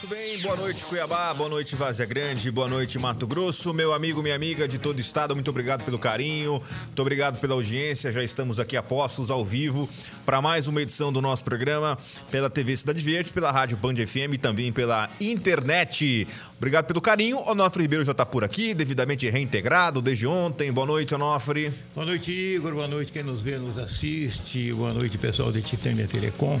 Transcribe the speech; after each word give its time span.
Muito 0.00 0.14
bem, 0.14 0.38
boa 0.42 0.54
noite 0.54 0.86
Cuiabá, 0.86 1.34
boa 1.34 1.50
noite 1.50 1.74
Vazia 1.74 2.06
Grande, 2.06 2.52
boa 2.52 2.68
noite 2.68 2.96
Mato 3.00 3.26
Grosso, 3.26 3.74
meu 3.74 3.92
amigo, 3.92 4.22
minha 4.22 4.36
amiga 4.36 4.68
de 4.68 4.78
todo 4.78 4.96
o 4.96 5.00
estado, 5.00 5.34
muito 5.34 5.50
obrigado 5.50 5.82
pelo 5.82 5.98
carinho, 5.98 6.62
muito 6.84 7.02
obrigado 7.02 7.40
pela 7.40 7.54
audiência, 7.54 8.12
já 8.12 8.22
estamos 8.22 8.60
aqui 8.60 8.76
apostos 8.76 9.28
ao 9.28 9.44
vivo 9.44 9.88
para 10.24 10.40
mais 10.40 10.68
uma 10.68 10.80
edição 10.80 11.12
do 11.12 11.20
nosso 11.20 11.42
programa 11.42 11.98
pela 12.30 12.48
TV 12.48 12.76
Cidade 12.76 13.00
Verde, 13.00 13.32
pela 13.32 13.50
Rádio 13.50 13.76
Band 13.76 13.96
FM 13.96 14.34
e 14.34 14.38
também 14.38 14.72
pela 14.72 15.10
internet. 15.20 16.28
Obrigado 16.56 16.86
pelo 16.86 17.00
carinho, 17.00 17.38
Onofre 17.38 17.82
Ribeiro 17.82 18.04
já 18.04 18.12
está 18.12 18.24
por 18.24 18.44
aqui, 18.44 18.74
devidamente 18.74 19.28
reintegrado 19.28 20.00
desde 20.00 20.28
ontem, 20.28 20.70
boa 20.70 20.86
noite 20.86 21.12
Onofre. 21.12 21.72
Boa 21.92 22.06
noite 22.06 22.30
Igor, 22.30 22.72
boa 22.72 22.86
noite 22.86 23.10
quem 23.10 23.24
nos 23.24 23.42
vê, 23.42 23.58
nos 23.58 23.76
assiste, 23.76 24.72
boa 24.72 24.92
noite 24.92 25.18
pessoal 25.18 25.50
da 25.50 25.60
Titânia 25.60 26.06
Telecom. 26.06 26.60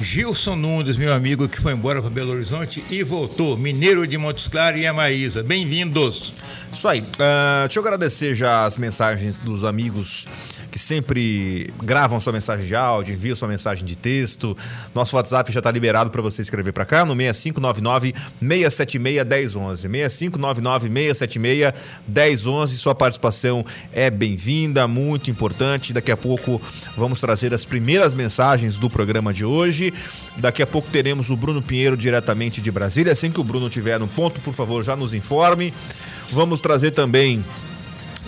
Gilson 0.00 0.56
Nunes, 0.56 0.96
meu 0.96 1.12
amigo 1.12 1.46
que 1.46 1.60
foi 1.60 1.74
embora 1.74 2.00
para 2.00 2.08
Belo 2.08 2.32
Horizonte 2.32 2.69
e 2.90 3.02
voltou, 3.02 3.56
mineiro 3.56 4.06
de 4.06 4.16
Montes 4.16 4.46
Claros 4.46 4.80
e 4.80 4.86
a 4.86 4.92
Maísa. 4.92 5.42
Bem-vindos. 5.42 6.32
Isso 6.72 6.86
aí. 6.86 7.00
Uh, 7.00 7.66
deixa 7.66 7.78
eu 7.78 7.82
agradecer 7.82 8.34
já 8.34 8.64
as 8.64 8.76
mensagens 8.76 9.38
dos 9.38 9.64
amigos 9.64 10.26
que 10.70 10.78
sempre 10.78 11.72
gravam 11.82 12.20
sua 12.20 12.32
mensagem 12.32 12.64
de 12.64 12.74
áudio, 12.74 13.14
enviam 13.14 13.34
sua 13.34 13.48
mensagem 13.48 13.84
de 13.84 13.96
texto. 13.96 14.56
Nosso 14.94 15.16
WhatsApp 15.16 15.52
já 15.52 15.60
está 15.60 15.70
liberado 15.70 16.10
para 16.10 16.22
você 16.22 16.42
escrever 16.42 16.72
para 16.72 16.84
cá 16.84 17.04
no 17.04 17.14
6599 17.14 18.14
676 18.40 19.54
1011. 19.54 19.88
6599 19.88 20.88
676 20.88 21.74
1011. 22.06 22.78
Sua 22.78 22.94
participação 22.94 23.64
é 23.92 24.10
bem-vinda, 24.10 24.86
muito 24.86 25.30
importante. 25.30 25.92
Daqui 25.92 26.12
a 26.12 26.16
pouco 26.16 26.60
vamos 26.96 27.20
trazer 27.20 27.52
as 27.52 27.64
primeiras 27.64 28.14
mensagens 28.14 28.78
do 28.78 28.88
programa 28.88 29.32
de 29.32 29.44
hoje. 29.44 29.92
Daqui 30.36 30.62
a 30.62 30.66
pouco 30.66 30.88
teremos 30.90 31.30
o 31.30 31.36
Bruno 31.36 31.60
Pinheiro 31.60 31.96
diretamente 31.96 32.60
de 32.60 32.70
Brasília. 32.70 33.12
Assim 33.12 33.30
que 33.30 33.40
o 33.40 33.44
Bruno 33.44 33.68
tiver 33.68 33.98
no 33.98 34.06
ponto, 34.06 34.40
por 34.40 34.54
favor, 34.54 34.84
já 34.84 34.94
nos 34.94 35.12
informe. 35.12 35.74
Vamos 36.32 36.60
trazer 36.60 36.92
também 36.92 37.44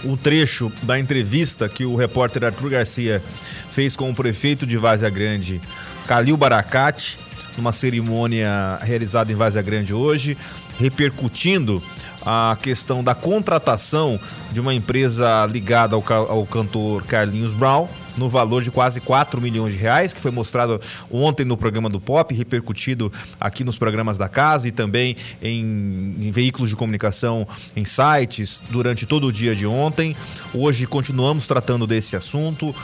um 0.05 0.17
trecho 0.17 0.73
da 0.83 0.99
entrevista 0.99 1.69
que 1.69 1.85
o 1.85 1.97
repórter 1.97 2.45
Arthur 2.45 2.71
Garcia 2.71 3.23
fez 3.71 3.97
com 3.97 4.11
o 4.11 4.15
prefeito 4.15 4.67
de 4.67 4.77
Várzea 4.77 5.11
Grande, 5.11 5.61
Calil 6.07 6.37
Baracate, 6.37 7.19
numa 7.57 7.73
cerimônia 7.73 8.79
realizada 8.81 9.31
em 9.31 9.35
Várzea 9.35 9.63
Grande 9.63 9.95
hoje, 9.95 10.37
repercutindo 10.79 11.83
a 12.25 12.57
questão 12.61 13.03
da 13.03 13.15
contratação 13.15 14.19
de 14.53 14.61
uma 14.61 14.75
empresa 14.75 15.47
ligada 15.47 15.97
ao, 15.97 16.05
ao 16.13 16.47
cantor 16.47 17.05
Carlinhos 17.05 17.53
Brown, 17.53 17.89
no 18.17 18.29
valor 18.29 18.63
de 18.63 18.71
quase 18.71 19.01
4 19.01 19.41
milhões 19.41 19.73
de 19.73 19.79
reais, 19.79 20.13
que 20.13 20.21
foi 20.21 20.31
mostrado 20.31 20.81
ontem 21.11 21.45
no 21.45 21.57
programa 21.57 21.89
do 21.89 22.01
Pop, 22.01 22.35
repercutido 22.35 23.13
aqui 23.41 23.65
nos 23.65 23.79
programas 23.79 24.19
da 24.19 24.29
casa 24.29 24.69
e 24.69 24.71
também 24.71 25.17
em, 25.43 26.17
em 26.21 26.31
veículos 26.31 26.71
de 26.71 26.77
comunicação, 26.77 27.47
em 27.77 27.85
sites, 27.85 28.61
durante 28.71 29.07
todo 29.07 29.27
o 29.27 29.33
dia 29.33 29.55
de 29.55 29.67
ontem. 29.67 30.17
Hoje 30.55 30.87
continuamos 30.87 31.47
tratando 31.47 31.87
desse 31.87 32.17
assunto. 32.17 32.71
Uh, 32.71 32.75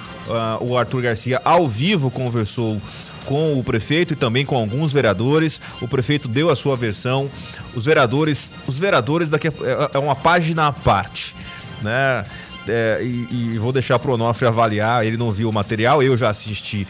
o 0.61 0.77
Arthur 0.77 1.03
Garcia, 1.03 1.41
ao 1.45 1.69
vivo, 1.69 2.11
conversou 2.11 2.81
com 3.29 3.59
o 3.59 3.63
prefeito 3.63 4.15
e 4.15 4.17
também 4.17 4.45
com 4.45 4.57
alguns 4.57 4.93
vereadores. 4.93 5.61
O 5.83 5.87
prefeito 5.87 6.29
deu 6.29 6.49
a 6.51 6.57
sua 6.57 6.77
versão. 6.77 7.31
Os 7.75 7.85
vereadores, 7.85 8.51
os 8.67 8.79
vereadores 8.79 9.29
daqui 9.29 9.49
a, 9.49 9.51
é, 9.51 9.91
é 9.95 9.99
uma 9.99 10.17
página 10.17 10.69
à 10.69 10.73
parte, 10.73 11.37
né? 11.83 12.25
É, 12.69 13.01
e, 13.03 13.55
e, 13.55 13.59
vou 13.59 13.73
deixar 13.73 13.99
pro 13.99 14.13
Onofre 14.13 14.47
avaliar. 14.47 15.05
Ele 15.05 15.17
não 15.17 15.33
viu 15.33 15.49
o 15.49 15.53
material, 15.53 16.03
eu 16.03 16.17
já 16.17 16.29
assisti 16.29 16.87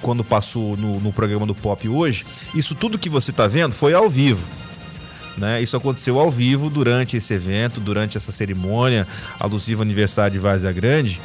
quando 0.00 0.22
passou 0.22 0.76
no, 0.76 1.00
no 1.00 1.12
programa 1.12 1.46
do 1.46 1.54
Pop 1.54 1.88
hoje. 1.88 2.26
Isso 2.54 2.74
tudo 2.74 2.98
que 2.98 3.08
você 3.08 3.30
está 3.30 3.46
vendo 3.46 3.72
foi 3.72 3.94
ao 3.94 4.08
vivo. 4.08 4.46
Né? 5.36 5.62
Isso 5.62 5.76
aconteceu 5.76 6.18
ao 6.18 6.30
vivo 6.30 6.70
durante 6.70 7.16
esse 7.16 7.34
evento, 7.34 7.80
durante 7.80 8.16
essa 8.16 8.30
cerimônia 8.30 9.06
alusiva 9.40 9.82
ao 9.82 9.84
aniversário 9.84 10.32
de 10.32 10.38
Várzea 10.38 10.72
Grande 10.72 11.20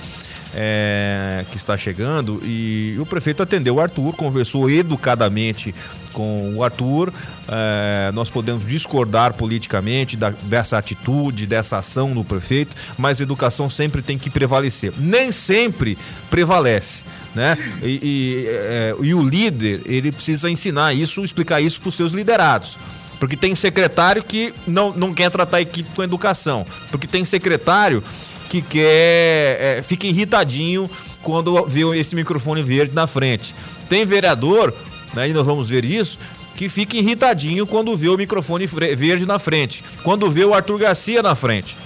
é, 0.53 1.45
que 1.51 1.57
está 1.57 1.77
chegando 1.77 2.41
e 2.43 2.95
o 2.99 3.05
prefeito 3.05 3.43
atendeu 3.43 3.75
o 3.75 3.79
Arthur, 3.79 4.13
conversou 4.15 4.69
educadamente 4.69 5.73
com 6.13 6.55
o 6.55 6.63
Arthur. 6.63 7.13
É, 7.47 8.11
nós 8.13 8.29
podemos 8.29 8.67
discordar 8.67 9.33
politicamente 9.33 10.17
da, 10.17 10.31
dessa 10.31 10.77
atitude, 10.77 11.45
dessa 11.45 11.77
ação 11.77 12.13
do 12.13 12.23
prefeito, 12.23 12.75
mas 12.97 13.21
educação 13.21 13.69
sempre 13.69 14.01
tem 14.01 14.17
que 14.17 14.29
prevalecer. 14.29 14.93
Nem 14.97 15.31
sempre 15.31 15.97
prevalece, 16.29 17.03
né? 17.35 17.57
E, 17.81 17.99
e, 18.01 18.45
é, 18.47 18.95
e 19.01 19.13
o 19.13 19.23
líder 19.23 19.81
ele 19.85 20.11
precisa 20.11 20.49
ensinar 20.49 20.93
isso, 20.93 21.23
explicar 21.23 21.61
isso 21.61 21.79
para 21.79 21.89
os 21.89 21.95
seus 21.95 22.11
liderados. 22.11 22.77
Porque 23.19 23.35
tem 23.35 23.53
secretário 23.53 24.23
que 24.23 24.53
não, 24.65 24.93
não 24.93 25.13
quer 25.13 25.29
tratar 25.29 25.57
a 25.57 25.61
equipe 25.61 25.89
com 25.93 26.01
educação. 26.01 26.65
Porque 26.89 27.05
tem 27.05 27.25
secretário 27.25 28.01
que 28.49 28.61
quer. 28.61 29.57
É, 29.61 29.81
fica 29.83 30.07
irritadinho 30.07 30.89
quando 31.21 31.65
vê 31.65 31.81
esse 31.97 32.15
microfone 32.15 32.63
verde 32.63 32.93
na 32.93 33.07
frente. 33.07 33.55
Tem 33.87 34.05
vereador, 34.05 34.73
né, 35.13 35.29
e 35.29 35.33
nós 35.33 35.45
vamos 35.45 35.69
ver 35.69 35.85
isso, 35.85 36.19
que 36.55 36.67
fica 36.67 36.97
irritadinho 36.97 37.65
quando 37.65 37.95
vê 37.95 38.09
o 38.09 38.17
microfone 38.17 38.65
verde 38.67 39.25
na 39.25 39.39
frente, 39.39 39.83
quando 40.03 40.29
vê 40.29 40.43
o 40.43 40.53
Arthur 40.53 40.79
Garcia 40.79 41.21
na 41.21 41.35
frente. 41.35 41.77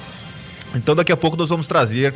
Então 0.74 0.96
daqui 0.96 1.12
a 1.12 1.18
pouco 1.18 1.38
nós 1.38 1.50
vamos 1.50 1.68
trazer 1.68 2.14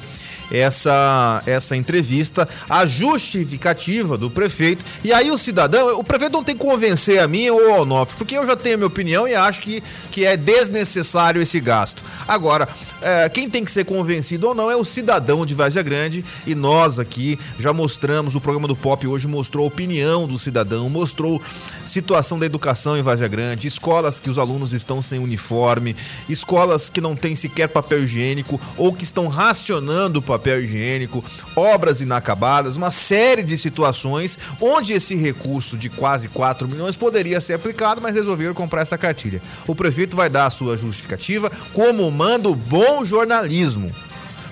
essa, 0.52 1.42
essa 1.46 1.76
entrevista, 1.76 2.48
a 2.70 2.86
justificativa 2.86 4.18
do 4.18 4.30
prefeito. 4.30 4.86
E 5.04 5.12
aí 5.12 5.30
o 5.30 5.38
cidadão, 5.38 6.00
o 6.00 6.04
prefeito 6.04 6.34
não 6.34 6.44
tem 6.44 6.56
que 6.56 6.64
convencer 6.64 7.20
a 7.20 7.28
mim 7.28 7.50
ou 7.50 7.74
ao 7.74 7.82
Onofre, 7.82 8.18
porque 8.18 8.38
eu 8.38 8.46
já 8.46 8.56
tenho 8.56 8.76
a 8.76 8.78
minha 8.78 8.88
opinião 8.88 9.28
e 9.28 9.36
acho 9.36 9.62
que, 9.62 9.84
que 10.12 10.26
é 10.26 10.38
desnecessário 10.38 11.42
esse 11.42 11.60
gasto. 11.60 12.04
Agora, 12.28 12.68
é, 13.02 13.30
quem 13.30 13.50
tem 13.50 13.64
que 13.64 13.72
ser 13.72 13.86
convencido 13.86 14.48
ou 14.48 14.56
não 14.56 14.72
é 14.72 14.76
o 14.76 14.84
cidadão 14.84 15.46
de 15.46 15.54
Várzea 15.54 15.84
Grande 15.84 16.24
e 16.46 16.56
nós 16.56 17.00
aqui 17.00 17.38
já 17.60 17.72
mostramos, 17.74 18.36
o 18.36 18.42
programa 18.42 18.68
do 18.68 18.76
Pop 18.76 19.06
hoje 19.06 19.28
mostrou 19.28 19.66
a 19.66 19.68
opinião 19.68 20.28
do 20.28 20.38
cidadão, 20.38 20.90
mostrou 20.90 21.42
situação 21.86 22.40
da 22.40 22.46
educação 22.46 22.98
em 22.98 23.04
Várzea 23.04 23.28
Grande, 23.28 23.68
escolas 23.68 24.20
que 24.20 24.30
os 24.30 24.38
alunos 24.38 24.74
estão 24.74 25.02
sem 25.02 25.20
uniforme, 25.20 25.96
escolas 26.28 26.90
que 26.90 27.02
não 27.02 27.16
têm 27.16 27.36
sequer 27.36 27.68
papel 27.68 28.04
higiênico 28.04 28.60
ou 28.78 28.94
que 28.94 29.04
estão 29.04 29.28
racionando 29.28 30.20
o 30.20 30.22
papel 30.22 30.37
higiênico, 30.46 31.24
obras 31.56 32.02
inacabadas, 32.02 32.76
uma 32.76 32.92
série 32.92 33.44
de 33.44 33.58
situações 33.58 34.38
onde 34.62 34.94
esse 34.94 35.16
recurso 35.16 35.78
de 35.78 35.90
quase 35.90 36.30
4 36.30 36.68
milhões 36.68 36.98
poderia 36.98 37.42
ser 37.42 37.54
aplicado, 37.54 38.02
mas 38.02 38.16
resolveram 38.16 38.54
comprar 38.54 38.82
essa 38.82 38.98
cartilha. 38.98 39.42
O 39.68 39.76
prefeito 39.76 40.16
vai 40.16 40.30
dar 40.30 40.46
a 40.46 40.52
sua 40.52 40.78
justificativa 40.78 41.52
como 41.74 42.10
manda 42.12 42.50
o 42.50 42.56
bom 42.56 43.04
jornalismo. 43.04 43.92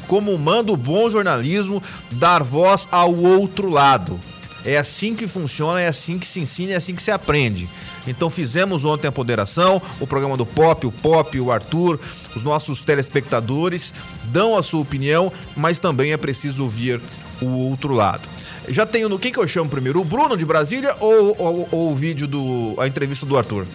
Como 0.07 0.37
manda 0.37 0.71
o 0.71 0.77
bom 0.77 1.09
jornalismo 1.09 1.81
dar 2.11 2.43
voz 2.43 2.87
ao 2.91 3.15
outro 3.15 3.69
lado. 3.69 4.19
É 4.63 4.77
assim 4.77 5.15
que 5.15 5.27
funciona, 5.27 5.79
é 5.79 5.87
assim 5.87 6.17
que 6.17 6.25
se 6.25 6.39
ensina, 6.39 6.73
é 6.73 6.75
assim 6.75 6.95
que 6.95 7.01
se 7.01 7.11
aprende. 7.11 7.69
Então 8.07 8.29
fizemos 8.29 8.85
ontem 8.85 9.07
a 9.07 9.11
ponderação, 9.11 9.81
o 9.99 10.07
programa 10.07 10.37
do 10.37 10.45
Pop, 10.45 10.85
o 10.85 10.91
Pop, 10.91 11.39
o 11.39 11.51
Arthur, 11.51 11.99
os 12.35 12.43
nossos 12.43 12.81
telespectadores 12.81 13.93
dão 14.25 14.57
a 14.57 14.63
sua 14.63 14.81
opinião, 14.81 15.31
mas 15.55 15.79
também 15.79 16.13
é 16.13 16.17
preciso 16.17 16.63
ouvir 16.63 17.01
o 17.41 17.69
outro 17.69 17.93
lado. 17.93 18.27
Já 18.67 18.85
tenho 18.85 19.09
no 19.09 19.19
quem 19.19 19.31
que 19.31 19.39
eu 19.39 19.47
chamo 19.47 19.69
primeiro, 19.69 20.01
o 20.01 20.05
Bruno 20.05 20.35
de 20.35 20.45
Brasília 20.45 20.95
ou, 20.99 21.35
ou, 21.37 21.69
ou 21.71 21.91
o 21.91 21.95
vídeo 21.95 22.27
do 22.27 22.75
a 22.79 22.87
entrevista 22.87 23.25
do 23.25 23.37
Arthur? 23.37 23.67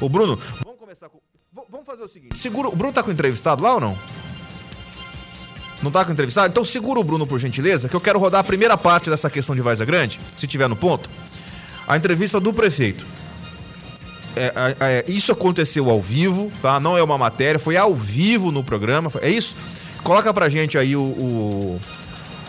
O 0.00 0.08
Bruno, 0.08 0.38
vamos 0.64 0.78
começar 0.80 1.08
com 1.08 1.18
vamos 1.70 1.86
fazer 1.86 2.02
o 2.02 2.08
seguinte. 2.08 2.38
Segura. 2.38 2.68
O 2.68 2.76
Bruno 2.76 2.92
tá 2.92 3.02
com 3.02 3.10
o 3.10 3.12
entrevistado 3.12 3.62
lá 3.62 3.74
ou 3.74 3.80
não? 3.80 3.98
Não 5.82 5.90
tá 5.90 6.04
com 6.04 6.10
o 6.10 6.12
entrevistado? 6.12 6.48
Então 6.48 6.64
segura 6.64 7.00
o 7.00 7.04
Bruno, 7.04 7.26
por 7.26 7.38
gentileza, 7.38 7.88
que 7.88 7.96
eu 7.96 8.00
quero 8.00 8.18
rodar 8.18 8.40
a 8.40 8.44
primeira 8.44 8.76
parte 8.76 9.10
dessa 9.10 9.28
questão 9.28 9.54
de 9.54 9.60
Vaza 9.60 9.84
Grande, 9.84 10.20
se 10.36 10.46
tiver 10.46 10.68
no 10.68 10.76
ponto. 10.76 11.10
A 11.86 11.96
entrevista 11.96 12.38
do 12.38 12.52
prefeito. 12.52 13.04
É, 14.36 14.52
é, 14.80 15.04
isso 15.08 15.32
aconteceu 15.32 15.90
ao 15.90 16.00
vivo, 16.00 16.50
tá? 16.60 16.80
Não 16.80 16.96
é 16.96 17.02
uma 17.02 17.18
matéria, 17.18 17.58
foi 17.58 17.76
ao 17.76 17.94
vivo 17.94 18.50
no 18.50 18.64
programa. 18.64 19.10
É 19.20 19.28
isso? 19.28 19.56
Coloca 20.02 20.32
pra 20.32 20.48
gente 20.48 20.76
aí 20.78 20.96
o, 20.96 21.02
o, 21.02 21.80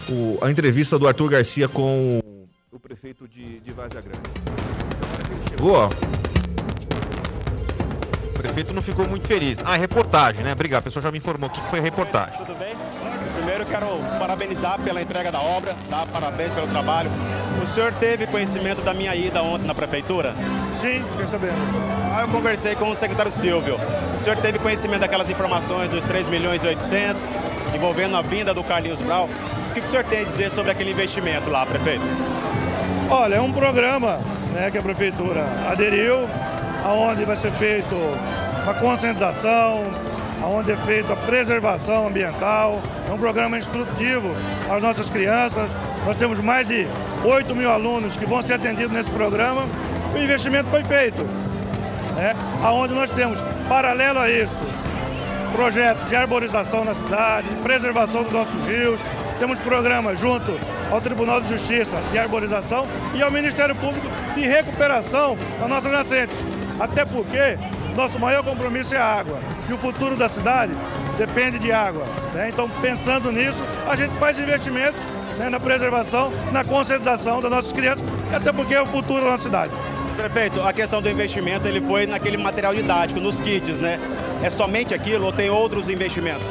o 0.10 0.40
a 0.42 0.50
entrevista 0.50 0.98
do 0.98 1.08
Arthur 1.08 1.30
Garcia 1.30 1.68
com 1.68 2.20
o, 2.24 2.76
o 2.76 2.80
prefeito 2.80 3.28
de, 3.28 3.60
de 3.60 3.72
Vaza 3.72 4.02
Grande. 4.02 4.20
Chegou, 5.50 5.74
ó 5.74 5.90
prefeito 8.44 8.74
não 8.74 8.82
ficou 8.82 9.08
muito 9.08 9.26
feliz. 9.26 9.58
Ah, 9.64 9.78
é 9.78 9.80
reportagem, 9.80 10.44
né? 10.44 10.52
Obrigado, 10.52 10.82
a 10.82 10.84
pessoa 10.84 11.02
já 11.02 11.10
me 11.10 11.18
informou 11.18 11.50
aqui 11.50 11.62
que 11.62 11.70
foi 11.70 11.80
reportagem. 11.80 12.38
Tudo 12.38 12.56
bem? 12.60 12.76
Primeiro 13.38 13.66
quero 13.66 13.88
parabenizar 14.20 14.80
pela 14.82 15.02
entrega 15.02 15.32
da 15.32 15.42
obra, 15.42 15.74
tá? 15.90 16.06
Parabéns 16.12 16.54
pelo 16.54 16.68
trabalho. 16.68 17.10
O 17.64 17.66
senhor 17.66 17.94
teve 17.94 18.28
conhecimento 18.28 18.82
da 18.82 18.94
minha 18.94 19.16
ida 19.16 19.42
ontem 19.42 19.66
na 19.66 19.74
prefeitura? 19.74 20.36
Sim, 20.74 21.02
fiquei 21.12 21.26
sabendo. 21.26 21.56
Ah, 22.14 22.24
eu 22.24 22.28
conversei 22.28 22.76
com 22.76 22.90
o 22.90 22.96
secretário 22.96 23.32
Silvio. 23.32 23.78
O 24.14 24.18
senhor 24.18 24.36
teve 24.36 24.60
conhecimento 24.60 25.00
daquelas 25.00 25.30
informações 25.30 25.90
dos 25.90 26.04
3 26.04 26.28
milhões 26.28 26.62
e 26.66 26.68
800, 26.68 27.30
envolvendo 27.74 28.18
a 28.18 28.22
vinda 28.22 28.54
do 28.54 28.66
Carlinhos 28.66 29.00
Brau. 29.00 29.30
O 29.70 29.74
que 29.74 29.80
o 29.80 29.88
senhor 29.88 30.04
tem 30.04 30.20
a 30.20 30.24
dizer 30.26 30.52
sobre 30.52 30.74
aquele 30.74 30.92
investimento 30.92 31.50
lá, 31.50 31.66
prefeito? 31.66 32.04
Olha, 33.10 33.36
é 33.36 33.42
um 33.42 33.54
programa 33.54 34.20
né, 34.54 34.70
que 34.70 34.78
a 34.78 34.82
prefeitura 34.82 35.46
aderiu 35.66 36.28
onde 36.86 37.24
vai 37.24 37.38
ser 37.38 37.52
feito 37.54 37.96
uma 38.64 38.74
conscientização, 38.74 39.84
onde 40.44 40.74
é 40.74 40.76
feita 40.76 41.14
a 41.14 41.16
preservação 41.16 42.08
ambiental. 42.10 42.82
É 43.08 43.14
um 43.14 43.18
programa 43.18 43.58
instrutivo 43.58 44.36
às 44.70 44.82
nossas 44.82 45.10
crianças. 45.10 45.72
Nós 46.06 46.18
temos 46.18 46.42
mais 46.42 46.68
de 46.68 46.86
8 47.24 47.56
mil 47.56 47.70
alunos 47.70 48.18
que 48.18 48.26
vão 48.26 48.42
ser 48.42 48.54
atendidos 48.54 48.92
nesse 48.92 49.12
programa. 49.12 49.66
O 50.14 50.18
investimento 50.18 50.70
foi 50.70 50.84
feito, 50.84 51.24
né? 52.16 52.36
onde 52.64 52.94
nós 52.94 53.10
temos, 53.12 53.42
paralelo 53.68 54.20
a 54.20 54.30
isso, 54.30 54.64
projetos 55.54 56.08
de 56.10 56.16
arborização 56.16 56.84
na 56.84 56.94
cidade, 56.94 57.48
preservação 57.64 58.24
dos 58.24 58.32
nossos 58.32 58.66
rios, 58.66 59.00
temos 59.40 59.60
programas 59.60 60.20
junto 60.20 60.58
ao 60.92 61.02
Tribunal 61.02 61.42
de 61.42 61.50
Justiça 61.50 61.98
de 62.12 62.20
arborização 62.20 62.88
e 63.14 63.22
ao 63.22 63.32
Ministério 63.32 63.76
Público 63.76 64.08
de 64.36 64.42
recuperação 64.42 65.38
das 65.60 65.70
nossas 65.70 65.92
nascentes. 65.92 66.38
Até 66.80 67.06
porque 67.06 67.58
nosso 67.96 68.20
maior 68.20 68.44
compromisso 68.44 68.96
é 68.96 68.98
a 68.98 69.06
água. 69.06 69.38
E 69.70 69.74
o 69.74 69.78
futuro 69.78 70.16
da 70.16 70.28
cidade 70.28 70.74
depende 71.18 71.60
de 71.60 71.72
água. 71.72 72.06
Né? 72.34 72.50
Então, 72.50 72.70
pensando 72.82 73.32
nisso, 73.32 73.62
a 73.88 73.96
gente 73.96 74.16
faz 74.16 74.40
investimentos 74.40 75.02
né, 75.38 75.50
na 75.50 75.60
preservação, 75.60 76.32
na 76.52 76.64
conscientização 76.64 77.42
das 77.42 77.52
nossas 77.52 77.72
crianças, 77.72 78.04
até 78.34 78.52
porque 78.52 78.74
é 78.74 78.82
o 78.82 78.86
futuro 78.86 79.24
da 79.24 79.32
nossa 79.32 79.44
cidade. 79.44 79.72
Prefeito, 80.16 80.62
a 80.62 80.72
questão 80.72 81.02
do 81.02 81.10
investimento 81.10 81.68
ele 81.68 81.82
foi 81.82 82.06
naquele 82.06 82.38
material 82.38 82.74
didático, 82.74 83.20
nos 83.20 83.40
kits, 83.40 83.80
né? 83.80 84.00
É 84.44 84.50
somente 84.50 84.94
aquilo 84.94 85.26
ou 85.26 85.32
tem 85.32 85.50
outros 85.50 85.90
investimentos? 85.90 86.48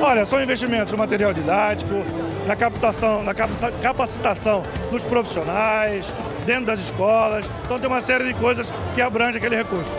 Olha, 0.00 0.26
são 0.26 0.42
investimentos 0.42 0.92
no 0.92 0.98
material 0.98 1.32
didático, 1.32 2.04
na 2.46 2.56
captação, 2.56 3.22
na 3.22 3.32
capacitação 3.34 4.62
dos 4.90 5.04
profissionais, 5.04 6.12
dentro 6.44 6.66
das 6.66 6.80
escolas. 6.80 7.48
Então 7.64 7.78
tem 7.78 7.88
uma 7.88 8.00
série 8.00 8.24
de 8.24 8.34
coisas 8.34 8.72
que 8.94 9.00
abrange 9.00 9.38
aquele 9.38 9.56
recurso. 9.56 9.94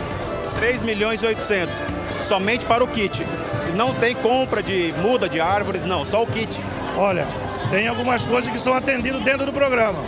3 0.56 0.82
milhões 0.82 1.22
e 1.22 1.26
800, 1.26 1.82
somente 2.20 2.66
para 2.66 2.84
o 2.84 2.88
kit. 2.88 3.26
Não 3.74 3.94
tem 3.94 4.14
compra 4.14 4.62
de 4.62 4.94
muda 5.00 5.28
de 5.28 5.40
árvores, 5.40 5.84
não, 5.84 6.04
só 6.04 6.22
o 6.22 6.26
kit. 6.26 6.60
Olha, 6.96 7.26
tem 7.70 7.88
algumas 7.88 8.24
coisas 8.24 8.50
que 8.50 8.58
são 8.58 8.74
atendidas 8.74 9.22
dentro 9.22 9.46
do 9.46 9.52
programa. 9.52 9.98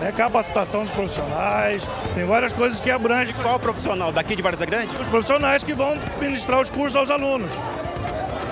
Né? 0.00 0.12
Capacitação 0.12 0.82
dos 0.82 0.92
profissionais, 0.92 1.88
tem 2.14 2.24
várias 2.24 2.52
coisas 2.52 2.80
que 2.80 2.90
abrangem. 2.90 3.34
Qual 3.34 3.58
profissional? 3.58 4.12
Daqui 4.12 4.36
de 4.36 4.42
Vargas 4.42 4.60
Grande? 4.62 4.94
Os 5.00 5.08
profissionais 5.08 5.64
que 5.64 5.72
vão 5.72 5.96
ministrar 6.20 6.60
os 6.60 6.70
cursos 6.70 6.96
aos 6.96 7.10
alunos. 7.10 7.50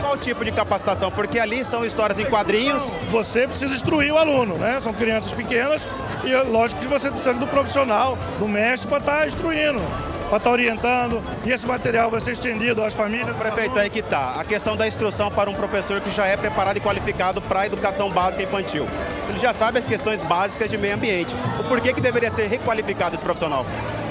Qual 0.00 0.16
tipo 0.16 0.44
de 0.44 0.52
capacitação? 0.52 1.10
Porque 1.10 1.38
ali 1.38 1.64
são 1.64 1.84
histórias 1.84 2.18
em 2.18 2.26
quadrinhos. 2.26 2.94
Você 3.10 3.46
precisa 3.46 3.74
instruir 3.74 4.12
o 4.12 4.18
aluno, 4.18 4.56
né? 4.56 4.78
São 4.80 4.92
crianças 4.92 5.32
pequenas 5.32 5.86
e 6.24 6.34
lógico 6.50 6.80
que 6.80 6.86
você 6.86 7.10
precisa 7.10 7.34
do 7.34 7.46
profissional, 7.46 8.18
do 8.38 8.48
mestre, 8.48 8.88
para 8.88 8.98
estar 8.98 9.18
tá 9.20 9.26
instruindo 9.26 9.80
para 10.28 10.38
estar 10.38 10.40
tá 10.40 10.50
orientando 10.50 11.22
e 11.44 11.52
esse 11.52 11.66
material 11.66 12.10
vai 12.10 12.20
ser 12.20 12.32
estendido 12.32 12.82
às 12.82 12.94
famílias. 12.94 13.36
Prefeito, 13.36 13.78
aí 13.78 13.90
que 13.90 14.00
está. 14.00 14.40
A 14.40 14.44
questão 14.44 14.76
da 14.76 14.86
instrução 14.86 15.30
para 15.30 15.50
um 15.50 15.54
professor 15.54 16.00
que 16.00 16.10
já 16.10 16.26
é 16.26 16.36
preparado 16.36 16.76
e 16.76 16.80
qualificado 16.80 17.40
para 17.42 17.60
a 17.60 17.66
educação 17.66 18.10
básica 18.10 18.42
infantil. 18.42 18.86
Ele 19.28 19.38
já 19.38 19.52
sabe 19.52 19.78
as 19.78 19.86
questões 19.86 20.22
básicas 20.22 20.68
de 20.68 20.76
meio 20.76 20.94
ambiente. 20.94 21.34
O 21.58 21.64
porquê 21.64 21.92
que 21.92 22.00
deveria 22.00 22.30
ser 22.30 22.46
requalificado 22.46 23.14
esse 23.14 23.24
profissional? 23.24 23.64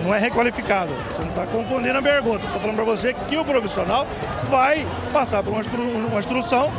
Não 0.04 0.14
é 0.14 0.20
requalificado. 0.20 0.92
Você 1.10 1.22
não 1.22 1.30
está 1.30 1.46
confundindo 1.46 1.98
a 1.98 2.02
pergunta. 2.02 2.46
Estou 2.46 2.62
falando 2.62 2.76
para 2.76 2.86
você 2.86 3.14
que 3.14 3.38
o 3.38 3.46
profissional 3.46 4.08
vai 4.50 4.86
passar 5.12 5.42
por 5.44 5.52
uma, 5.52 5.62
instru 5.62 5.82
uma 5.82 6.20
instrução 6.20 6.72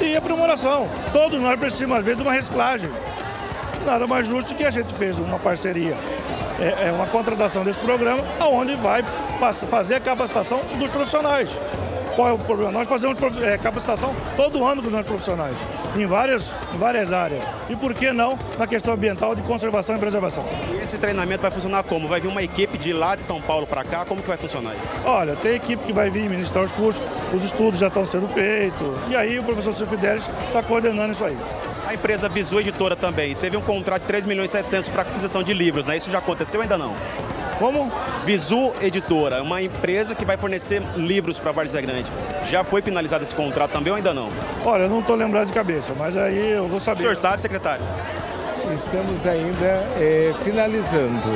e 0.00 0.16
aprimoração. 0.16 0.88
Todos 1.12 1.40
nós 1.40 1.58
precisamos, 1.58 1.98
às 1.98 2.04
vezes, 2.04 2.18
de 2.18 2.22
uma 2.22 2.32
reciclagem. 2.32 2.90
Nada 3.84 4.06
mais 4.06 4.26
justo 4.26 4.54
que 4.54 4.64
a 4.64 4.70
gente 4.70 4.92
fez 4.94 5.18
uma 5.18 5.38
parceria 5.38 5.96
é, 6.60 6.88
é 6.88 6.92
uma 6.92 7.06
contratação 7.06 7.64
desse 7.64 7.80
programa, 7.80 8.22
onde 8.40 8.74
vai 8.76 9.04
fazer 9.68 9.96
a 9.96 10.00
capacitação 10.00 10.60
dos 10.78 10.90
profissionais. 10.90 11.58
Qual 12.16 12.28
é 12.28 12.32
o 12.32 12.38
problema? 12.38 12.72
Nós 12.72 12.88
fazemos 12.88 13.18
é, 13.42 13.58
capacitação 13.58 14.14
todo 14.36 14.64
ano 14.64 14.80
com 14.80 14.86
os 14.86 14.92
nossos 14.92 15.06
profissionais, 15.06 15.54
em 15.94 16.06
várias, 16.06 16.50
em 16.74 16.78
várias 16.78 17.12
áreas. 17.12 17.44
E 17.68 17.76
por 17.76 17.92
que 17.92 18.10
não 18.10 18.38
na 18.58 18.66
questão 18.66 18.94
ambiental 18.94 19.34
de 19.34 19.42
conservação 19.42 19.96
e 19.96 19.98
preservação? 19.98 20.42
E 20.72 20.82
esse 20.82 20.96
treinamento 20.96 21.42
vai 21.42 21.50
funcionar 21.50 21.82
como? 21.82 22.08
Vai 22.08 22.18
vir 22.18 22.28
uma 22.28 22.42
equipe 22.42 22.78
de 22.78 22.94
lá 22.94 23.16
de 23.16 23.22
São 23.22 23.38
Paulo 23.42 23.66
para 23.66 23.84
cá? 23.84 24.06
Como 24.06 24.22
que 24.22 24.28
vai 24.28 24.38
funcionar 24.38 24.74
isso? 24.74 24.84
Olha, 25.04 25.36
tem 25.36 25.56
equipe 25.56 25.84
que 25.84 25.92
vai 25.92 26.08
vir 26.08 26.26
ministrar 26.30 26.64
os 26.64 26.72
cursos, 26.72 27.04
os 27.34 27.44
estudos 27.44 27.78
já 27.78 27.88
estão 27.88 28.06
sendo 28.06 28.26
feitos, 28.28 28.88
e 29.10 29.14
aí 29.14 29.38
o 29.38 29.44
professor 29.44 29.74
Silvio 29.74 29.98
Fidelis 29.98 30.26
está 30.46 30.62
coordenando 30.62 31.12
isso 31.12 31.24
aí. 31.24 31.36
A 31.86 31.94
empresa 31.94 32.28
Visu 32.28 32.58
Editora 32.58 32.96
também 32.96 33.36
teve 33.36 33.56
um 33.56 33.60
contrato 33.60 34.02
de 34.02 34.08
3 34.08 34.26
milhões 34.26 34.50
e 34.50 34.52
700 34.52 34.88
para 34.88 35.02
aquisição 35.02 35.40
de 35.40 35.54
livros, 35.54 35.86
né? 35.86 35.96
Isso 35.96 36.10
já 36.10 36.18
aconteceu 36.18 36.58
ou 36.58 36.62
ainda 36.62 36.76
não? 36.76 36.92
Como? 37.60 37.92
Visu 38.24 38.72
Editora, 38.80 39.40
uma 39.40 39.62
empresa 39.62 40.12
que 40.12 40.24
vai 40.24 40.36
fornecer 40.36 40.82
livros 40.96 41.38
para 41.38 41.52
Várzea 41.52 41.80
Grande. 41.80 42.10
Já 42.48 42.64
foi 42.64 42.82
finalizado 42.82 43.22
esse 43.22 43.34
contrato 43.34 43.70
também 43.70 43.92
ou 43.92 43.96
ainda 43.96 44.12
não? 44.12 44.30
Olha, 44.64 44.82
eu 44.82 44.90
não 44.90 44.98
estou 44.98 45.14
lembrado 45.14 45.46
de 45.46 45.52
cabeça, 45.52 45.94
mas 45.96 46.16
aí 46.16 46.50
eu 46.50 46.66
vou 46.66 46.80
saber. 46.80 46.98
O 46.98 47.02
senhor 47.02 47.16
sabe, 47.16 47.40
secretário? 47.40 47.84
Estamos 48.74 49.24
ainda 49.24 49.86
é, 49.96 50.34
finalizando. 50.42 51.28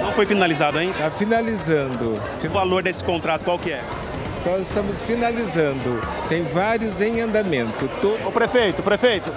Não 0.00 0.12
foi 0.14 0.24
finalizado 0.24 0.78
ainda? 0.78 0.96
Está 0.96 1.10
finalizando. 1.10 2.18
O 2.42 2.48
valor 2.48 2.82
desse 2.82 3.04
contrato 3.04 3.44
qual 3.44 3.58
que 3.58 3.70
é? 3.70 3.84
Nós 4.46 4.62
estamos 4.62 5.02
finalizando. 5.02 6.00
Tem 6.30 6.42
vários 6.42 7.02
em 7.02 7.20
andamento. 7.20 7.88
Tô... 8.00 8.14
O 8.26 8.32
prefeito, 8.32 8.82
prefeito, 8.82 9.30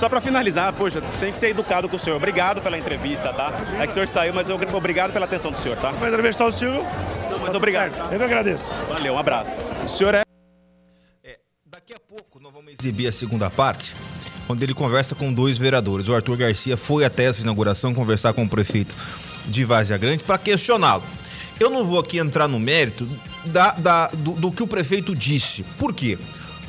só 0.00 0.08
para 0.08 0.22
finalizar, 0.22 0.72
poxa, 0.72 1.02
tem 1.20 1.30
que 1.30 1.36
ser 1.36 1.48
educado 1.48 1.86
com 1.86 1.96
o 1.96 1.98
senhor. 1.98 2.16
Obrigado 2.16 2.62
pela 2.62 2.78
entrevista, 2.78 3.34
tá? 3.34 3.52
É 3.78 3.86
que 3.86 3.88
o 3.88 3.92
senhor 3.92 4.08
saiu, 4.08 4.32
mas 4.32 4.48
eu, 4.48 4.58
obrigado 4.72 5.12
pela 5.12 5.26
atenção 5.26 5.52
do 5.52 5.58
senhor, 5.58 5.76
tá? 5.76 5.90
Vai 5.90 6.08
entrevistar 6.08 6.46
o 6.46 6.50
Silvio? 6.50 6.82
Não, 7.30 7.38
mas 7.38 7.54
obrigado. 7.54 7.94
Tá? 7.94 8.08
Eu 8.10 8.16
que 8.18 8.24
agradeço. 8.24 8.70
Valeu, 8.88 9.12
um 9.12 9.18
abraço. 9.18 9.58
O 9.84 9.88
senhor 9.88 10.14
é... 10.14 10.22
é... 11.22 11.36
Daqui 11.66 11.92
a 11.92 12.00
pouco 12.00 12.40
nós 12.40 12.50
vamos 12.50 12.72
exibir 12.72 13.08
a 13.08 13.12
segunda 13.12 13.50
parte, 13.50 13.94
onde 14.48 14.64
ele 14.64 14.72
conversa 14.72 15.14
com 15.14 15.30
dois 15.30 15.58
vereadores. 15.58 16.08
O 16.08 16.14
Arthur 16.14 16.38
Garcia 16.38 16.78
foi 16.78 17.04
até 17.04 17.24
essa 17.24 17.42
inauguração 17.42 17.92
conversar 17.92 18.32
com 18.32 18.44
o 18.44 18.48
prefeito 18.48 18.94
de 19.48 19.66
Várzea 19.66 19.98
Grande 19.98 20.24
para 20.24 20.38
questioná-lo. 20.38 21.04
Eu 21.60 21.68
não 21.68 21.84
vou 21.84 22.00
aqui 22.00 22.16
entrar 22.16 22.48
no 22.48 22.58
mérito 22.58 23.06
da, 23.44 23.72
da 23.72 24.06
do, 24.08 24.32
do 24.32 24.50
que 24.50 24.62
o 24.62 24.66
prefeito 24.66 25.14
disse. 25.14 25.62
Por 25.78 25.92
quê? 25.92 26.18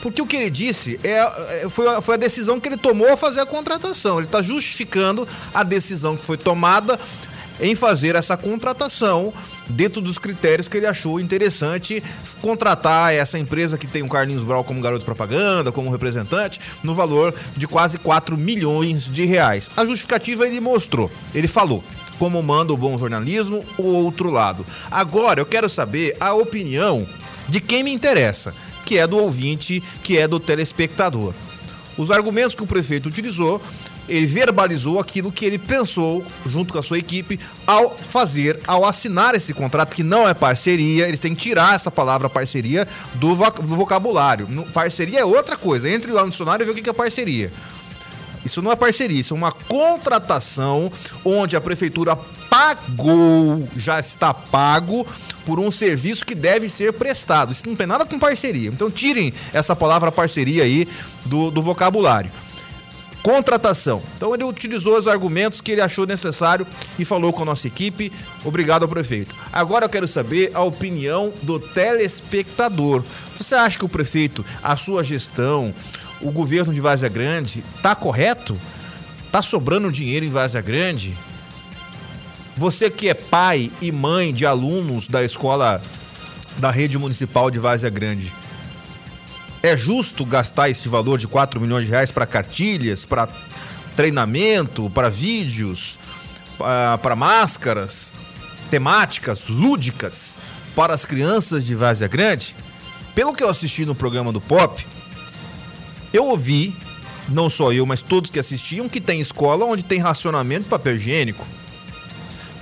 Porque 0.01 0.21
o 0.21 0.25
que 0.25 0.35
ele 0.35 0.49
disse 0.49 0.99
é, 1.03 1.19
é, 1.63 1.69
foi, 1.69 1.87
a, 1.87 2.01
foi 2.01 2.15
a 2.15 2.17
decisão 2.17 2.59
que 2.59 2.67
ele 2.67 2.77
tomou 2.77 3.07
ao 3.07 3.17
fazer 3.17 3.41
a 3.41 3.45
contratação. 3.45 4.17
Ele 4.17 4.25
está 4.25 4.41
justificando 4.41 5.27
a 5.53 5.63
decisão 5.63 6.17
que 6.17 6.25
foi 6.25 6.37
tomada 6.37 6.99
em 7.59 7.75
fazer 7.75 8.15
essa 8.15 8.35
contratação 8.35 9.31
dentro 9.69 10.01
dos 10.01 10.17
critérios 10.17 10.67
que 10.67 10.77
ele 10.77 10.87
achou 10.87 11.19
interessante 11.19 12.03
contratar 12.41 13.13
essa 13.13 13.37
empresa 13.37 13.77
que 13.77 13.85
tem 13.85 14.01
o 14.01 14.09
Carlinhos 14.09 14.43
Brau 14.43 14.63
como 14.63 14.81
garoto 14.81 15.05
propaganda, 15.05 15.71
como 15.71 15.91
representante, 15.91 16.59
no 16.83 16.95
valor 16.95 17.33
de 17.55 17.67
quase 17.67 17.99
4 17.99 18.35
milhões 18.35 19.05
de 19.05 19.25
reais. 19.25 19.69
A 19.77 19.85
justificativa 19.85 20.47
ele 20.47 20.59
mostrou, 20.59 21.09
ele 21.33 21.47
falou 21.47 21.83
como 22.17 22.41
manda 22.43 22.71
o 22.71 22.77
bom 22.77 22.99
jornalismo, 22.99 23.65
o 23.79 23.83
outro 23.83 24.29
lado. 24.29 24.63
Agora 24.91 25.41
eu 25.41 25.45
quero 25.45 25.67
saber 25.67 26.15
a 26.19 26.33
opinião 26.33 27.07
de 27.49 27.59
quem 27.59 27.83
me 27.83 27.91
interessa 27.91 28.53
que 28.85 28.97
é 28.97 29.07
do 29.07 29.17
ouvinte, 29.17 29.81
que 30.03 30.17
é 30.17 30.27
do 30.27 30.39
telespectador. 30.39 31.33
Os 31.97 32.09
argumentos 32.09 32.55
que 32.55 32.63
o 32.63 32.67
prefeito 32.67 33.09
utilizou, 33.09 33.61
ele 34.07 34.25
verbalizou 34.25 34.99
aquilo 34.99 35.31
que 35.31 35.45
ele 35.45 35.57
pensou 35.57 36.25
junto 36.45 36.73
com 36.73 36.79
a 36.79 36.83
sua 36.83 36.97
equipe 36.97 37.39
ao 37.65 37.95
fazer, 37.95 38.59
ao 38.67 38.85
assinar 38.85 39.35
esse 39.35 39.53
contrato, 39.53 39.95
que 39.95 40.03
não 40.03 40.27
é 40.27 40.33
parceria, 40.33 41.07
eles 41.07 41.19
têm 41.19 41.35
que 41.35 41.41
tirar 41.41 41.75
essa 41.75 41.91
palavra 41.91 42.29
parceria 42.29 42.87
do, 43.15 43.35
vocabulário. 43.35 44.47
Parceria 44.73 45.19
é 45.19 45.25
outra 45.25 45.55
coisa. 45.55 45.89
Entre 45.89 46.11
lá 46.11 46.23
no 46.23 46.29
dicionário 46.29 46.63
e 46.63 46.65
vê 46.65 46.71
o 46.71 46.83
que 46.83 46.89
é 46.89 46.93
parceria. 46.93 47.51
Isso 48.43 48.61
não 48.61 48.71
é 48.71 48.75
parceria, 48.75 49.21
isso 49.21 49.35
é 49.35 49.37
uma 49.37 49.51
contratação 49.51 50.91
onde 51.23 51.55
a 51.55 51.61
prefeitura 51.61 52.17
pagou, 52.51 53.65
já 53.77 53.97
está 53.97 54.33
pago 54.33 55.07
por 55.45 55.57
um 55.57 55.71
serviço 55.71 56.25
que 56.25 56.35
deve 56.35 56.67
ser 56.67 56.91
prestado. 56.91 57.53
Isso 57.53 57.65
não 57.65 57.77
tem 57.77 57.87
nada 57.87 58.05
com 58.05 58.19
parceria. 58.19 58.69
Então 58.69 58.91
tirem 58.91 59.33
essa 59.53 59.73
palavra 59.73 60.11
parceria 60.11 60.63
aí 60.63 60.85
do, 61.25 61.49
do 61.49 61.61
vocabulário. 61.61 62.29
Contratação. 63.23 64.03
Então 64.15 64.33
ele 64.35 64.43
utilizou 64.43 64.97
os 64.97 65.07
argumentos 65.07 65.61
que 65.61 65.71
ele 65.71 65.79
achou 65.79 66.05
necessário 66.05 66.67
e 66.99 67.05
falou 67.05 67.31
com 67.31 67.43
a 67.43 67.45
nossa 67.45 67.67
equipe. 67.67 68.11
Obrigado 68.43 68.83
ao 68.83 68.89
prefeito. 68.89 69.33
Agora 69.53 69.85
eu 69.85 69.89
quero 69.89 70.07
saber 70.07 70.51
a 70.53 70.61
opinião 70.61 71.31
do 71.43 71.57
telespectador. 71.57 73.01
Você 73.37 73.55
acha 73.55 73.79
que 73.79 73.85
o 73.85 73.89
prefeito, 73.89 74.43
a 74.61 74.75
sua 74.75 75.05
gestão, 75.05 75.73
o 76.19 76.31
governo 76.31 76.73
de 76.73 76.81
Várzea 76.81 77.07
Grande 77.07 77.63
tá 77.81 77.95
correto? 77.95 78.59
Tá 79.31 79.41
sobrando 79.41 79.89
dinheiro 79.89 80.25
em 80.25 80.29
Várzea 80.29 80.61
Grande? 80.61 81.15
Você 82.57 82.89
que 82.89 83.09
é 83.09 83.13
pai 83.13 83.71
e 83.81 83.91
mãe 83.91 84.33
de 84.33 84.45
alunos 84.45 85.07
da 85.07 85.23
escola 85.23 85.81
da 86.57 86.69
rede 86.69 86.97
municipal 86.97 87.49
de 87.49 87.59
Várzea 87.59 87.89
Grande, 87.89 88.31
é 89.63 89.75
justo 89.77 90.25
gastar 90.25 90.69
esse 90.69 90.87
valor 90.87 91.17
de 91.17 91.27
4 91.27 91.59
milhões 91.61 91.85
de 91.85 91.91
reais 91.91 92.11
para 92.11 92.25
cartilhas, 92.25 93.05
para 93.05 93.27
treinamento, 93.95 94.89
para 94.89 95.09
vídeos, 95.09 95.97
para 97.01 97.15
máscaras? 97.15 98.11
temáticas 98.71 99.49
lúdicas 99.49 100.37
para 100.73 100.93
as 100.93 101.03
crianças 101.03 101.65
de 101.65 101.75
Várzea 101.75 102.07
Grande, 102.07 102.55
pelo 103.13 103.35
que 103.35 103.43
eu 103.43 103.49
assisti 103.49 103.85
no 103.85 103.93
programa 103.93 104.31
do 104.31 104.39
Pop, 104.39 104.87
eu 106.13 106.27
ouvi, 106.27 106.73
não 107.27 107.49
só 107.49 107.73
eu, 107.73 107.85
mas 107.85 108.01
todos 108.01 108.31
que 108.31 108.39
assistiam, 108.39 108.87
que 108.87 109.01
tem 109.01 109.19
escola 109.19 109.65
onde 109.65 109.83
tem 109.83 109.99
racionamento 109.99 110.63
de 110.63 110.69
papel 110.69 110.95
higiênico. 110.95 111.45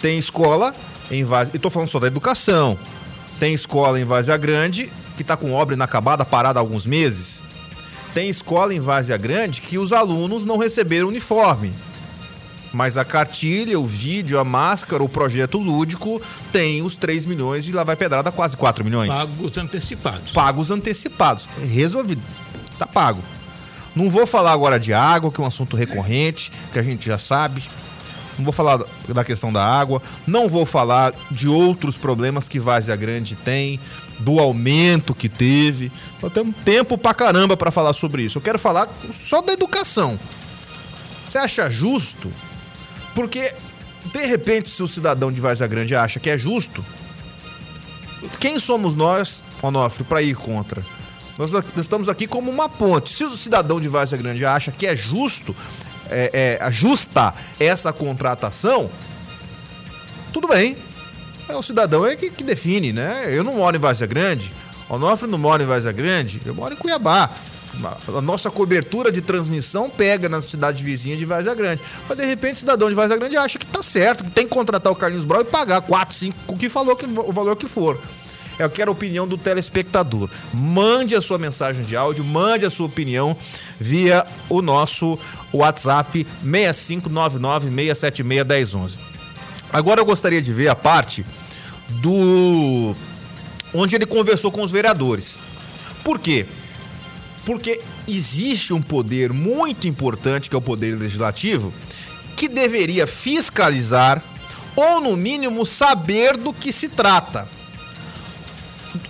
Tem 0.01 0.17
escola 0.17 0.73
em 1.11 1.23
Várzea... 1.23 1.55
E 1.55 1.59
tô 1.59 1.69
falando 1.69 1.89
só 1.89 1.99
da 1.99 2.07
educação. 2.07 2.77
Tem 3.39 3.53
escola 3.53 3.99
em 3.99 4.05
Várzea 4.05 4.37
Grande 4.37 4.91
que 5.15 5.23
tá 5.23 5.35
com 5.35 5.51
obra 5.51 5.75
inacabada, 5.75 6.23
parada 6.23 6.59
há 6.59 6.61
alguns 6.61 6.85
meses. 6.85 7.41
Tem 8.13 8.29
escola 8.29 8.73
em 8.73 8.79
Várzea 8.79 9.17
Grande 9.17 9.61
que 9.61 9.77
os 9.77 9.91
alunos 9.91 10.45
não 10.45 10.57
receberam 10.57 11.09
uniforme. 11.09 11.73
Mas 12.71 12.97
a 12.97 13.03
cartilha, 13.03 13.79
o 13.79 13.85
vídeo, 13.85 14.39
a 14.39 14.43
máscara, 14.43 15.03
o 15.03 15.09
projeto 15.09 15.57
lúdico 15.57 16.21
tem 16.51 16.81
os 16.81 16.95
3 16.95 17.25
milhões 17.25 17.67
e 17.67 17.71
lá 17.71 17.83
vai 17.83 17.95
pedrada 17.95 18.31
quase 18.31 18.55
4 18.55 18.85
milhões. 18.85 19.09
Pagos 19.09 19.57
antecipados. 19.57 20.31
Pagos 20.31 20.71
antecipados. 20.71 21.49
Resolvido. 21.69 22.21
Tá 22.77 22.85
pago. 22.85 23.21
Não 23.95 24.09
vou 24.09 24.25
falar 24.27 24.53
agora 24.53 24.79
de 24.79 24.93
água, 24.93 25.31
que 25.31 25.41
é 25.41 25.43
um 25.43 25.47
assunto 25.47 25.75
recorrente, 25.75 26.51
que 26.71 26.79
a 26.79 26.83
gente 26.83 27.05
já 27.05 27.17
sabe. 27.17 27.63
Não 28.39 28.45
vou 28.45 28.53
falar 28.53 28.79
da 29.07 29.23
questão 29.23 29.51
da 29.51 29.63
água. 29.63 30.01
Não 30.25 30.49
vou 30.49 30.65
falar 30.65 31.13
de 31.29 31.47
outros 31.47 31.97
problemas 31.97 32.49
que 32.49 32.59
Várzea 32.59 32.95
Grande 32.95 33.35
tem, 33.35 33.79
do 34.19 34.39
aumento 34.39 35.13
que 35.13 35.29
teve. 35.29 35.91
Nós 36.21 36.31
temos 36.33 36.55
tempo 36.65 36.97
pra 36.97 37.13
caramba 37.13 37.55
para 37.55 37.71
falar 37.71 37.93
sobre 37.93 38.23
isso. 38.23 38.37
Eu 38.37 38.41
quero 38.41 38.59
falar 38.59 38.87
só 39.13 39.41
da 39.41 39.53
educação. 39.53 40.19
Você 41.27 41.37
acha 41.37 41.69
justo? 41.69 42.31
Porque, 43.13 43.53
de 44.13 44.25
repente, 44.25 44.69
se 44.69 44.81
o 44.81 44.87
cidadão 44.87 45.31
de 45.31 45.39
Várzea 45.39 45.67
Grande 45.67 45.95
acha 45.95 46.19
que 46.19 46.29
é 46.29 46.37
justo, 46.37 46.83
quem 48.39 48.59
somos 48.59 48.95
nós, 48.95 49.43
Onofre, 49.61 50.03
para 50.03 50.21
ir 50.21 50.35
contra? 50.35 50.83
Nós 51.37 51.53
estamos 51.77 52.09
aqui 52.09 52.27
como 52.27 52.51
uma 52.51 52.67
ponte. 52.67 53.13
Se 53.13 53.23
o 53.23 53.37
cidadão 53.37 53.79
de 53.79 53.87
Várzea 53.87 54.17
Grande 54.17 54.45
acha 54.45 54.71
que 54.71 54.85
é 54.85 54.95
justo, 54.95 55.55
é, 56.09 56.59
é, 56.59 57.65
essa 57.65 57.93
contratação, 57.93 58.89
tudo 60.31 60.47
bem. 60.47 60.77
É 61.47 61.55
o 61.55 61.63
cidadão 61.63 62.05
é 62.05 62.15
que, 62.15 62.29
que 62.29 62.43
define, 62.43 62.93
né? 62.93 63.25
Eu 63.27 63.43
não 63.43 63.55
moro 63.55 63.75
em 63.75 63.79
Várzea 63.79 64.05
Grande, 64.05 64.51
Onofre 64.89 65.27
não 65.27 65.37
mora 65.37 65.63
em 65.63 65.65
Várzea 65.65 65.91
Grande, 65.91 66.39
eu 66.45 66.53
moro 66.53 66.73
em 66.73 66.77
Cuiabá. 66.77 67.29
A 68.15 68.21
nossa 68.21 68.49
cobertura 68.49 69.11
de 69.11 69.21
transmissão 69.21 69.89
pega 69.89 70.27
na 70.27 70.41
cidade 70.41 70.83
vizinha 70.83 71.15
de 71.15 71.23
Várzea 71.25 71.53
Grande. 71.53 71.81
Mas 72.07 72.17
de 72.17 72.25
repente 72.25 72.57
o 72.57 72.59
cidadão 72.59 72.89
de 72.89 72.95
Várzea 72.95 73.17
Grande 73.17 73.37
acha 73.37 73.59
que 73.59 73.65
tá 73.65 73.81
certo, 73.81 74.23
que 74.23 74.31
tem 74.31 74.47
que 74.47 74.53
contratar 74.53 74.91
o 74.91 74.95
Carlinhos 74.95 75.25
Brau 75.25 75.41
e 75.41 75.45
pagar 75.45 75.81
4, 75.81 76.15
5, 76.15 76.37
o 76.47 76.57
que 76.57 76.67
falou 76.67 76.95
que 76.95 77.05
o 77.05 77.31
valor 77.31 77.55
que 77.55 77.67
for. 77.67 77.99
Eu 78.59 78.69
quero 78.69 78.91
a 78.91 78.93
opinião 78.93 79.25
do 79.25 79.37
telespectador. 79.37 80.29
Mande 80.53 81.15
a 81.15 81.21
sua 81.21 81.37
mensagem 81.37 81.85
de 81.85 81.95
áudio, 81.95 82.25
mande 82.25 82.65
a 82.65 82.69
sua 82.69 82.87
opinião 82.87 83.37
via 83.79 84.25
o 84.49 84.61
nosso 84.61 85.17
WhatsApp 85.53 86.27
6599676111. 86.45 88.97
Agora 89.71 90.01
eu 90.01 90.05
gostaria 90.05 90.41
de 90.41 90.51
ver 90.51 90.67
a 90.67 90.75
parte 90.75 91.25
do 92.01 92.93
onde 93.73 93.95
ele 93.95 94.05
conversou 94.05 94.51
com 94.51 94.61
os 94.61 94.71
vereadores. 94.71 95.39
Por 96.03 96.19
quê? 96.19 96.45
Porque 97.45 97.79
existe 98.07 98.73
um 98.73 98.81
poder 98.81 99.31
muito 99.31 99.87
importante, 99.87 100.49
que 100.49 100.55
é 100.55 100.59
o 100.59 100.61
poder 100.61 100.97
legislativo, 100.97 101.73
que 102.35 102.49
deveria 102.49 103.07
fiscalizar 103.07 104.21
ou, 104.75 104.99
no 105.01 105.15
mínimo, 105.15 105.65
saber 105.65 106.35
do 106.37 106.53
que 106.53 106.73
se 106.73 106.89
trata. 106.89 107.47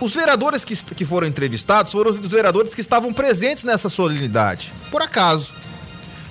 Os 0.00 0.14
vereadores 0.14 0.64
que, 0.64 0.76
que 0.94 1.04
foram 1.04 1.26
entrevistados 1.26 1.92
foram 1.92 2.10
os 2.10 2.18
vereadores 2.18 2.74
que 2.74 2.80
estavam 2.80 3.12
presentes 3.12 3.64
nessa 3.64 3.88
solenidade, 3.88 4.72
por 4.90 5.02
acaso. 5.02 5.54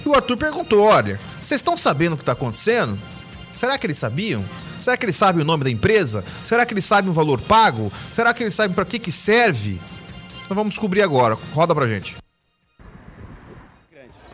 E 0.05 0.09
o 0.09 0.15
Arthur 0.15 0.37
perguntou: 0.37 0.83
olha, 0.83 1.19
vocês 1.41 1.59
estão 1.59 1.75
sabendo 1.75 2.13
o 2.13 2.17
que 2.17 2.23
está 2.23 2.33
acontecendo? 2.33 2.97
Será 3.53 3.77
que 3.77 3.85
eles 3.85 3.97
sabiam? 3.97 4.43
Será 4.79 4.95
que 4.95 5.05
eles 5.05 5.15
sabem 5.15 5.41
o 5.41 5.45
nome 5.45 5.63
da 5.63 5.69
empresa? 5.69 6.23
Será 6.43 6.65
que 6.65 6.73
eles 6.73 6.85
sabem 6.85 7.09
o 7.09 7.13
valor 7.13 7.41
pago? 7.41 7.91
Será 8.11 8.33
que 8.33 8.43
eles 8.43 8.55
sabem 8.55 8.73
para 8.73 8.85
que, 8.85 8.97
que 8.97 9.11
serve? 9.11 9.79
Nós 10.47 10.55
vamos 10.55 10.69
descobrir 10.69 11.01
agora. 11.01 11.37
Roda 11.53 11.75
pra 11.75 11.87
gente. 11.87 12.17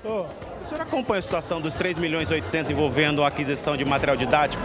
O 0.04 0.68
senhor 0.68 0.82
acompanha 0.82 1.20
a 1.20 1.22
situação 1.22 1.60
dos 1.60 1.74
3 1.74 1.98
milhões 1.98 2.30
e 2.30 2.34
800 2.34 2.72
envolvendo 2.72 3.24
a 3.24 3.28
aquisição 3.28 3.76
de 3.76 3.84
material 3.84 4.16
didático? 4.16 4.64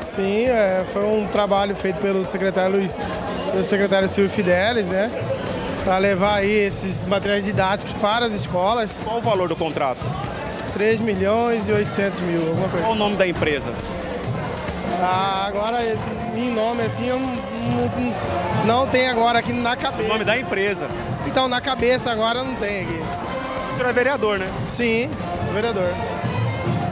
Sim, 0.00 0.46
é, 0.46 0.84
foi 0.92 1.04
um 1.04 1.26
trabalho 1.26 1.74
feito 1.74 1.96
pelo 2.00 2.24
secretário 2.24 2.76
Luiz, 2.76 3.00
pelo 3.50 3.64
secretário 3.64 4.08
Silvio 4.08 4.30
Fidelis, 4.30 4.88
né? 4.88 5.10
Para 5.84 5.98
levar 5.98 6.36
aí 6.36 6.50
esses 6.50 7.00
materiais 7.06 7.44
didáticos 7.44 7.92
para 7.94 8.26
as 8.26 8.32
escolas. 8.32 8.98
Qual 9.02 9.18
o 9.18 9.22
valor 9.22 9.48
do 9.48 9.56
contrato? 9.56 10.04
3 10.72 11.00
milhões 11.00 11.68
e 11.68 11.72
800 11.72 12.20
mil, 12.20 12.48
alguma 12.48 12.68
coisa. 12.68 12.84
Qual 12.84 12.92
o 12.94 12.98
nome 12.98 13.16
da 13.16 13.26
empresa? 13.26 13.72
Ah, 15.00 15.44
agora, 15.46 15.78
em 16.34 16.50
nome 16.52 16.82
assim, 16.82 17.08
eu 17.08 17.18
não, 17.18 18.66
não, 18.66 18.86
tem 18.86 19.08
agora 19.08 19.38
aqui 19.38 19.52
na 19.52 19.76
cabeça. 19.76 20.04
O 20.04 20.08
nome 20.08 20.24
da 20.24 20.38
empresa? 20.38 20.88
Então, 21.26 21.48
na 21.48 21.60
cabeça 21.60 22.10
agora 22.10 22.42
não 22.42 22.54
tem 22.54 22.82
aqui. 22.82 23.00
O 23.72 23.76
senhor 23.76 23.90
é 23.90 23.92
vereador, 23.92 24.38
né? 24.38 24.50
Sim, 24.66 25.10
vereador. 25.52 25.88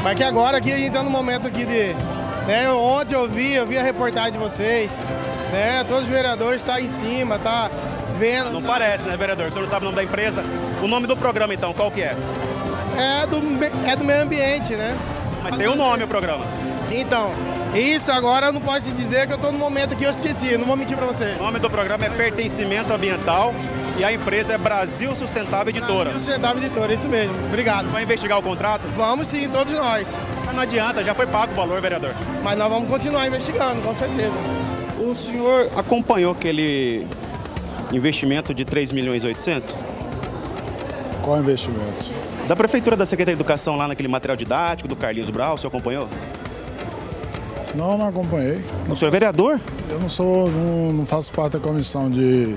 Mas 0.02 0.16
que 0.16 0.22
agora 0.22 0.58
aqui 0.58 0.70
a 0.70 0.76
gente 0.76 0.88
está 0.88 1.02
no 1.02 1.10
momento 1.10 1.46
aqui 1.46 1.64
de... 1.64 1.94
Né, 2.46 2.70
ontem 2.70 3.14
eu 3.14 3.28
vi, 3.28 3.54
eu 3.54 3.66
vi 3.66 3.78
a 3.78 3.82
reportagem 3.82 4.32
de 4.32 4.38
vocês, 4.38 4.98
né? 5.50 5.82
Todos 5.84 6.04
os 6.04 6.08
vereadores 6.08 6.60
estão 6.60 6.74
tá 6.74 6.80
em 6.80 6.88
cima, 6.88 7.38
tá 7.38 7.70
vendo. 8.18 8.50
Não 8.50 8.62
parece, 8.62 9.06
né, 9.06 9.16
vereador? 9.16 9.48
O 9.48 9.52
senhor 9.52 9.62
não 9.62 9.70
sabe 9.70 9.84
o 9.84 9.86
nome 9.86 9.96
da 9.96 10.04
empresa? 10.04 10.44
O 10.82 10.86
nome 10.86 11.06
do 11.06 11.16
programa, 11.16 11.54
então, 11.54 11.72
qual 11.72 11.90
que 11.90 12.02
é? 12.02 12.14
É 12.96 13.26
do, 13.26 13.38
é 13.88 13.96
do 13.96 14.04
meio 14.04 14.22
ambiente, 14.22 14.74
né? 14.74 14.96
Mas 15.42 15.56
tem 15.56 15.66
o 15.66 15.72
um 15.72 15.76
nome 15.76 16.04
o 16.04 16.08
programa. 16.08 16.44
Então, 16.90 17.32
isso 17.74 18.12
agora 18.12 18.46
eu 18.46 18.52
não 18.52 18.60
posso 18.60 18.82
te 18.82 18.92
dizer 18.92 19.26
que 19.26 19.32
eu 19.32 19.36
estou 19.36 19.50
no 19.50 19.58
momento 19.58 19.96
que 19.96 20.04
eu 20.04 20.10
esqueci, 20.10 20.56
não 20.56 20.66
vou 20.66 20.76
mentir 20.76 20.96
para 20.96 21.06
você. 21.06 21.34
O 21.40 21.42
nome 21.42 21.58
do 21.58 21.68
programa 21.68 22.04
é 22.04 22.10
Pertencimento 22.10 22.92
Ambiental 22.92 23.54
e 23.98 24.04
a 24.04 24.12
empresa 24.12 24.52
é 24.52 24.58
Brasil 24.58 25.14
Sustentável 25.14 25.70
Editora. 25.70 26.10
Brasil 26.10 26.20
Sustentável 26.20 26.62
Editora, 26.62 26.92
isso 26.92 27.08
mesmo. 27.08 27.34
Obrigado. 27.46 27.90
Vai 27.90 28.02
investigar 28.02 28.38
o 28.38 28.42
contrato? 28.42 28.82
Vamos 28.96 29.26
sim, 29.26 29.48
todos 29.48 29.72
nós. 29.72 30.18
Não 30.54 30.60
adianta, 30.62 31.02
já 31.02 31.14
foi 31.14 31.26
pago 31.26 31.52
o 31.52 31.56
valor, 31.56 31.80
vereador. 31.80 32.14
Mas 32.42 32.56
nós 32.56 32.68
vamos 32.68 32.88
continuar 32.88 33.26
investigando, 33.26 33.82
com 33.82 33.92
certeza. 33.92 34.34
O 35.00 35.14
senhor 35.16 35.68
acompanhou 35.74 36.32
aquele 36.32 37.04
investimento 37.92 38.54
de 38.54 38.64
3 38.64 38.92
milhões 38.92 39.24
e 39.24 39.26
800? 39.26 39.74
Qual 41.22 41.40
investimento? 41.40 42.12
Da 42.46 42.54
Prefeitura 42.54 42.96
da 42.96 43.04
Secretaria 43.04 43.36
de 43.36 43.42
Educação 43.42 43.76
lá 43.76 43.88
naquele 43.88 44.08
material 44.08 44.36
didático 44.36 44.88
do 44.88 44.94
Carlinhos 44.94 45.28
Brau, 45.28 45.54
o 45.54 45.58
senhor 45.58 45.68
acompanhou? 45.70 46.08
Não, 47.74 47.98
não 47.98 48.08
acompanhei. 48.08 48.62
O 48.88 48.94
senhor 48.94 49.08
é 49.08 49.10
vereador? 49.10 49.60
Eu 49.90 49.98
não 49.98 50.08
sou, 50.08 50.48
não, 50.48 50.92
não 50.92 51.06
faço 51.06 51.32
parte 51.32 51.54
da 51.54 51.60
comissão 51.60 52.08
de 52.08 52.54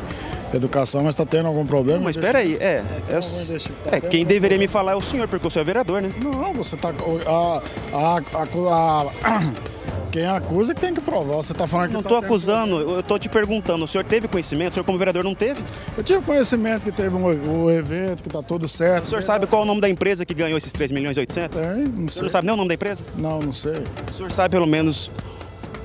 educação, 0.53 1.03
mas 1.03 1.15
está 1.15 1.25
tendo 1.25 1.47
algum 1.47 1.65
problema? 1.65 1.99
Mas 1.99 2.15
espera 2.15 2.39
aí, 2.39 2.55
é, 2.55 2.83
é, 3.09 3.97
é, 3.97 4.01
quem 4.01 4.25
deveria 4.25 4.57
me 4.57 4.67
falar 4.67 4.93
é 4.93 4.95
o 4.95 5.01
senhor, 5.01 5.27
porque 5.27 5.47
o 5.47 5.51
senhor 5.51 5.63
é 5.63 5.65
vereador, 5.65 6.01
né? 6.01 6.09
Não, 6.23 6.53
você 6.53 6.75
está 6.75 6.89
a, 6.89 7.61
a, 7.93 8.17
a, 8.33 9.05
a 9.05 9.11
quem 10.11 10.25
acusa 10.25 10.73
que 10.73 10.81
tem 10.81 10.93
que 10.93 11.01
provar. 11.01 11.35
Você 11.35 11.51
está 11.51 11.67
falando 11.67 11.87
que 11.87 11.93
não 11.93 12.01
estou 12.01 12.19
tá 12.19 12.25
acusando, 12.25 12.79
eu 12.79 12.99
estou 13.01 13.19
te 13.19 13.29
perguntando. 13.29 13.83
O 13.83 13.87
senhor 13.87 14.03
teve 14.03 14.27
conhecimento? 14.27 14.71
O 14.71 14.73
senhor, 14.75 14.85
como 14.85 14.97
vereador, 14.97 15.23
não 15.23 15.35
teve? 15.35 15.61
Eu 15.97 16.03
tive 16.03 16.21
conhecimento 16.21 16.83
que 16.83 16.91
teve 16.91 17.15
um, 17.15 17.25
um 17.25 17.69
evento, 17.69 18.23
que 18.23 18.29
está 18.29 18.41
tudo 18.41 18.67
certo. 18.67 19.05
O 19.05 19.09
senhor 19.09 19.23
sabe 19.23 19.47
qual 19.47 19.61
é 19.61 19.65
o 19.65 19.67
nome 19.67 19.81
da 19.81 19.89
empresa 19.89 20.25
que 20.25 20.33
ganhou 20.33 20.57
esses 20.57 20.71
3 20.73 20.91
milhões 20.91 21.17
e 21.17 21.19
800? 21.19 21.59
Tem, 21.59 21.67
não 21.67 21.75
sei. 21.75 22.05
O 22.05 22.09
senhor 22.09 22.23
não 22.23 22.29
sabe 22.29 22.47
nem 22.47 22.53
o 22.53 22.57
nome 22.57 22.69
da 22.69 22.73
empresa? 22.73 23.03
Não, 23.15 23.39
não 23.39 23.53
sei. 23.53 23.83
O 24.11 24.15
senhor 24.15 24.31
sabe 24.31 24.51
pelo 24.51 24.67
menos 24.67 25.11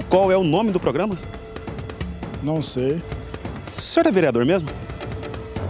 qual 0.08 0.30
é 0.30 0.36
o 0.36 0.44
nome 0.44 0.70
do 0.72 0.80
programa? 0.80 1.18
Não 2.42 2.62
sei. 2.62 3.00
O 3.82 3.84
senhor 3.84 4.06
é 4.06 4.12
vereador 4.12 4.44
mesmo? 4.44 4.68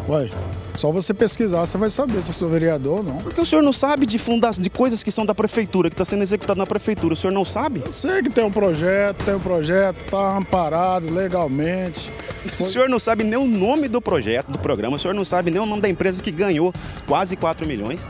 Uai, 0.06 0.30
só 0.76 0.92
você 0.92 1.14
pesquisar, 1.14 1.64
você 1.64 1.78
vai 1.78 1.88
saber 1.88 2.22
se 2.22 2.28
eu 2.28 2.34
sou 2.34 2.50
vereador 2.50 2.98
ou 2.98 3.02
não. 3.02 3.16
Porque 3.16 3.40
o 3.40 3.46
senhor 3.46 3.62
não 3.62 3.72
sabe 3.72 4.04
de 4.04 4.18
fundas, 4.18 4.58
de 4.58 4.68
coisas 4.68 5.02
que 5.02 5.10
são 5.10 5.24
da 5.24 5.34
prefeitura, 5.34 5.88
que 5.88 5.94
está 5.94 6.04
sendo 6.04 6.22
executado 6.22 6.58
na 6.58 6.66
prefeitura. 6.66 7.14
O 7.14 7.16
senhor 7.16 7.32
não 7.32 7.44
sabe? 7.44 7.82
Eu 7.84 7.90
sei 7.90 8.22
que 8.22 8.28
tem 8.28 8.44
um 8.44 8.50
projeto, 8.50 9.24
tem 9.24 9.34
um 9.34 9.40
projeto, 9.40 10.04
está 10.04 10.36
amparado 10.36 11.10
legalmente. 11.10 12.12
Foi... 12.52 12.66
O 12.66 12.70
senhor 12.70 12.88
não 12.88 12.98
sabe 12.98 13.24
nem 13.24 13.38
o 13.38 13.46
nome 13.46 13.88
do 13.88 14.00
projeto, 14.00 14.52
do 14.52 14.58
programa, 14.58 14.96
o 14.96 15.00
senhor 15.00 15.14
não 15.14 15.24
sabe 15.24 15.50
nem 15.50 15.60
o 15.60 15.66
nome 15.66 15.80
da 15.80 15.88
empresa 15.88 16.22
que 16.22 16.30
ganhou 16.30 16.72
quase 17.06 17.34
4 17.34 17.66
milhões. 17.66 18.06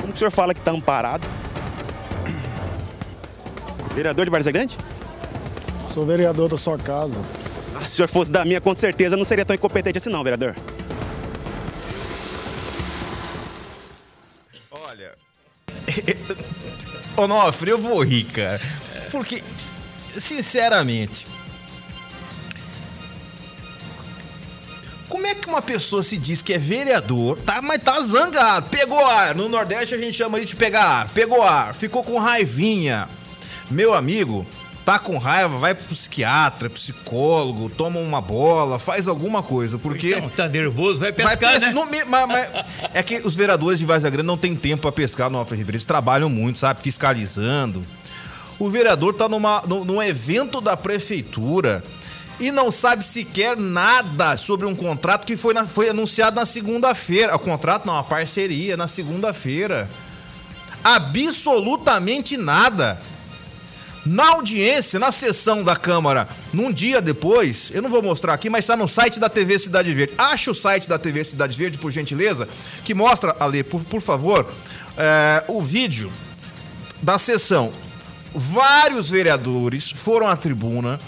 Como 0.00 0.12
que 0.12 0.16
o 0.16 0.18
senhor 0.18 0.30
fala 0.30 0.54
que 0.54 0.60
está 0.60 0.70
amparado? 0.70 1.26
Vereador 3.94 4.24
de 4.24 4.30
Várzea 4.30 4.52
Grande? 4.52 4.78
Sou 5.88 6.06
vereador 6.06 6.48
da 6.48 6.56
sua 6.56 6.78
casa. 6.78 7.20
Se 7.86 7.92
o 7.92 7.96
senhor 7.96 8.08
fosse 8.08 8.32
da 8.32 8.44
minha, 8.44 8.60
com 8.60 8.74
certeza 8.74 9.16
não 9.16 9.24
seria 9.24 9.44
tão 9.44 9.54
incompetente 9.54 9.98
assim 9.98 10.10
não, 10.10 10.22
vereador. 10.22 10.54
Olha... 14.70 15.14
Onofre, 17.16 17.70
eu 17.70 17.78
vou 17.78 18.02
rir, 18.02 18.24
cara. 18.24 18.60
Porque 19.10 19.42
sinceramente, 20.16 21.26
como 25.08 25.26
é 25.26 25.34
que 25.34 25.48
uma 25.48 25.62
pessoa 25.62 26.02
se 26.02 26.16
diz 26.16 26.42
que 26.42 26.52
é 26.52 26.58
vereador, 26.58 27.38
tá, 27.42 27.62
mas 27.62 27.82
tá 27.82 28.00
zangado, 28.00 28.68
pegou 28.68 29.04
ar, 29.06 29.34
no 29.34 29.48
Nordeste 29.48 29.94
a 29.94 29.98
gente 29.98 30.14
chama 30.14 30.38
isso 30.38 30.48
de 30.48 30.56
pegar 30.56 30.84
ar, 30.84 31.08
pegou 31.10 31.42
ar, 31.42 31.74
ficou 31.74 32.02
com 32.02 32.18
raivinha. 32.18 33.08
Meu 33.70 33.94
amigo, 33.94 34.44
tá 34.84 34.98
com 34.98 35.16
raiva, 35.16 35.56
vai 35.56 35.74
pro 35.74 35.84
psiquiatra, 35.86 36.68
psicólogo, 36.68 37.70
toma 37.70 37.98
uma 38.00 38.20
bola, 38.20 38.78
faz 38.78 39.08
alguma 39.08 39.42
coisa, 39.42 39.78
porque... 39.78 40.14
Então, 40.14 40.28
tá 40.28 40.46
nervoso, 40.48 41.00
vai 41.00 41.12
pescar, 41.12 41.38
Vai 41.38 41.52
pes- 41.54 41.62
né? 41.62 41.72
no 41.72 41.86
mas- 41.86 42.28
mas- 42.28 42.64
é 42.92 43.02
que 43.02 43.22
os 43.24 43.34
vereadores 43.34 43.78
de 43.78 43.86
Várzea 43.86 44.10
Grande 44.10 44.26
não 44.26 44.36
tem 44.36 44.54
tempo 44.54 44.82
pra 44.82 44.92
pescar 44.92 45.30
no 45.30 45.38
Alfredo 45.38 45.58
Ribeiro. 45.60 45.76
Eles 45.76 45.84
trabalham 45.86 46.28
muito, 46.28 46.58
sabe? 46.58 46.80
Fiscalizando. 46.82 47.84
O 48.58 48.68
vereador 48.68 49.14
tá 49.14 49.26
numa, 49.28 49.62
num, 49.66 49.84
num 49.84 50.02
evento 50.02 50.60
da 50.60 50.76
prefeitura 50.76 51.82
e 52.38 52.52
não 52.52 52.70
sabe 52.70 53.02
sequer 53.04 53.56
nada 53.56 54.36
sobre 54.36 54.66
um 54.66 54.74
contrato 54.74 55.24
que 55.26 55.36
foi, 55.36 55.54
na- 55.54 55.66
foi 55.66 55.88
anunciado 55.88 56.36
na 56.36 56.44
segunda-feira. 56.44 57.34
O 57.34 57.38
contrato 57.38 57.86
não, 57.86 57.96
a 57.96 58.04
parceria 58.04 58.76
na 58.76 58.86
segunda-feira. 58.86 59.88
Absolutamente 60.82 62.36
nada. 62.36 63.00
Na 64.06 64.32
audiência, 64.32 65.00
na 65.00 65.10
sessão 65.10 65.64
da 65.64 65.74
Câmara, 65.74 66.28
num 66.52 66.70
dia 66.70 67.00
depois, 67.00 67.70
eu 67.72 67.80
não 67.80 67.88
vou 67.88 68.02
mostrar 68.02 68.34
aqui, 68.34 68.50
mas 68.50 68.64
está 68.64 68.76
no 68.76 68.86
site 68.86 69.18
da 69.18 69.30
TV 69.30 69.58
Cidade 69.58 69.94
Verde. 69.94 70.12
Acha 70.18 70.50
o 70.50 70.54
site 70.54 70.88
da 70.88 70.98
TV 70.98 71.24
Cidade 71.24 71.56
Verde, 71.56 71.78
por 71.78 71.90
gentileza, 71.90 72.46
que 72.84 72.92
mostra, 72.92 73.34
Ale, 73.40 73.64
por, 73.64 73.82
por 73.82 74.02
favor, 74.02 74.46
é, 74.98 75.44
o 75.48 75.62
vídeo 75.62 76.12
da 77.02 77.16
sessão. 77.16 77.72
Vários 78.34 79.08
vereadores 79.08 79.90
foram 79.90 80.28
à 80.28 80.36
tribuna 80.36 80.98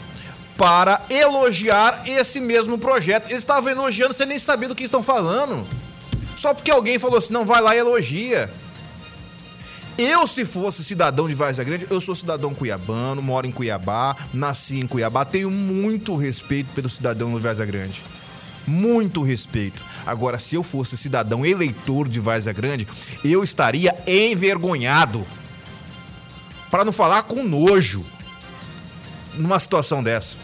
para 0.56 1.02
elogiar 1.10 2.02
esse 2.06 2.40
mesmo 2.40 2.78
projeto. 2.78 3.26
Eles 3.26 3.38
estavam 3.38 3.70
elogiando 3.70 4.14
sem 4.14 4.26
nem 4.26 4.38
saber 4.38 4.68
do 4.68 4.74
que 4.74 4.84
estão 4.84 5.02
falando. 5.02 5.66
Só 6.34 6.54
porque 6.54 6.70
alguém 6.70 6.98
falou 6.98 7.18
assim, 7.18 7.32
não, 7.32 7.44
vai 7.44 7.60
lá 7.60 7.74
e 7.76 7.78
elogia. 7.78 8.50
Eu, 9.98 10.26
se 10.26 10.44
fosse 10.44 10.84
cidadão 10.84 11.26
de 11.26 11.34
Várzea 11.34 11.64
Grande, 11.64 11.86
eu 11.88 12.00
sou 12.02 12.14
cidadão 12.14 12.54
cuiabano, 12.54 13.22
moro 13.22 13.46
em 13.46 13.52
Cuiabá, 13.52 14.14
nasci 14.32 14.78
em 14.78 14.86
Cuiabá, 14.86 15.24
tenho 15.24 15.50
muito 15.50 16.14
respeito 16.16 16.68
pelo 16.74 16.90
cidadão 16.90 17.34
de 17.34 17.40
Várzea 17.40 17.64
Grande. 17.64 18.02
Muito 18.66 19.22
respeito. 19.22 19.82
Agora, 20.04 20.38
se 20.38 20.54
eu 20.54 20.62
fosse 20.62 20.98
cidadão 20.98 21.46
eleitor 21.46 22.08
de 22.08 22.20
Várzea 22.20 22.52
Grande, 22.52 22.86
eu 23.24 23.42
estaria 23.42 23.94
envergonhado. 24.06 25.26
Para 26.70 26.84
não 26.84 26.92
falar 26.92 27.22
com 27.22 27.42
nojo 27.42 28.04
numa 29.34 29.58
situação 29.58 30.02
dessa. 30.02 30.36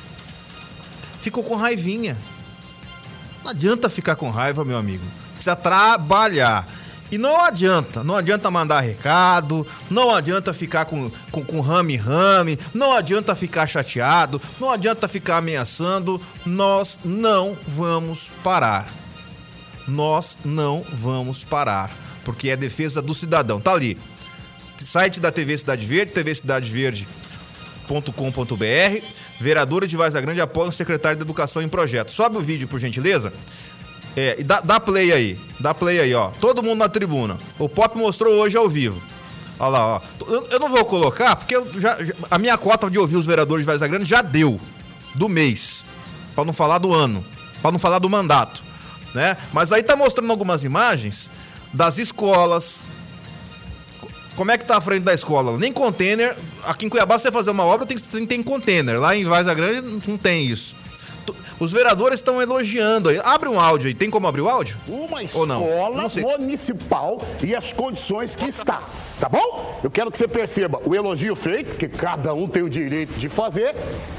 Ficou 1.20 1.44
com 1.44 1.56
raivinha. 1.56 2.16
Não 3.44 3.50
adianta 3.50 3.90
ficar 3.90 4.16
com 4.16 4.30
raiva, 4.30 4.64
meu 4.64 4.78
amigo. 4.78 5.04
Precisa 5.34 5.56
trabalhar. 5.56 6.66
E 7.12 7.18
não 7.18 7.44
adianta, 7.44 8.02
não 8.02 8.16
adianta 8.16 8.50
mandar 8.50 8.80
recado, 8.80 9.66
não 9.90 10.14
adianta 10.14 10.54
ficar 10.54 10.86
com, 10.86 11.10
com, 11.30 11.44
com 11.44 11.60
rame-rame, 11.60 12.58
não 12.72 12.94
adianta 12.94 13.34
ficar 13.34 13.66
chateado, 13.66 14.40
não 14.58 14.70
adianta 14.70 15.06
ficar 15.06 15.36
ameaçando. 15.36 16.18
Nós 16.46 17.00
não 17.04 17.54
vamos 17.68 18.30
parar. 18.42 18.88
Nós 19.86 20.38
não 20.42 20.82
vamos 20.90 21.44
parar. 21.44 21.90
Porque 22.24 22.48
é 22.48 22.56
defesa 22.56 23.02
do 23.02 23.12
cidadão. 23.12 23.60
Tá 23.60 23.74
ali. 23.74 23.98
Site 24.78 25.20
da 25.20 25.30
TV 25.30 25.58
Cidade 25.58 25.84
Verde, 25.84 26.12
tvcidadeverde.com.br. 26.12 29.04
Vereadores 29.38 29.90
de 29.90 29.96
Vaza 29.96 30.20
Grande 30.20 30.40
apoiam 30.40 30.70
o 30.70 30.72
secretário 30.72 31.18
de 31.18 31.24
Educação 31.24 31.60
em 31.60 31.68
projeto. 31.68 32.10
Sobe 32.10 32.38
o 32.38 32.40
vídeo, 32.40 32.68
por 32.68 32.80
gentileza. 32.80 33.34
É, 34.16 34.42
dá, 34.42 34.60
dá 34.60 34.78
play 34.78 35.12
aí. 35.12 35.40
Dá 35.58 35.72
play 35.72 36.00
aí, 36.00 36.14
ó. 36.14 36.28
Todo 36.40 36.62
mundo 36.62 36.78
na 36.78 36.88
tribuna. 36.88 37.38
O 37.58 37.68
Pop 37.68 37.96
mostrou 37.96 38.34
hoje 38.34 38.56
ao 38.56 38.68
vivo. 38.68 39.02
Olha 39.58 39.70
lá, 39.70 39.86
ó. 39.86 40.00
Eu, 40.50 40.58
não 40.58 40.68
vou 40.68 40.84
colocar, 40.84 41.36
porque 41.36 41.54
já, 41.78 41.96
a 42.30 42.38
minha 42.38 42.58
cota 42.58 42.90
de 42.90 42.98
ouvir 42.98 43.16
os 43.16 43.26
vereadores 43.26 43.64
de 43.64 43.70
Vaza 43.70 43.86
Grande 43.88 44.04
já 44.04 44.22
deu. 44.22 44.60
Do 45.14 45.28
mês. 45.28 45.84
Pra 46.34 46.44
não 46.44 46.52
falar 46.52 46.78
do 46.78 46.92
ano. 46.92 47.24
Pra 47.60 47.70
não 47.70 47.78
falar 47.78 47.98
do 47.98 48.08
mandato. 48.08 48.62
Né? 49.14 49.36
Mas 49.52 49.72
aí 49.72 49.82
tá 49.82 49.94
mostrando 49.94 50.30
algumas 50.30 50.64
imagens 50.64 51.30
das 51.72 51.98
escolas. 51.98 52.82
Como 54.34 54.50
é 54.50 54.56
que 54.56 54.64
tá 54.64 54.78
a 54.78 54.80
frente 54.80 55.04
da 55.04 55.12
escola? 55.12 55.56
Nem 55.58 55.72
container. 55.72 56.34
Aqui 56.64 56.86
em 56.86 56.88
Cuiabá, 56.88 57.18
você 57.18 57.30
fazer 57.30 57.50
uma 57.50 57.64
obra, 57.64 57.86
tem, 57.86 57.98
tem, 57.98 58.26
tem 58.26 58.42
container. 58.42 58.98
Lá 58.98 59.14
em 59.14 59.24
Vaza 59.24 59.52
Grande 59.52 60.00
não 60.06 60.16
tem 60.16 60.46
isso. 60.46 60.74
Os 61.62 61.70
vereadores 61.70 62.16
estão 62.16 62.42
elogiando 62.42 63.08
aí. 63.08 63.20
Abre 63.22 63.48
um 63.48 63.60
áudio 63.60 63.86
aí. 63.86 63.94
Tem 63.94 64.10
como 64.10 64.26
abrir 64.26 64.40
o 64.40 64.48
áudio? 64.48 64.76
uma 64.88 65.20
Ou 65.32 65.46
não? 65.46 65.62
escola 65.64 65.96
Não 66.02 66.08
sei. 66.08 66.24
municipal 66.24 67.22
e 67.40 67.54
as 67.54 67.72
condições 67.72 68.34
que 68.34 68.48
está. 68.48 68.82
Tá 69.20 69.28
bom? 69.28 69.78
Eu 69.80 69.88
quero 69.88 70.10
que 70.10 70.18
você 70.18 70.26
perceba 70.26 70.80
o 70.84 70.92
elogio 70.92 71.36
feito, 71.36 71.76
que 71.76 71.88
cada 71.88 72.34
um 72.34 72.48
tem 72.48 72.64
o 72.64 72.68
direito 72.68 73.12
de 73.12 73.28
fazer, 73.28 73.76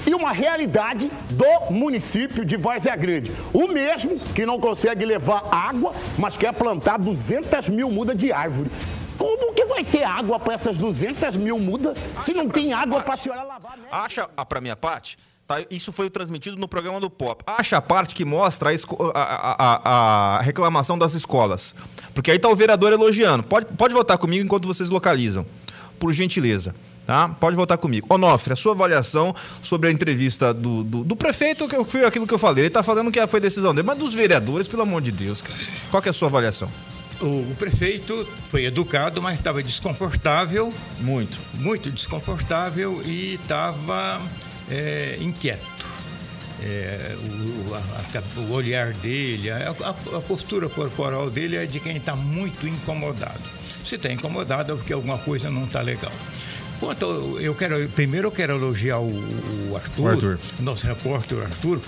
e 0.07 0.15
uma 0.15 0.31
realidade 0.31 1.11
do 1.31 1.73
município 1.73 2.45
de 2.45 2.55
Várzea 2.55 2.95
Grande. 2.95 3.35
O 3.53 3.67
mesmo 3.67 4.17
que 4.33 4.45
não 4.45 4.57
consegue 4.57 5.03
levar 5.03 5.43
água, 5.51 5.91
mas 6.17 6.37
quer 6.37 6.53
plantar 6.53 6.97
200 6.97 7.67
mil 7.67 7.91
mudas 7.91 8.17
de 8.17 8.31
árvore. 8.31 8.71
Como 9.17 9.53
que 9.53 9.65
vai 9.65 9.83
ter 9.83 10.05
água 10.05 10.39
para 10.39 10.53
essas 10.53 10.77
200 10.77 11.35
mil 11.35 11.59
mudas 11.59 11.97
se 12.21 12.33
não 12.33 12.47
tem 12.47 12.71
água 12.71 13.01
para 13.01 13.15
a 13.15 13.17
senhora 13.17 13.43
lavar? 13.43 13.77
Né? 13.77 13.83
Acha 13.91 14.29
a 14.37 14.45
pra 14.45 14.61
minha 14.61 14.77
parte? 14.77 15.17
Tá, 15.45 15.57
isso 15.69 15.91
foi 15.91 16.09
transmitido 16.09 16.55
no 16.57 16.67
programa 16.69 16.99
do 17.01 17.09
Pop. 17.09 17.43
Acha 17.45 17.77
a 17.77 17.81
parte 17.81 18.15
que 18.15 18.23
mostra 18.23 18.69
a, 18.69 18.73
a- 19.19 19.55
a- 19.59 20.37
a- 20.37 20.41
reclamação 20.41 20.97
das 20.97 21.13
escolas. 21.13 21.75
Porque 22.13 22.31
aí 22.31 22.39
tá 22.39 22.47
o 22.49 22.55
vereador 22.55 22.93
elogiando. 22.93 23.43
Pode, 23.43 23.65
pode 23.77 23.93
votar 23.93 24.17
comigo 24.17 24.43
enquanto 24.45 24.67
vocês 24.67 24.89
localizam. 24.89 25.45
Por 25.99 26.13
gentileza. 26.13 26.73
Tá? 27.05 27.27
Pode 27.27 27.57
votar 27.57 27.77
comigo. 27.77 28.07
Onofre, 28.09 28.53
a 28.53 28.55
sua 28.55 28.71
avaliação 28.71 29.35
sobre 29.61 29.89
a 29.89 29.91
entrevista 29.91 30.53
do, 30.53 30.83
do, 30.85 31.03
do 31.03 31.15
prefeito, 31.17 31.67
que 31.67 31.83
foi 31.83 32.05
aquilo 32.05 32.25
que 32.25 32.33
eu 32.33 32.39
falei. 32.39 32.63
Ele 32.63 32.69
tá 32.69 32.81
falando 32.81 33.11
que 33.11 33.27
foi 33.27 33.41
decisão 33.41 33.75
dele. 33.75 33.85
Mas 33.85 33.97
dos 33.97 34.13
vereadores, 34.13 34.69
pelo 34.69 34.83
amor 34.83 35.01
de 35.01 35.11
Deus, 35.11 35.41
cara. 35.41 35.59
Qual 35.91 36.01
é 36.05 36.07
a 36.09 36.13
sua 36.13 36.29
avaliação? 36.29 36.69
O 37.21 37.53
prefeito 37.55 38.25
foi 38.49 38.63
educado, 38.65 39.21
mas 39.21 39.37
estava 39.37 39.61
desconfortável, 39.61 40.71
Muito. 41.01 41.37
muito 41.55 41.91
desconfortável 41.91 43.01
e 43.05 43.35
estava 43.35 44.21
é, 44.69 45.17
inquieto. 45.21 45.65
É, 46.61 47.15
o, 47.67 47.75
a- 47.75 48.41
o 48.41 48.51
olhar 48.53 48.93
dele, 48.93 49.49
a, 49.51 49.75
a- 49.83 50.17
a 50.17 50.21
postura 50.21 50.69
corporal 50.69 51.29
dele 51.29 51.57
é 51.57 51.65
de 51.65 51.79
quem 51.79 51.97
está 51.97 52.15
muito 52.15 52.65
incomodado. 52.67 53.41
Se 53.85 53.95
está 53.95 54.11
incomodado 54.11 54.71
é 54.71 54.75
porque 54.75 54.93
alguma 54.93 55.17
coisa 55.17 55.49
não 55.49 55.65
está 55.65 55.81
legal. 55.81 56.11
Quanto 56.79 57.05
ao- 57.05 57.39
eu 57.39 57.53
quero, 57.53 57.87
primeiro 57.89 58.27
eu 58.27 58.31
quero 58.31 58.53
elogiar 58.55 58.99
o, 58.99 59.07
o 59.71 59.75
Arthur, 59.75 60.03
O 60.03 60.07
Arthur. 60.09 60.39
nosso 60.61 60.87
repórter 60.87 61.39
Arthur, 61.43 61.81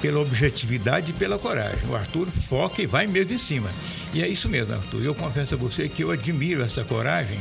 pela 0.00 0.20
objetividade 0.20 1.10
e 1.10 1.14
pela 1.14 1.38
coragem. 1.38 1.86
O 1.90 1.94
Arthur 1.94 2.26
foca 2.28 2.80
e 2.80 2.86
vai 2.86 3.06
mesmo 3.06 3.34
em 3.34 3.38
cima. 3.38 3.68
E 4.14 4.22
é 4.22 4.28
isso 4.28 4.48
mesmo, 4.48 4.72
Arthur. 4.72 5.04
Eu 5.04 5.14
confesso 5.14 5.54
a 5.54 5.58
você 5.58 5.88
que 5.90 6.02
eu 6.04 6.10
admiro 6.10 6.62
essa 6.62 6.82
coragem. 6.84 7.38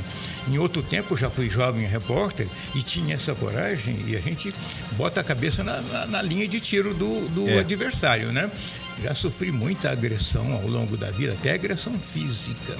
Em 0.47 0.57
outro 0.57 0.81
tempo 0.81 1.15
já 1.15 1.29
fui 1.29 1.49
jovem 1.49 1.85
repórter 1.87 2.47
e 2.73 2.81
tinha 2.81 3.15
essa 3.15 3.35
coragem 3.35 3.97
e 4.07 4.15
a 4.15 4.19
gente 4.19 4.53
bota 4.93 5.21
a 5.21 5.23
cabeça 5.23 5.63
na, 5.63 5.79
na- 5.81 6.07
na 6.07 6.21
linha 6.21 6.47
de 6.47 6.59
tiro 6.59 6.93
do, 6.93 7.27
do 7.29 7.47
É. 7.49 7.59
adversário, 7.59 8.31
né? 8.31 8.49
Já 9.03 9.13
sofri 9.15 9.51
muita 9.51 9.91
agressão 9.91 10.53
ao 10.53 10.67
longo 10.67 10.97
da 10.97 11.09
vida, 11.11 11.33
até 11.33 11.53
agressão 11.53 11.93
física. 12.13 12.75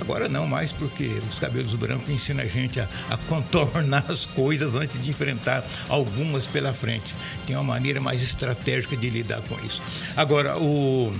Agora 0.00 0.28
não 0.28 0.46
mais, 0.46 0.72
porque 0.72 1.04
os 1.30 1.38
cabelos 1.38 1.72
brancos 1.74 2.08
ensinam 2.10 2.42
a 2.42 2.46
gente 2.46 2.80
a, 2.80 2.88
a 3.10 3.16
contornar 3.28 4.04
as 4.10 4.24
coisas 4.26 4.74
antes 4.74 5.00
de 5.02 5.10
enfrentar 5.10 5.64
algumas 5.88 6.46
pela 6.46 6.72
frente. 6.72 7.14
Tem 7.46 7.54
uma 7.54 7.62
maneira 7.64 8.00
mais 8.00 8.20
estratégica 8.22 8.96
de 8.96 9.08
lidar 9.10 9.40
com 9.42 9.56
isso. 9.64 9.80
Agora, 10.16 10.56
o, 10.58 11.12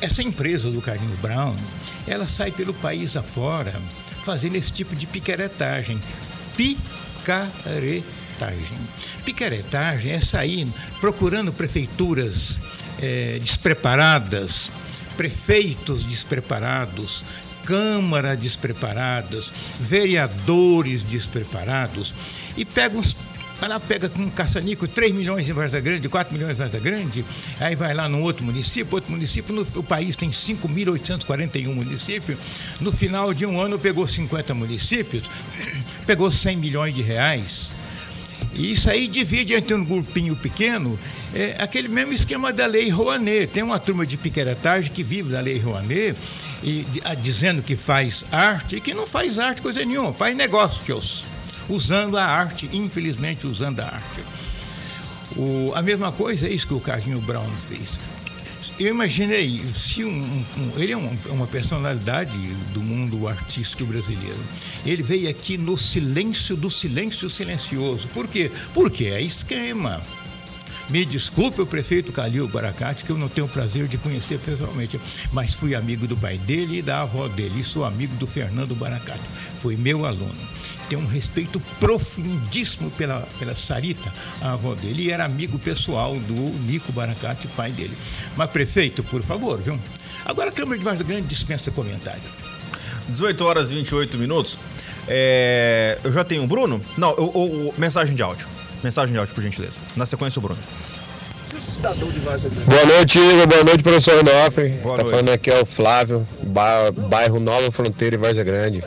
essa 0.00 0.22
empresa 0.22 0.70
do 0.70 0.80
Carlinhos 0.80 1.18
Brown, 1.20 1.54
ela 2.06 2.26
sai 2.26 2.50
pelo 2.50 2.72
país 2.74 3.16
afora 3.16 3.74
fazendo 4.24 4.56
esse 4.56 4.72
tipo 4.72 4.96
de 4.96 5.06
picaretagem. 5.06 6.00
Picaretagem. 6.56 7.62
Picaretagem 9.24 10.12
é 10.12 10.20
sair 10.20 10.66
procurando 11.00 11.52
prefeituras 11.52 12.56
eh, 13.00 13.38
despreparadas, 13.40 14.70
prefeitos 15.16 16.02
despreparados, 16.04 17.22
Câmara 17.64 18.36
despreparadas, 18.36 19.50
vereadores 19.80 21.02
despreparados, 21.02 22.12
e 22.58 22.64
pega 22.64 22.98
uns 22.98 23.16
ela 23.64 23.80
pega 23.80 24.08
com 24.08 24.22
um 24.22 24.30
caçanico 24.30 24.86
3 24.86 25.14
milhões 25.14 25.48
em 25.48 25.52
Varda 25.52 25.80
Grande, 25.80 26.08
4 26.08 26.32
milhões 26.32 26.52
em 26.52 26.56
Varda 26.56 26.78
Grande, 26.78 27.24
aí 27.60 27.74
vai 27.74 27.94
lá 27.94 28.08
num 28.08 28.22
outro 28.22 28.44
município, 28.44 28.94
outro 28.94 29.10
município, 29.10 29.54
no, 29.54 29.62
o 29.62 29.82
país 29.82 30.16
tem 30.16 30.30
5.841 30.30 31.66
municípios, 31.74 32.38
no 32.80 32.92
final 32.92 33.32
de 33.32 33.46
um 33.46 33.60
ano 33.60 33.78
pegou 33.78 34.06
50 34.06 34.54
municípios, 34.54 35.24
pegou 36.06 36.30
100 36.30 36.56
milhões 36.56 36.94
de 36.94 37.02
reais. 37.02 37.70
E 38.54 38.72
isso 38.72 38.88
aí 38.88 39.08
divide 39.08 39.54
entre 39.54 39.74
um 39.74 39.84
grupinho 39.84 40.36
pequeno, 40.36 40.98
é, 41.34 41.56
aquele 41.58 41.88
mesmo 41.88 42.12
esquema 42.12 42.52
da 42.52 42.66
Lei 42.66 42.88
Rouanet. 42.88 43.48
Tem 43.48 43.62
uma 43.62 43.78
turma 43.78 44.06
de 44.06 44.16
piqueretagem 44.16 44.92
que 44.92 45.02
vive 45.02 45.30
da 45.30 45.40
Lei 45.40 45.58
Rouanet 45.58 46.16
e 46.62 46.86
a, 47.04 47.14
dizendo 47.14 47.62
que 47.62 47.74
faz 47.74 48.24
arte 48.30 48.76
e 48.76 48.80
que 48.80 48.94
não 48.94 49.06
faz 49.06 49.38
arte 49.38 49.60
coisa 49.60 49.84
nenhuma, 49.84 50.14
faz 50.14 50.36
negócios, 50.36 50.84
usando 51.68 52.16
a 52.16 52.24
arte, 52.24 52.68
infelizmente 52.72 53.46
usando 53.46 53.80
a 53.80 53.86
arte. 53.86 54.20
O, 55.36 55.72
a 55.74 55.82
mesma 55.82 56.12
coisa 56.12 56.46
é 56.46 56.52
isso 56.52 56.66
que 56.66 56.74
o 56.74 56.80
Carlinho 56.80 57.20
Brown 57.20 57.48
fez. 57.68 57.88
Eu 58.78 58.88
imaginei, 58.88 59.62
se 59.72 60.04
um, 60.04 60.10
um, 60.10 60.72
ele 60.76 60.92
é 60.92 60.96
um, 60.96 61.16
uma 61.30 61.46
personalidade 61.46 62.36
do 62.72 62.80
mundo 62.80 63.28
artístico 63.28 63.84
brasileiro. 63.84 64.38
Ele 64.84 65.02
veio 65.02 65.28
aqui 65.30 65.56
no 65.56 65.78
silêncio 65.78 66.56
do 66.56 66.68
silêncio 66.70 67.30
silencioso. 67.30 68.08
Por 68.08 68.26
quê? 68.26 68.50
Porque 68.72 69.06
é 69.06 69.20
esquema. 69.20 70.02
Me 70.90 71.04
desculpe 71.04 71.60
o 71.62 71.66
prefeito 71.66 72.12
Calil 72.12 72.48
Baracate, 72.48 73.04
que 73.04 73.10
eu 73.10 73.16
não 73.16 73.28
tenho 73.28 73.46
o 73.46 73.50
prazer 73.50 73.86
de 73.86 73.96
conhecer 73.96 74.38
pessoalmente, 74.38 75.00
mas 75.32 75.54
fui 75.54 75.74
amigo 75.74 76.06
do 76.06 76.16
pai 76.16 76.36
dele 76.36 76.78
e 76.78 76.82
da 76.82 77.02
avó 77.02 77.28
dele, 77.28 77.60
e 77.60 77.64
sou 77.64 77.84
amigo 77.84 78.14
do 78.16 78.26
Fernando 78.26 78.74
Baracate. 78.74 79.22
Foi 79.62 79.76
meu 79.76 80.04
aluno 80.04 80.53
tem 80.88 80.98
um 80.98 81.06
respeito 81.06 81.60
profundíssimo 81.80 82.90
pela, 82.92 83.26
pela 83.38 83.56
Sarita, 83.56 84.12
a 84.40 84.52
avó 84.52 84.74
dele, 84.74 85.04
e 85.04 85.10
era 85.10 85.24
amigo 85.24 85.58
pessoal 85.58 86.14
do 86.16 86.34
Nico 86.66 86.92
Baracate, 86.92 87.46
pai 87.48 87.72
dele. 87.72 87.96
Mas, 88.36 88.50
prefeito, 88.50 89.02
por 89.02 89.22
favor, 89.22 89.60
viu? 89.60 89.78
Agora 90.24 90.50
a 90.50 90.52
Câmara 90.52 90.78
de 90.78 90.84
Vargas 90.84 91.06
Grande 91.06 91.26
dispensa 91.26 91.70
comentário. 91.70 92.22
18 93.08 93.44
horas 93.44 93.70
e 93.70 93.74
28 93.74 94.18
minutos. 94.18 94.58
É, 95.06 95.98
eu 96.02 96.12
já 96.12 96.24
tenho 96.24 96.44
o 96.44 96.46
Bruno? 96.46 96.80
Não, 96.96 97.10
o, 97.12 97.22
o, 97.22 97.68
o, 97.68 97.74
mensagem 97.76 98.14
de 98.14 98.22
áudio. 98.22 98.46
Mensagem 98.82 99.12
de 99.12 99.18
áudio, 99.18 99.34
por 99.34 99.42
gentileza. 99.42 99.78
Na 99.96 100.06
sequência, 100.06 100.38
o 100.38 100.42
Bruno. 100.42 100.60
Boa 102.66 102.84
noite, 102.86 103.18
Igor. 103.18 103.46
Boa 103.46 103.64
noite, 103.64 103.82
professor 103.82 104.18
Onofre. 104.18 104.68
Boa 104.82 104.96
tá 104.96 105.02
noite. 105.02 105.16
falando 105.16 105.28
aqui 105.30 105.50
é 105.50 105.60
o 105.60 105.66
Flávio, 105.66 106.26
bairro 107.08 107.38
Nova 107.38 107.70
Fronteira 107.70 108.16
e 108.16 108.18
Varza 108.18 108.42
Grande. 108.42 108.82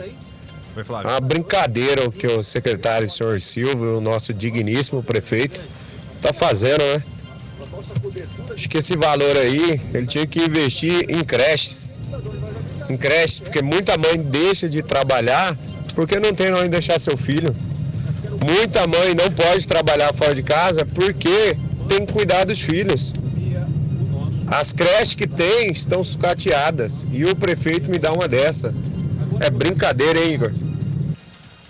Oi, 0.77 0.83
Flávio. 0.83 1.09
Uma 1.09 1.19
brincadeira 1.19 2.07
o 2.07 2.11
que 2.11 2.27
o 2.27 2.43
secretário, 2.43 3.07
o 3.07 3.09
senhor 3.09 3.41
Silvio, 3.41 3.97
o 3.97 4.01
nosso 4.01 4.31
digníssimo 4.31 5.01
prefeito, 5.01 5.59
tá 6.21 6.31
fazendo, 6.31 6.83
né? 6.83 7.03
Acho 8.53 8.69
que 8.69 8.77
esse 8.77 8.95
valor 8.95 9.35
aí, 9.37 9.81
ele 9.91 10.05
tinha 10.05 10.27
que 10.27 10.39
investir 10.39 11.07
em 11.09 11.23
creches. 11.23 11.99
Em 12.87 12.95
creches, 12.95 13.39
porque 13.39 13.63
muita 13.63 13.97
mãe 13.97 14.17
deixa 14.17 14.69
de 14.69 14.83
trabalhar 14.83 15.57
porque 15.95 16.19
não 16.19 16.31
tem 16.31 16.53
onde 16.53 16.69
deixar 16.69 16.99
seu 16.99 17.17
filho. 17.17 17.55
Muita 18.45 18.85
mãe 18.85 19.15
não 19.15 19.31
pode 19.31 19.67
trabalhar 19.67 20.13
fora 20.13 20.35
de 20.35 20.43
casa 20.43 20.85
porque 20.85 21.57
tem 21.89 22.05
que 22.05 22.13
cuidar 22.13 22.45
dos 22.45 22.61
filhos. 22.61 23.15
As 24.45 24.73
creches 24.73 25.15
que 25.15 25.25
tem 25.25 25.71
estão 25.71 26.03
sucateadas 26.03 27.07
e 27.11 27.25
o 27.25 27.35
prefeito 27.35 27.89
me 27.89 27.97
dá 27.97 28.13
uma 28.13 28.27
dessa. 28.27 28.71
É 29.39 29.49
brincadeira, 29.49 30.19
hein, 30.19 30.35
Igor? 30.35 30.66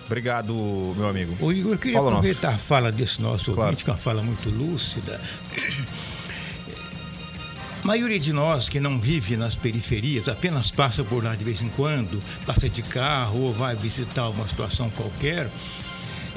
Obrigado, 0.07 0.53
meu 0.95 1.09
amigo. 1.09 1.35
O 1.39 1.51
Igor, 1.51 1.73
eu 1.73 1.77
queria 1.77 1.97
fala 1.97 2.09
aproveitar 2.11 2.55
a 2.55 2.57
fala 2.57 2.91
desse 2.91 3.21
nosso 3.21 3.51
claro. 3.51 3.69
ouvinte, 3.69 3.83
que 3.83 3.89
é 3.89 3.93
uma 3.93 3.99
fala 3.99 4.23
muito 4.23 4.49
lúcida. 4.49 5.19
A 7.83 7.87
maioria 7.87 8.19
de 8.19 8.33
nós 8.33 8.67
que 8.67 8.79
não 8.79 8.99
vive 8.99 9.37
nas 9.37 9.55
periferias, 9.55 10.27
apenas 10.27 10.71
passa 10.71 11.03
por 11.03 11.23
lá 11.23 11.35
de 11.35 11.43
vez 11.43 11.61
em 11.61 11.69
quando, 11.69 12.19
passa 12.45 12.67
de 12.69 12.81
carro 12.81 13.41
ou 13.41 13.53
vai 13.53 13.75
visitar 13.75 14.29
uma 14.29 14.47
situação 14.47 14.89
qualquer, 14.91 15.49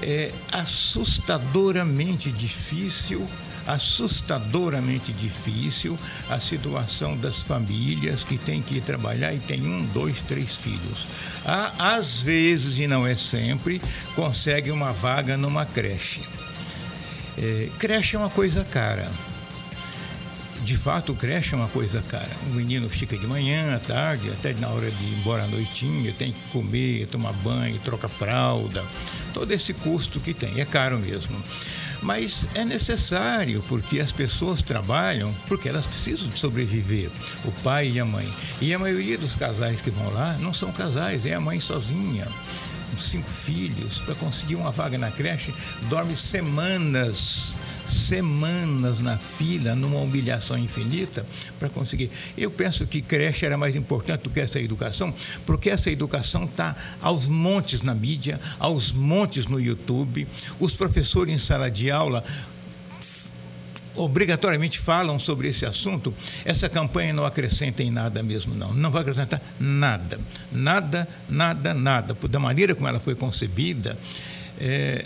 é 0.03 0.33
assustadoramente 0.53 2.31
difícil 2.31 3.27
assustadoramente 3.67 5.13
difícil 5.13 5.97
a 6.29 6.41
situação 6.41 7.17
das 7.17 7.41
famílias 7.41 8.25
que 8.25 8.39
têm 8.39 8.63
que 8.63 8.79
ir 8.79 8.81
trabalhar 8.81 9.33
e 9.35 9.39
tem 9.39 9.65
um, 9.65 9.85
dois, 9.87 10.19
três 10.25 10.57
filhos. 10.57 11.07
Há, 11.45 11.95
às 11.97 12.21
vezes, 12.21 12.79
e 12.79 12.87
não 12.87 13.07
é 13.07 13.15
sempre, 13.15 13.81
consegue 14.15 14.71
uma 14.71 14.93
vaga 14.93 15.37
numa 15.37 15.65
creche. 15.65 16.21
É, 17.39 17.69
creche 17.79 18.17
é 18.17 18.19
uma 18.19 18.31
coisa 18.31 18.65
cara. 18.65 19.09
De 20.71 20.77
fato, 20.77 21.17
creche 21.17 21.53
é 21.53 21.57
uma 21.57 21.67
coisa 21.67 22.01
cara. 22.01 22.31
O 22.47 22.51
menino 22.51 22.89
fica 22.89 23.19
de 23.19 23.27
manhã, 23.27 23.75
à 23.75 23.81
tarde, 23.81 24.31
até 24.31 24.55
na 24.55 24.69
hora 24.69 24.89
de 24.89 25.05
ir 25.05 25.19
embora 25.19 25.43
à 25.43 25.47
noitinha, 25.49 26.15
tem 26.17 26.31
que 26.31 26.41
comer, 26.53 27.09
tomar 27.09 27.33
banho, 27.33 27.77
troca 27.81 28.07
fralda. 28.07 28.85
Todo 29.35 29.51
esse 29.51 29.75
custo 29.75 30.21
que 30.21 30.33
tem, 30.33 30.61
é 30.61 30.65
caro 30.65 30.97
mesmo. 30.97 31.37
Mas 32.03 32.47
é 32.55 32.65
necessário, 32.65 33.65
porque 33.67 33.99
as 33.99 34.13
pessoas 34.13 34.63
trabalham 34.63 35.35
porque 35.49 35.69
elas 35.69 35.87
precisam 35.87 36.29
de 36.29 36.39
sobreviver, 36.39 37.11
o 37.45 37.51
pai 37.65 37.91
e 37.91 37.99
a 37.99 38.05
mãe. 38.05 38.33
E 38.61 38.73
a 38.73 38.79
maioria 38.79 39.19
dos 39.19 39.35
casais 39.35 39.81
que 39.81 39.91
vão 39.91 40.09
lá 40.13 40.35
não 40.35 40.55
são 40.55 40.71
casais, 40.71 41.27
é 41.27 41.35
a 41.35 41.41
mãe 41.41 41.59
sozinha 41.59 42.29
cinco 42.99 43.31
filhos, 43.31 43.99
para 44.01 44.15
conseguir 44.15 44.57
uma 44.57 44.71
vaga 44.71 44.99
na 44.99 45.11
creche, 45.11 45.55
dorme 45.89 46.17
semanas 46.17 47.55
semanas 47.93 49.01
na 49.01 49.19
fila, 49.19 49.75
numa 49.75 49.99
humilhação 49.99 50.59
infinita 50.59 51.27
para 51.59 51.69
conseguir. 51.69 52.11
Eu 52.37 52.51
penso 52.51 52.87
que 52.87 53.03
creche 53.03 53.47
era 53.47 53.57
mais 53.57 53.75
importante 53.77 54.23
do 54.23 54.31
que 54.31 54.41
essa 54.41 54.61
educação, 54.61 55.15
porque 55.47 55.71
essa 55.71 55.91
educação 55.91 56.45
está 56.45 56.77
aos 57.01 57.29
montes 57.29 57.83
na 57.83 57.95
mídia, 57.95 58.41
aos 58.59 58.93
montes 58.93 59.47
no 59.47 59.61
YouTube. 59.61 60.27
Os 60.59 60.73
professores 60.73 61.35
em 61.35 61.39
sala 61.39 61.71
de 61.71 61.91
aula 61.91 62.25
obrigatoriamente 63.95 64.79
falam 64.79 65.19
sobre 65.19 65.49
esse 65.49 65.67
assunto, 65.67 66.15
essa 66.45 66.69
campanha 66.69 67.13
não 67.13 67.25
acrescenta 67.25 67.83
em 67.83 67.91
nada 67.91 68.23
mesmo, 68.23 68.55
não. 68.55 68.73
Não 68.73 68.91
vai 68.91 69.03
acrescentar 69.03 69.41
nada. 69.59 70.19
Nada, 70.51 71.09
nada, 71.29 71.75
nada. 71.75 72.17
Da 72.29 72.39
maneira 72.39 72.75
como 72.75 72.89
ela 72.89 73.01
foi 73.01 73.15
concebida, 73.15 73.99
é, 74.59 75.05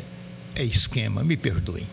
é 0.55 0.65
esquema, 0.65 1.25
me 1.25 1.37
perdoem. 1.37 1.87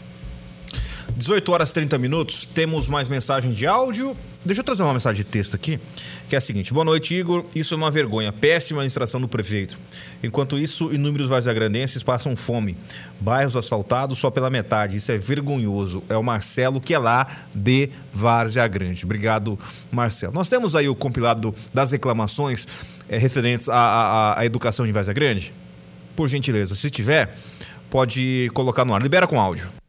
18 1.16 1.52
horas 1.52 1.70
e 1.70 1.74
30 1.74 1.98
minutos, 1.98 2.46
temos 2.54 2.90
mais 2.90 3.10
mensagem 3.10 3.52
de 3.52 3.68
áudio. 3.68 4.16
Deixa 4.44 4.62
eu 4.62 4.66
trazer 4.66 4.82
uma 4.82 4.94
mensagem 4.94 5.24
de 5.24 5.30
texto 5.30 5.56
aqui, 5.56 5.80
que 6.28 6.34
é 6.34 6.38
a 6.38 6.42
seguinte: 6.42 6.74
Boa 6.74 6.84
noite, 6.84 7.14
Igor. 7.14 7.46
Isso 7.54 7.74
é 7.74 7.78
uma 7.78 7.92
vergonha. 7.92 8.32
Péssima 8.34 8.80
administração 8.80 9.22
do 9.22 9.28
prefeito. 9.28 9.78
Enquanto 10.24 10.58
isso, 10.58 10.92
inúmeros 10.92 11.30
varziagrandenses 11.30 12.02
passam 12.02 12.36
fome. 12.36 12.76
Bairros 13.20 13.56
asfaltados 13.56 14.18
só 14.18 14.32
pela 14.32 14.50
metade. 14.50 14.98
Isso 14.98 15.12
é 15.12 15.18
vergonhoso. 15.18 16.04
É 16.10 16.18
o 16.18 16.24
Marcelo, 16.24 16.82
que 16.82 16.94
é 16.94 16.98
lá 16.98 17.28
de 17.54 17.90
Várzea 18.12 18.68
Grande. 18.68 19.06
Obrigado, 19.06 19.60
Marcelo. 19.92 20.34
Nós 20.34 20.50
temos 20.50 20.76
aí 20.76 20.90
o 20.90 20.96
compilado 20.96 21.54
das 21.72 21.92
reclamações 21.92 22.68
é, 23.08 23.18
referentes 23.18 23.70
à, 23.70 23.76
à, 23.76 24.40
à 24.40 24.46
educação 24.46 24.88
em 24.88 24.92
Várzea 24.92 25.14
Grande? 25.14 25.54
Por 26.16 26.28
gentileza, 26.28 26.74
se 26.74 26.90
tiver, 26.90 27.38
pode 27.92 28.50
colocar 28.54 28.86
no 28.86 28.96
ar. 28.96 29.02
Libera 29.02 29.28
com 29.28 29.40
áudio. 29.40 29.81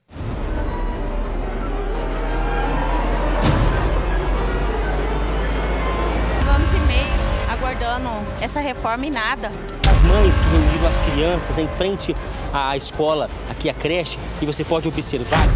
Essa 8.43 8.59
reforma 8.59 9.07
e 9.07 9.11
nada. 9.11 9.53
As 9.89 10.03
mães 10.03 10.41
que 10.41 10.47
reuniram 10.47 10.89
as 10.89 11.01
crianças 11.03 11.59
em 11.59 11.69
frente 11.69 12.15
à 12.53 12.77
escola, 12.77 13.31
aqui 13.49 13.71
a 13.71 13.75
creche, 13.75 14.19
e 14.41 14.47
você 14.47 14.65
pode 14.65 14.89
observar. 14.89 15.47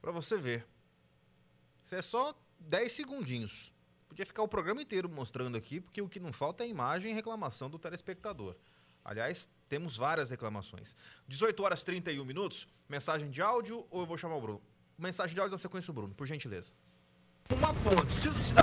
Para 0.00 0.12
você 0.12 0.36
ver. 0.36 0.64
Isso 1.84 1.94
é 1.96 2.02
só 2.02 2.32
10 2.60 2.92
segundinhos. 2.92 3.75
Podia 4.08 4.24
ficar 4.24 4.42
o 4.42 4.48
programa 4.48 4.80
inteiro 4.80 5.08
mostrando 5.08 5.56
aqui, 5.56 5.80
porque 5.80 6.00
o 6.00 6.08
que 6.08 6.20
não 6.20 6.32
falta 6.32 6.64
é 6.64 6.68
imagem 6.68 7.12
e 7.12 7.14
reclamação 7.14 7.68
do 7.68 7.78
telespectador. 7.78 8.56
Aliás, 9.04 9.48
temos 9.68 9.96
várias 9.96 10.30
reclamações. 10.30 10.96
18 11.28 11.62
horas 11.62 11.84
31 11.84 12.24
minutos, 12.24 12.66
mensagem 12.88 13.30
de 13.30 13.40
áudio 13.40 13.86
ou 13.90 14.00
eu 14.00 14.06
vou 14.06 14.16
chamar 14.18 14.36
o 14.36 14.40
Bruno? 14.40 14.62
Mensagem 14.98 15.34
de 15.34 15.40
áudio 15.40 15.52
da 15.52 15.58
sequência 15.58 15.92
do 15.92 16.00
Bruno, 16.00 16.14
por 16.14 16.26
gentileza. 16.26 16.72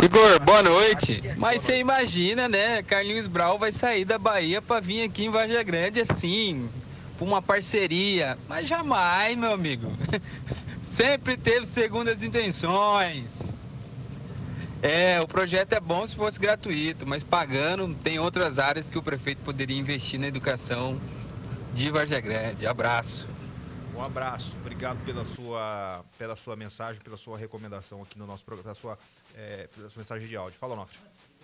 Igor, 0.03 0.39
boa 0.41 0.61
noite. 0.61 1.21
Mas 1.37 1.61
você 1.61 1.77
imagina, 1.77 2.49
né? 2.49 2.83
Carlinhos 2.83 3.27
Brau 3.27 3.57
vai 3.57 3.71
sair 3.71 4.03
da 4.03 4.17
Bahia 4.17 4.61
para 4.61 4.81
vir 4.81 5.03
aqui 5.03 5.23
em 5.23 5.29
Vargem 5.29 5.63
Grande 5.63 6.01
assim, 6.01 6.69
por 7.17 7.25
uma 7.25 7.41
parceria. 7.41 8.37
Mas 8.49 8.67
jamais, 8.67 9.37
meu 9.37 9.53
amigo. 9.53 9.87
Sempre 10.83 11.37
teve 11.37 11.65
segundas 11.65 12.21
intenções. 12.21 13.42
É, 14.83 15.17
o 15.21 15.25
projeto 15.25 15.71
é 15.71 15.79
bom 15.79 16.05
se 16.05 16.13
fosse 16.13 16.37
gratuito, 16.37 17.07
mas 17.07 17.23
pagando 17.23 17.95
tem 18.03 18.19
outras 18.19 18.59
áreas 18.59 18.89
que 18.89 18.97
o 18.97 19.01
prefeito 19.01 19.41
poderia 19.41 19.77
investir 19.77 20.19
na 20.19 20.27
educação 20.27 20.99
de 21.73 21.89
Vargem 21.89 22.21
Grande. 22.21 22.67
Abraço. 22.67 23.25
Um 23.95 24.01
abraço, 24.01 24.57
obrigado 24.57 25.01
pela 25.05 25.23
sua, 25.23 26.03
pela 26.17 26.35
sua 26.35 26.57
mensagem, 26.57 27.01
pela 27.01 27.15
sua 27.15 27.37
recomendação 27.37 28.01
aqui 28.01 28.19
no 28.19 28.27
nosso 28.27 28.43
programa, 28.43 28.63
pela 28.63 28.75
sua, 28.75 28.99
é, 29.37 29.69
pela 29.73 29.89
sua 29.89 30.01
mensagem 30.01 30.27
de 30.27 30.35
áudio. 30.35 30.59
Fala, 30.59 30.75
Nofre. 30.75 30.99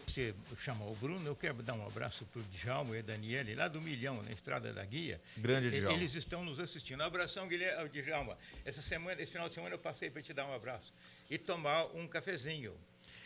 Você 0.06 0.36
chamou 0.58 0.91
o 0.91 0.95
Bruno, 0.95 1.25
eu 1.25 1.36
quero 1.36 1.63
dar 1.63 1.75
um 1.75 1.88
abraço 1.88 2.25
para 2.25 2.41
o 2.41 2.43
Djalma 2.43 2.97
e 2.97 2.99
a 2.99 3.04
Daniele, 3.04 3.56
lá 3.56 3.69
do 3.69 3.80
Milhão, 3.80 4.21
na 4.21 4.32
Estrada 4.32 4.73
da 4.73 4.84
Guia. 4.84 5.21
Grande 5.38 5.71
Djalma. 5.71 5.97
Eles 5.97 6.13
estão 6.13 6.43
nos 6.43 6.60
assistindo. 6.60 6.99
Um 6.99 7.06
abração, 7.06 7.47
Guilherme, 7.47 7.88
Djalma. 7.88 8.38
Essa 8.65 8.82
semana, 8.82 9.21
esse 9.21 9.32
final 9.32 9.47
de 9.47 9.56
semana 9.56 9.75
eu 9.75 9.80
passei 9.80 10.10
para 10.10 10.21
te 10.21 10.34
dar 10.34 10.45
um 10.45 10.54
abraço. 10.54 10.91
E 11.30 11.38
tomar 11.38 11.86
um 11.95 12.06
cafezinho. 12.06 12.73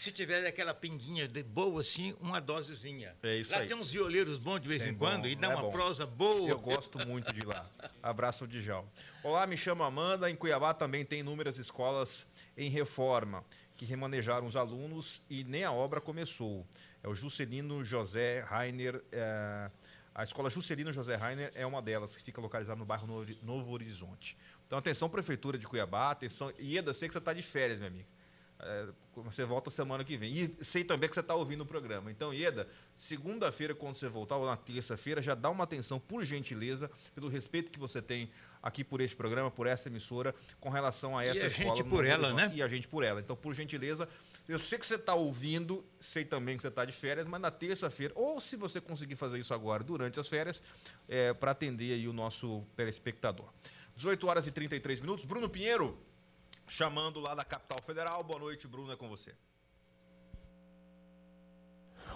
Se 0.04 0.12
tiver 0.12 0.46
aquela 0.46 0.74
pinguinha 0.74 1.30
de 1.30 1.42
boa 1.44 1.80
assim, 1.80 2.14
uma 2.20 2.42
dosezinha. 2.42 3.16
É 3.24 3.38
isso 3.38 3.54
lá 3.54 3.60
aí. 3.60 3.68
tem 3.70 3.78
uns 3.78 3.90
violeiros 3.90 4.38
bons 4.38 4.60
de 4.60 4.68
vez 4.68 4.82
Tem 4.82 4.92
em 4.92 4.96
quando 4.96 5.22
bom, 5.22 5.28
e 5.30 5.36
dá 5.38 5.48
é 5.52 5.56
uma 5.56 5.62
bom. 5.62 5.72
prosa 5.72 6.06
boa. 6.06 6.50
Eu 6.50 6.60
gosto 6.60 7.08
muito 7.08 7.32
de 7.32 7.46
lá. 7.46 7.66
Abraço 8.02 8.44
ao 8.44 8.48
Djalma. 8.50 8.90
Olá, 9.24 9.48
me 9.48 9.56
chamo 9.56 9.82
Amanda. 9.82 10.30
Em 10.30 10.36
Cuiabá 10.36 10.74
também 10.74 11.06
tem 11.06 11.22
inúmeras 11.22 11.58
escolas 11.58 12.26
em 12.58 12.70
reforma 12.70 13.46
que 13.78 13.86
remanejaram 13.86 14.46
os 14.46 14.58
alunos 14.58 15.22
e 15.30 15.46
nem 15.46 15.64
a 15.64 15.72
obra 15.72 16.02
começou. 16.02 16.68
É 17.02 17.08
o 17.08 17.16
Juscelino 17.16 17.82
José 17.82 18.42
Rainer. 18.42 19.02
é, 19.10 19.72
a 20.14 20.22
escola 20.24 20.50
Juscelino 20.50 20.92
José 20.92 21.16
Rainer 21.16 21.50
é 21.56 21.66
uma 21.66 21.82
delas, 21.82 22.18
que 22.18 22.24
fica 22.24 22.42
localizada 22.42 22.78
no 22.78 22.84
bairro 22.86 23.08
Novo- 23.08 23.36
Novo 23.42 23.72
Horizonte. 23.72 24.36
Então, 24.66 24.78
atenção, 24.78 25.10
Prefeitura 25.10 25.58
de 25.58 25.66
Cuiabá, 25.66 26.12
atenção. 26.12 26.52
Ieda, 26.60 26.94
sei 26.94 27.08
que 27.08 27.14
você 27.14 27.20
está 27.20 27.32
de 27.32 27.42
férias, 27.42 27.80
minha 27.80 27.90
amiga. 27.90 28.08
É, 28.66 28.88
você 29.16 29.44
volta 29.44 29.70
semana 29.70 30.04
que 30.04 30.16
vem. 30.18 30.32
E 30.32 30.58
sei 30.64 30.84
também 30.84 31.08
que 31.10 31.14
você 31.14 31.20
está 31.20 31.36
ouvindo 31.36 31.62
o 31.62 31.66
programa. 31.66 32.10
Então, 32.10 32.34
Ieda, 32.34 32.68
segunda-feira, 32.96 33.76
quando 33.76 33.96
você 33.96 34.08
voltar, 34.08 34.38
ou 34.38 34.46
na 34.46 34.56
terça-feira, 34.58 35.22
já 35.22 35.36
dá 35.36 35.50
uma 35.50 35.64
atenção, 35.66 36.00
por 36.00 36.24
gentileza, 36.24 36.90
pelo 37.14 37.28
respeito 37.28 37.70
que 37.70 37.80
você 37.80 38.02
tem 38.02 38.32
aqui 38.62 38.84
por 38.84 39.02
este 39.02 39.16
programa, 39.16 39.52
por 39.52 39.68
essa 39.68 39.90
emissora, 39.90 40.34
com 40.60 40.70
relação 40.70 41.18
a 41.18 41.26
E 41.26 41.30
essa 41.30 41.44
a 41.44 41.48
escola. 41.48 41.76
gente 41.76 41.84
por 41.88 42.06
ela, 42.06 42.34
né? 42.34 42.52
E 42.56 42.64
a 42.64 42.68
gente 42.68 42.88
por 42.88 43.04
ela. 43.04 43.20
Então, 43.20 43.36
por 43.36 43.54
gentileza, 43.54 44.08
eu 44.48 44.58
sei 44.58 44.80
que 44.80 44.86
você 44.86 44.96
está 44.96 45.14
ouvindo, 45.14 45.86
sei 46.00 46.24
também 46.24 46.56
que 46.56 46.62
você 46.62 46.70
está 46.70 46.86
de 46.86 46.94
férias, 46.94 47.28
mas 47.28 47.42
na 47.42 47.52
terça-feira, 47.52 48.14
ou 48.16 48.40
se 48.40 48.56
você 48.56 48.80
conseguir 48.80 49.18
fazer 49.18 49.38
isso 49.38 49.54
agora, 49.54 49.84
durante 49.84 50.20
as 50.20 50.30
férias, 50.30 50.64
é, 51.10 51.34
para 51.34 51.52
atender 51.52 51.94
aí 51.94 52.08
o 52.08 52.14
nosso 52.14 52.66
telespectador. 52.76 53.50
18 53.96 54.26
horas 54.28 54.48
e 54.48 54.52
33 54.52 55.02
minutos. 55.02 55.26
Bruno 55.26 55.50
Pinheiro, 55.50 56.00
chamando 56.68 57.20
lá 57.20 57.36
da 57.36 57.44
capital 57.44 57.82
federal. 57.82 58.24
Boa 58.24 58.40
noite, 58.40 58.68
Bruno, 58.68 58.92
é 58.92 58.96
com 58.96 59.08
você. 59.10 59.36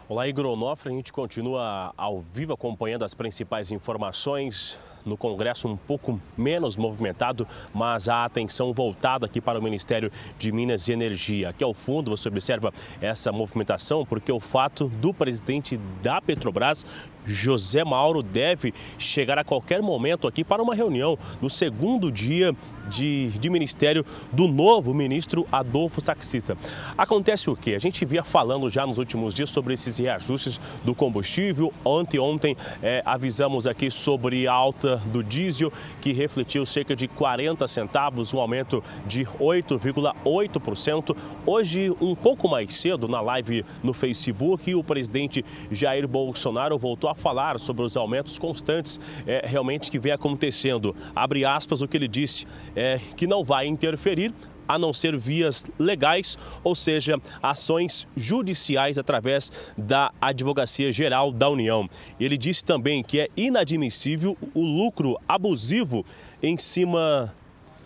Olá, 0.09 0.27
Igor 0.27 0.45
Onofre. 0.45 0.89
A 0.89 0.95
gente 0.95 1.11
continua 1.11 1.93
ao 1.97 2.21
vivo 2.21 2.53
acompanhando 2.53 3.03
as 3.03 3.13
principais 3.13 3.71
informações 3.71 4.79
no 5.07 5.17
Congresso 5.17 5.67
um 5.67 5.77
pouco 5.77 6.19
menos 6.37 6.75
movimentado, 6.77 7.47
mas 7.73 8.09
a 8.09 8.25
atenção 8.25 8.73
voltada 8.73 9.25
aqui 9.25 9.41
para 9.41 9.59
o 9.59 9.63
Ministério 9.63 10.11
de 10.37 10.51
Minas 10.51 10.87
e 10.87 10.91
Energia. 10.91 11.49
Aqui 11.49 11.63
ao 11.63 11.73
fundo 11.73 12.11
você 12.11 12.27
observa 12.27 12.73
essa 13.01 13.31
movimentação 13.31 14.05
porque 14.05 14.31
o 14.31 14.39
fato 14.39 14.89
do 15.01 15.13
presidente 15.13 15.77
da 16.01 16.21
Petrobras 16.21 16.85
José 17.27 17.83
Mauro 17.83 18.23
deve 18.23 18.73
chegar 18.97 19.37
a 19.37 19.43
qualquer 19.43 19.81
momento 19.81 20.27
aqui 20.27 20.43
para 20.43 20.63
uma 20.63 20.73
reunião 20.73 21.17
no 21.41 21.49
segundo 21.49 22.11
dia 22.11 22.55
de, 22.89 23.29
de 23.31 23.49
ministério 23.49 24.05
do 24.31 24.47
novo 24.47 24.93
ministro 24.93 25.45
Adolfo 25.51 25.99
Saxista. 25.99 26.57
Acontece 26.97 27.49
o 27.49 27.55
que? 27.55 27.75
A 27.75 27.79
gente 27.79 28.05
via 28.05 28.23
falando 28.23 28.69
já 28.69 28.87
nos 28.87 28.97
últimos 28.97 29.33
dias 29.33 29.49
sobre 29.49 29.73
esses 29.73 29.97
reajustes 29.97 30.59
do 30.83 30.95
combustível. 30.95 31.73
Ontem, 31.83 32.19
ontem 32.19 32.55
eh, 32.81 33.01
avisamos 33.05 33.67
aqui 33.67 33.91
sobre 33.91 34.47
a 34.47 34.53
alta 34.53 34.96
do 35.05 35.23
diesel, 35.23 35.71
que 36.01 36.11
refletiu 36.11 36.65
cerca 36.65 36.95
de 36.95 37.07
40 37.07 37.67
centavos, 37.67 38.33
um 38.33 38.39
aumento 38.39 38.83
de 39.05 39.25
8,8%. 39.25 41.15
Hoje, 41.45 41.95
um 42.01 42.15
pouco 42.15 42.47
mais 42.47 42.73
cedo, 42.75 43.07
na 43.07 43.21
live 43.21 43.65
no 43.83 43.93
Facebook, 43.93 44.73
o 44.73 44.83
presidente 44.83 45.43
Jair 45.71 46.07
Bolsonaro 46.07 46.77
voltou 46.77 47.09
a 47.09 47.15
falar 47.15 47.59
sobre 47.59 47.83
os 47.83 47.95
aumentos 47.95 48.37
constantes 48.37 48.99
é, 49.25 49.45
realmente 49.45 49.91
que 49.91 49.99
vem 49.99 50.11
acontecendo. 50.11 50.95
Abre 51.15 51.45
aspas 51.45 51.81
o 51.81 51.87
que 51.87 51.97
ele 51.97 52.07
disse, 52.07 52.45
é, 52.75 52.99
que 53.15 53.27
não 53.27 53.43
vai 53.43 53.67
interferir 53.67 54.33
a 54.67 54.77
não 54.77 54.91
ser 54.91 55.17
vias 55.17 55.65
legais, 55.79 56.37
ou 56.63 56.75
seja, 56.75 57.19
ações 57.41 58.07
judiciais 58.15 58.97
através 58.97 59.51
da 59.77 60.11
Advocacia 60.19 60.91
Geral 60.91 61.31
da 61.31 61.49
União. 61.49 61.89
Ele 62.19 62.37
disse 62.37 62.63
também 62.63 63.03
que 63.03 63.19
é 63.19 63.29
inadmissível 63.35 64.37
o 64.53 64.63
lucro 64.63 65.17
abusivo 65.27 66.05
em 66.41 66.57
cima 66.57 67.33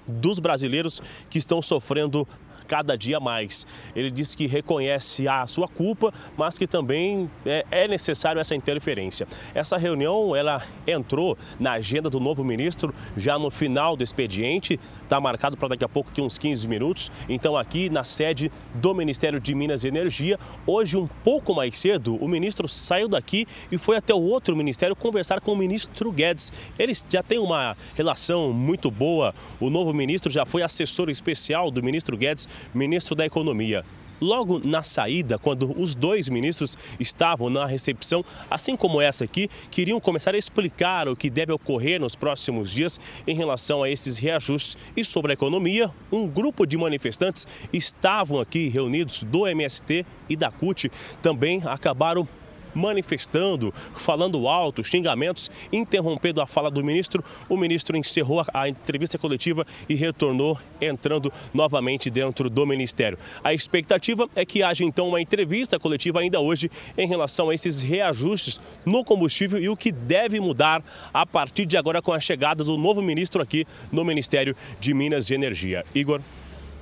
dos 0.08 0.40
brasileiros 0.40 1.02
que 1.30 1.38
estão 1.38 1.62
sofrendo 1.62 2.28
cada 2.68 2.98
dia 2.98 3.20
mais. 3.20 3.66
Ele 3.96 4.12
disse 4.12 4.36
que 4.36 4.48
reconhece 4.48 5.28
a 5.28 5.46
sua 5.48 5.68
culpa, 5.68 6.14
mas 6.38 6.58
que 6.58 6.68
também 6.68 7.30
é, 7.46 7.66
é, 7.72 7.88
necessário 7.88 8.40
essa 8.40 8.56
interferência. 8.56 9.28
Essa 9.54 9.78
reunião 9.78 10.36
ela 10.36 10.64
entrou 10.88 11.38
na 11.60 11.74
agenda 11.74 12.10
do 12.10 12.20
novo 12.20 12.44
ministro 12.44 12.94
já 13.16 13.38
no 13.38 13.50
final 13.50 13.96
do 13.96 14.04
expediente, 14.04 14.80
está 15.04 15.20
marcado 15.20 15.58
para 15.58 15.70
daqui 15.70 15.84
a 15.84 15.90
pouco 15.90 16.12
uns 16.22 16.38
15 16.38 16.68
minutos. 16.68 17.12
Então 17.28 17.58
aqui 17.58 17.90
na 17.90 18.04
sede 18.04 18.52
do 18.76 18.94
Ministério 18.94 19.40
de 19.40 19.54
Minas 19.56 19.84
e 19.84 19.88
Energia, 19.88 20.40
hoje 20.66 20.98
um 20.98 21.08
pouco 21.08 21.54
mais 21.54 21.78
cedo, 21.78 22.16
o 22.16 22.28
ministro 22.28 22.68
saiu 22.68 23.08
daqui 23.08 23.48
e 23.72 23.78
foi 23.78 23.98
até 23.98 24.14
o 24.14 24.22
outro 24.22 24.56
ministério 24.56 24.96
conversar 24.96 25.42
com 25.42 25.54
o 25.54 25.56
ministro 25.56 26.12
Guedes. 26.12 26.52
Eles 26.78 27.06
já 27.10 27.24
têm 27.24 27.40
uma 27.40 27.76
relação 27.96 28.54
muito 28.54 28.92
boa. 28.92 29.34
O 29.60 29.70
novo 29.70 29.94
ministro 29.94 30.32
já 30.32 30.46
foi 30.46 30.62
assessor 30.62 31.10
especial 31.10 31.72
do 31.72 31.82
ministro 31.82 32.18
Guedes 32.18 32.48
ministro 32.74 33.16
da 33.16 33.26
Economia. 33.26 33.84
Logo 34.22 34.62
na 34.64 34.84
saída, 34.84 35.40
quando 35.40 35.76
os 35.82 35.96
dois 35.96 36.30
ministros 36.30 36.78
estavam 37.00 37.50
na 37.50 37.66
recepção, 37.66 38.24
assim 38.52 38.76
como 38.76 39.02
essa 39.02 39.24
aqui, 39.24 39.50
queriam 39.72 40.00
começar 40.00 40.36
a 40.36 40.38
explicar 40.38 41.08
o 41.08 41.16
que 41.16 41.28
deve 41.28 41.52
ocorrer 41.52 42.00
nos 42.00 42.16
próximos 42.16 42.70
dias 42.70 43.00
em 43.26 43.36
relação 43.36 43.82
a 43.82 43.90
esses 43.90 44.20
reajustes. 44.20 44.78
E 44.96 45.04
sobre 45.04 45.32
a 45.32 45.34
economia, 45.34 45.90
um 46.12 46.28
grupo 46.28 46.68
de 46.68 46.78
manifestantes 46.78 47.48
estavam 47.74 48.40
aqui 48.40 48.68
reunidos 48.68 49.24
do 49.24 49.48
MST 49.48 50.06
e 50.30 50.36
da 50.36 50.52
CUT, 50.52 50.92
também 51.20 51.60
acabaram 51.66 52.28
manifestando, 52.74 53.74
falando 53.96 54.48
alto, 54.48 54.84
xingamentos, 54.84 55.52
interrompendo 55.72 56.42
a 56.42 56.48
fala 56.48 56.70
do 56.70 56.84
ministro. 56.84 57.24
O 57.48 57.58
ministro 57.58 57.98
encerrou 57.98 58.46
a 58.54 58.68
entrevista 58.68 59.18
coletiva 59.18 59.66
e 59.88 59.96
retornou 59.96 60.58
entrando 60.80 61.32
novamente 61.54 62.10
dentro 62.10 62.50
do 62.50 62.66
ministério. 62.66 63.18
A 63.44 63.54
expectativa 63.54 64.30
é 64.36 64.46
que 64.46 64.64
haja 64.64 64.84
então 64.84 65.08
uma 65.08 65.22
entrevista 65.22 65.80
coletiva 65.80 66.20
ainda 66.20 66.40
hoje 66.40 66.70
em 66.98 67.08
relação 67.08 67.50
a 67.50 67.56
esses 67.56 67.82
reajustes 67.82 68.60
no 68.86 69.04
combustível 69.04 69.62
e 69.62 69.70
o 69.70 69.78
que 69.78 69.92
deve 69.92 70.40
mudar 70.40 70.84
a 71.14 71.26
partir 71.26 71.66
de 71.66 71.78
agora 71.78 72.02
com 72.02 72.14
a 72.14 72.20
chegada 72.20 72.64
do 72.64 72.78
novo 72.78 73.02
ministro 73.02 73.42
aqui 73.42 73.66
no 73.92 74.04
Ministério 74.04 74.56
de 74.80 74.94
Minas 74.94 75.30
e 75.30 75.34
Energia. 75.34 75.86
Igor. 75.94 76.22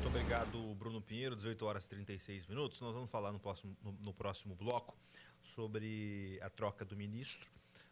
Muito 0.01 0.07
obrigado, 0.07 0.57
Bruno 0.75 1.01
Pinheiro. 1.01 1.35
18 1.35 1.65
horas 1.65 1.85
e 1.85 1.89
36 1.89 2.47
minutos. 2.47 2.79
Nós 2.81 2.93
vamos 2.93 3.09
falar 3.09 3.31
no 3.31 3.39
próximo, 3.39 3.75
no, 3.83 3.95
no 4.03 4.13
próximo 4.13 4.55
bloco 4.55 4.95
sobre 5.41 6.39
a 6.41 6.49
troca 6.49 6.85
do 6.85 6.95
ministro, 6.95 7.49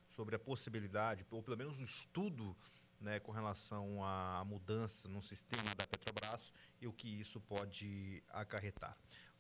sobre 0.08 0.36
a 0.36 0.40
possibilidade, 0.40 1.26
ou 1.32 1.42
pelo 1.44 1.58
menos 1.58 1.80
o 1.80 1.84
estudo 1.84 2.56
né, 3.00 3.20
com 3.20 3.32
relação 3.32 4.04
à 4.04 4.44
mudança 4.46 5.08
no 5.08 5.22
sistema 5.22 5.76
da 5.76 5.86
Petrobras 5.86 6.54
e 6.82 6.88
o 6.88 6.94
que 6.94 7.08
isso 7.20 7.40
pode 7.42 8.24
acarretar. 8.30 8.98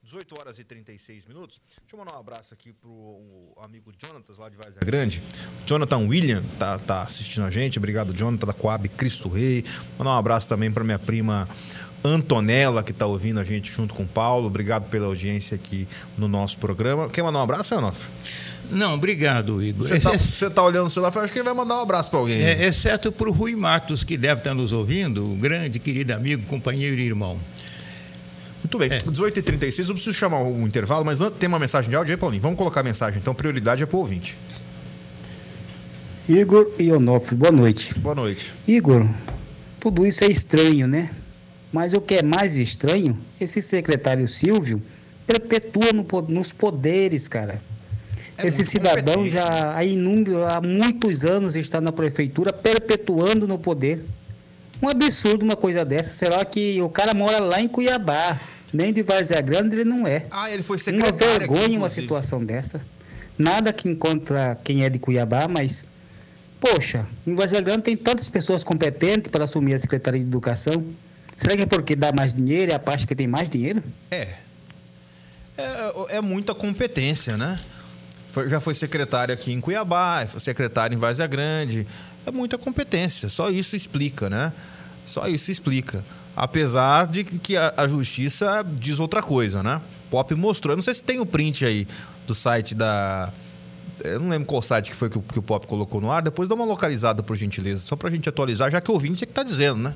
18 0.07 0.39
horas 0.39 0.57
e 0.57 0.63
36 0.63 1.25
minutos. 1.25 1.59
Deixa 1.81 1.93
eu 1.93 1.99
mandar 1.99 2.15
um 2.15 2.19
abraço 2.21 2.53
aqui 2.53 2.71
pro 2.71 3.19
amigo 3.61 3.91
Jonatas, 4.01 4.37
lá 4.37 4.47
de 4.47 4.55
Várzea 4.55 4.79
Grande. 4.79 5.21
Jonathan 5.65 5.97
William 6.07 6.41
tá, 6.57 6.79
tá 6.79 7.01
assistindo 7.01 7.45
a 7.45 7.51
gente. 7.51 7.77
Obrigado, 7.77 8.13
Jonathan, 8.13 8.47
da 8.47 8.53
Coab 8.53 8.87
Cristo 8.87 9.27
Rei. 9.27 9.65
Mandar 9.99 10.11
um 10.11 10.17
abraço 10.17 10.47
também 10.47 10.71
para 10.71 10.81
minha 10.85 10.97
prima 10.97 11.45
Antonella, 12.05 12.83
que 12.83 12.91
está 12.91 13.05
ouvindo 13.05 13.41
a 13.41 13.43
gente 13.43 13.69
junto 13.69 13.93
com 13.93 14.03
o 14.03 14.07
Paulo. 14.07 14.47
Obrigado 14.47 14.89
pela 14.89 15.07
audiência 15.07 15.55
aqui 15.55 15.85
no 16.17 16.29
nosso 16.29 16.57
programa. 16.57 17.09
Quer 17.09 17.21
mandar 17.21 17.39
um 17.39 17.43
abraço, 17.43 17.75
Onofre? 17.75 18.07
Não, 18.71 18.93
obrigado, 18.93 19.61
Igor. 19.61 19.89
Você 19.89 19.97
está 19.97 20.49
tá 20.49 20.63
olhando 20.63 20.87
o 20.87 20.89
celular 20.89 21.13
e 21.13 21.19
acho 21.19 21.33
que 21.33 21.39
ele 21.39 21.45
vai 21.45 21.53
mandar 21.53 21.79
um 21.79 21.81
abraço 21.81 22.09
para 22.09 22.19
alguém. 22.19 22.41
É, 22.41 22.65
exceto 22.65 23.11
para 23.11 23.29
o 23.29 23.33
Rui 23.33 23.57
Matos, 23.57 24.05
que 24.05 24.17
deve 24.17 24.39
estar 24.39 24.53
nos 24.53 24.71
ouvindo, 24.71 25.33
o 25.33 25.35
grande, 25.35 25.79
querido 25.79 26.13
amigo, 26.13 26.45
companheiro 26.45 26.95
e 26.97 27.05
irmão. 27.05 27.37
Muito 28.67 28.79
bem, 28.79 28.91
é. 28.91 28.97
18h36, 28.97 29.87
eu 29.87 29.93
preciso 29.93 30.13
chamar 30.13 30.41
um 30.41 30.67
intervalo, 30.67 31.05
mas 31.05 31.19
tem 31.39 31.47
uma 31.47 31.57
mensagem 31.57 31.89
de 31.89 31.95
áudio 31.95 32.13
aí, 32.13 32.17
Paulinho? 32.19 32.41
Vamos 32.41 32.57
colocar 32.57 32.81
a 32.81 32.83
mensagem, 32.83 33.17
então, 33.17 33.33
prioridade 33.33 33.81
é 33.81 33.85
para 33.85 33.95
o 33.95 33.99
ouvinte. 33.99 34.37
Igor 36.27 36.69
e 36.77 36.91
Onofre, 36.91 37.33
boa 37.33 37.51
noite. 37.51 37.97
Boa 37.97 38.13
noite. 38.13 38.53
Igor, 38.67 39.07
tudo 39.79 40.05
isso 40.05 40.21
é 40.25 40.27
estranho, 40.27 40.85
né? 40.85 41.09
Mas 41.71 41.93
o 41.93 42.01
que 42.01 42.15
é 42.15 42.21
mais 42.21 42.57
estranho, 42.57 43.17
esse 43.39 43.61
secretário 43.61 44.27
Silvio 44.27 44.81
perpetua 45.25 45.93
no, 45.93 46.05
nos 46.27 46.51
poderes, 46.51 47.29
cara. 47.29 47.61
É 48.37 48.47
esse 48.47 48.65
cidadão 48.65 49.29
já 49.29 49.77
há, 49.77 49.85
inúmero, 49.85 50.45
há 50.45 50.59
muitos 50.59 51.23
anos 51.23 51.55
está 51.55 51.79
na 51.79 51.93
prefeitura 51.93 52.51
perpetuando 52.51 53.47
no 53.47 53.57
poder. 53.57 54.03
Um 54.81 54.89
absurdo 54.89 55.43
uma 55.43 55.55
coisa 55.55 55.85
dessa. 55.85 56.09
Será 56.09 56.43
que 56.43 56.81
o 56.81 56.89
cara 56.89 57.13
mora 57.13 57.39
lá 57.39 57.61
em 57.61 57.67
Cuiabá? 57.69 58.37
Nem 58.77 58.93
de 58.93 59.01
Várzea 59.01 59.41
Grande 59.41 59.75
ele 59.75 59.83
não 59.83 60.05
é. 60.05 60.27
Ah, 60.29 60.51
ele 60.51 60.61
foi 60.61 60.77
secretário. 60.77 61.15
Uma 61.15 61.39
vergonha 61.39 61.65
aqui, 61.65 61.77
uma 61.77 61.89
situação 61.89 62.45
dessa. 62.45 62.79
Nada 63.35 63.73
que 63.73 63.89
encontra 63.89 64.55
quem 64.63 64.85
é 64.85 64.89
de 64.89 64.99
Cuiabá, 64.99 65.47
mas. 65.49 65.83
Poxa, 66.59 67.03
em 67.25 67.33
Várzea 67.33 67.59
Grande 67.59 67.81
tem 67.81 67.97
tantas 67.97 68.29
pessoas 68.29 68.63
competentes 68.63 69.31
para 69.31 69.45
assumir 69.45 69.73
a 69.73 69.79
Secretaria 69.79 70.19
de 70.19 70.27
Educação. 70.27 70.85
Será 71.35 71.55
que 71.55 71.63
é 71.63 71.65
porque 71.65 71.95
dá 71.95 72.11
mais 72.11 72.35
dinheiro 72.35 72.71
e 72.71 72.75
a 72.75 72.77
parte 72.77 73.07
que 73.07 73.15
tem 73.15 73.25
mais 73.25 73.49
dinheiro? 73.49 73.83
É. 74.11 74.27
É, 75.57 76.17
é 76.17 76.21
muita 76.21 76.53
competência, 76.53 77.35
né? 77.35 77.59
Foi, 78.31 78.47
já 78.47 78.59
foi 78.59 78.75
secretário 78.75 79.33
aqui 79.33 79.51
em 79.51 79.59
Cuiabá, 79.59 80.23
foi 80.27 80.39
secretário 80.39 80.95
em 80.95 80.99
Várzea 80.99 81.25
Grande. 81.25 81.87
É 82.27 82.29
muita 82.29 82.59
competência, 82.59 83.27
só 83.27 83.49
isso 83.49 83.75
explica, 83.75 84.29
né? 84.29 84.53
Só 85.07 85.27
isso 85.27 85.49
explica. 85.49 86.03
Apesar 86.35 87.07
de 87.07 87.23
que 87.23 87.57
a, 87.57 87.73
a 87.75 87.87
justiça 87.87 88.63
diz 88.63 88.99
outra 88.99 89.23
coisa, 89.23 89.63
né? 89.63 89.81
Pop 90.11 90.33
mostrou, 90.35 90.73
eu 90.73 90.75
não 90.75 90.83
sei 90.83 90.93
se 90.93 91.03
tem 91.03 91.19
o 91.19 91.25
print 91.25 91.65
aí 91.65 91.87
do 92.27 92.35
site 92.35 92.75
da. 92.75 93.31
Eu 94.03 94.19
não 94.19 94.29
lembro 94.29 94.45
qual 94.45 94.61
site 94.61 94.91
que 94.91 94.95
foi 94.95 95.09
que 95.09 95.17
o, 95.17 95.21
que 95.21 95.39
o 95.39 95.41
Pop 95.41 95.65
colocou 95.65 95.99
no 95.99 96.11
ar. 96.11 96.21
Depois 96.21 96.47
dá 96.47 96.53
uma 96.53 96.65
localizada, 96.65 97.23
por 97.23 97.35
gentileza, 97.35 97.81
só 97.81 97.95
pra 97.95 98.11
gente 98.11 98.29
atualizar, 98.29 98.69
já 98.69 98.79
que 98.79 98.91
o 98.91 98.93
ouvinte 98.93 99.23
é 99.23 99.27
que 99.27 99.33
tá 99.33 99.41
dizendo, 99.41 99.81
né? 99.81 99.95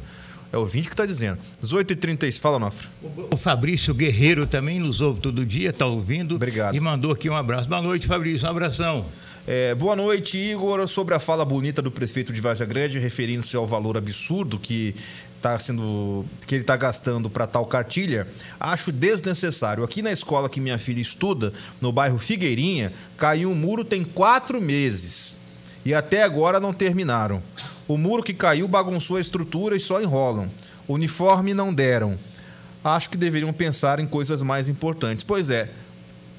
É 0.52 0.58
o 0.58 0.62
ouvinte 0.62 0.89
que 0.89 0.93
está 0.93 1.06
dizendo. 1.06 1.39
18h36, 1.63 2.39
fala, 2.39 2.60
Nofre. 2.60 2.88
O 3.32 3.38
Fabrício 3.38 3.93
Guerreiro 3.93 4.45
também 4.45 4.80
nos 4.80 5.00
ouve 5.00 5.21
todo 5.21 5.45
dia, 5.45 5.69
está 5.69 5.86
ouvindo. 5.86 6.36
Obrigado. 6.36 6.76
E 6.76 6.80
mandou 6.80 7.12
aqui 7.12 7.30
um 7.30 7.36
abraço. 7.36 7.69
Boa 7.69 7.82
noite, 7.82 8.06
Fabrício. 8.06 8.45
Um 8.45 8.52
abração. 8.52 9.06
É, 9.47 9.73
boa 9.73 9.95
noite, 9.95 10.38
Igor. 10.38 10.88
Sobre 10.88 11.15
a 11.15 11.19
fala 11.19 11.43
bonita 11.43 11.82
do 11.82 11.89
prefeito 11.89 12.32
de 12.32 12.39
Vargas 12.39 12.67
Grande, 12.67 12.99
referindo-se 12.99 13.56
ao 13.56 13.65
valor 13.65 13.97
absurdo 13.97 14.60
que 14.60 14.95
tá 15.41 15.58
sendo 15.58 16.23
que 16.45 16.54
ele 16.54 16.62
está 16.62 16.77
gastando 16.77 17.27
para 17.27 17.47
tal 17.47 17.65
cartilha, 17.65 18.27
acho 18.60 18.91
desnecessário. 18.91 19.84
Aqui 19.84 20.04
na 20.04 20.12
escola 20.12 20.47
que 20.47 20.62
minha 20.62 20.77
filha 20.77 21.01
estuda, 21.01 21.51
no 21.82 21.91
bairro 21.91 22.19
Figueirinha, 22.19 22.93
caiu 23.17 23.49
um 23.49 23.56
muro 23.56 23.84
tem 23.84 24.04
quatro 24.04 24.62
meses 24.62 25.36
e 25.84 25.91
até 25.91 26.21
agora 26.21 26.60
não 26.60 26.71
terminaram. 26.71 27.41
O 27.88 27.97
muro 27.97 28.21
que 28.21 28.36
caiu 28.36 28.67
bagunçou 28.67 29.17
a 29.17 29.21
estrutura 29.21 29.75
e 29.75 29.80
só 29.80 29.99
enrolam. 29.99 30.47
Uniforme 30.88 31.56
não 31.56 31.73
deram. 31.73 32.15
Acho 32.84 33.10
que 33.10 33.17
deveriam 33.17 33.51
pensar 33.51 33.99
em 33.99 34.06
coisas 34.06 34.43
mais 34.43 34.69
importantes. 34.69 35.23
Pois 35.23 35.49
é, 35.49 35.67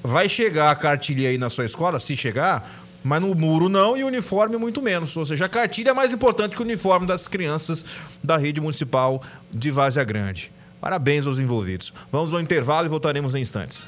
vai 0.01 0.29
chegar 0.29 0.71
a 0.71 0.75
cartilha 0.75 1.29
aí 1.29 1.37
na 1.37 1.49
sua 1.49 1.65
escola, 1.65 1.99
se 1.99 2.15
chegar, 2.15 2.82
mas 3.03 3.21
no 3.21 3.35
muro 3.35 3.67
não 3.67 3.97
e 3.97 4.03
o 4.03 4.07
uniforme 4.07 4.57
muito 4.57 4.81
menos. 4.81 5.15
Ou 5.17 5.25
seja, 5.25 5.45
a 5.45 5.49
cartilha 5.49 5.89
é 5.89 5.93
mais 5.93 6.11
importante 6.13 6.55
que 6.55 6.61
o 6.61 6.65
uniforme 6.65 7.05
das 7.05 7.27
crianças 7.27 7.83
da 8.23 8.37
rede 8.37 8.61
municipal 8.61 9.21
de 9.51 9.71
Várzea 9.71 10.03
Grande. 10.03 10.51
Parabéns 10.79 11.25
aos 11.25 11.39
envolvidos. 11.39 11.93
Vamos 12.11 12.33
ao 12.33 12.41
intervalo 12.41 12.85
e 12.85 12.89
voltaremos 12.89 13.35
em 13.35 13.41
instantes. 13.41 13.87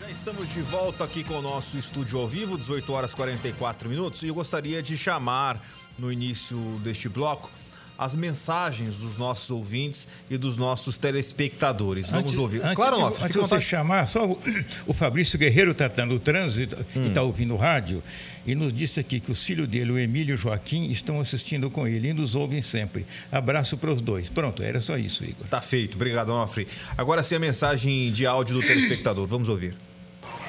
Já 0.00 0.10
estamos 0.10 0.48
de 0.48 0.62
volta 0.62 1.04
aqui 1.04 1.22
com 1.22 1.34
o 1.34 1.42
nosso 1.42 1.76
estúdio 1.76 2.18
ao 2.18 2.26
vivo, 2.26 2.56
18 2.56 2.92
horas 2.92 3.14
44 3.14 3.88
minutos, 3.88 4.22
e 4.22 4.28
eu 4.28 4.34
gostaria 4.34 4.82
de 4.82 4.96
chamar 4.96 5.60
no 5.98 6.12
início 6.12 6.56
deste 6.82 7.08
bloco 7.08 7.50
as 7.98 8.14
mensagens 8.16 8.96
dos 8.96 9.18
nossos 9.18 9.50
ouvintes 9.50 10.06
e 10.30 10.36
dos 10.36 10.56
nossos 10.56 10.98
telespectadores. 10.98 12.10
Vamos 12.10 12.26
antes, 12.26 12.38
ouvir. 12.38 12.62
Antes 12.62 12.74
claro, 12.74 12.98
não. 12.98 13.08
Antes 13.08 13.30
de 13.30 13.38
você 13.38 13.60
chamar, 13.60 14.06
só 14.06 14.26
o, 14.26 14.38
o 14.86 14.92
Fabrício 14.92 15.38
Guerreiro 15.38 15.72
está 15.72 15.88
no 16.04 16.18
trânsito 16.18 16.76
hum. 16.94 17.06
e 17.06 17.08
está 17.08 17.22
ouvindo 17.22 17.54
o 17.54 17.56
rádio 17.56 18.02
e 18.46 18.54
nos 18.54 18.72
disse 18.72 19.00
aqui 19.00 19.18
que 19.18 19.32
os 19.32 19.42
filhos 19.42 19.68
dele, 19.68 19.90
o 19.90 19.98
Emílio 19.98 20.32
e 20.32 20.34
o 20.34 20.36
Joaquim, 20.36 20.90
estão 20.92 21.20
assistindo 21.20 21.68
com 21.68 21.86
ele 21.86 22.08
e 22.08 22.12
nos 22.12 22.36
ouvem 22.36 22.62
sempre. 22.62 23.04
Abraço 23.30 23.76
para 23.76 23.92
os 23.92 24.00
dois. 24.00 24.28
Pronto, 24.28 24.62
era 24.62 24.80
só 24.80 24.96
isso, 24.96 25.24
Igor. 25.24 25.46
Tá 25.48 25.60
feito. 25.60 25.96
Obrigado, 25.96 26.30
Onofre. 26.30 26.68
Agora 26.96 27.22
sim 27.22 27.34
a 27.34 27.40
mensagem 27.40 28.12
de 28.12 28.24
áudio 28.24 28.60
do 28.60 28.66
telespectador. 28.66 29.26
Vamos 29.26 29.48
ouvir. 29.48 29.74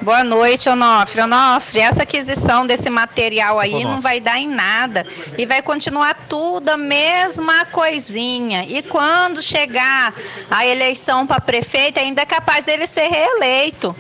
Boa 0.01 0.23
noite, 0.23 0.69
Onofre. 0.69 1.21
Onofre, 1.21 1.79
essa 1.79 2.03
aquisição 2.03 2.67
desse 2.67 2.89
material 2.89 3.59
aí 3.59 3.83
não 3.83 3.99
vai 3.99 4.19
dar 4.19 4.37
em 4.37 4.47
nada 4.47 5.05
e 5.37 5.45
vai 5.45 5.61
continuar 5.61 6.13
tudo 6.29 6.69
a 6.69 6.77
mesma 6.77 7.65
coisinha. 7.65 8.63
E 8.63 8.83
quando 8.83 9.41
chegar 9.41 10.13
a 10.51 10.65
eleição 10.65 11.25
para 11.25 11.41
prefeito, 11.41 11.99
ainda 11.99 12.21
é 12.21 12.25
capaz 12.25 12.63
dele 12.63 12.85
ser 12.85 13.07
reeleito. 13.07 13.95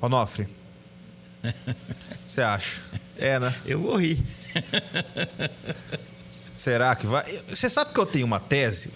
Onofre, 0.00 0.48
você 2.26 2.40
acha? 2.40 2.80
É, 3.18 3.38
né? 3.38 3.54
Eu 3.66 3.80
vou 3.80 3.96
rir. 3.96 4.18
Será 6.56 6.96
que 6.96 7.06
vai? 7.06 7.24
Você 7.48 7.68
sabe 7.68 7.92
que 7.92 8.00
eu 8.00 8.06
tenho 8.06 8.24
uma 8.24 8.40
tese 8.40 8.90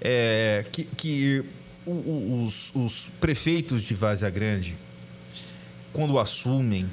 é, 0.00 0.64
que, 0.70 0.84
que 0.84 1.42
os, 1.86 2.70
os 2.74 3.08
prefeitos 3.18 3.82
de 3.82 3.94
Várzea 3.94 4.28
Grande 4.28 4.76
quando 5.96 6.18
assumem 6.18 6.86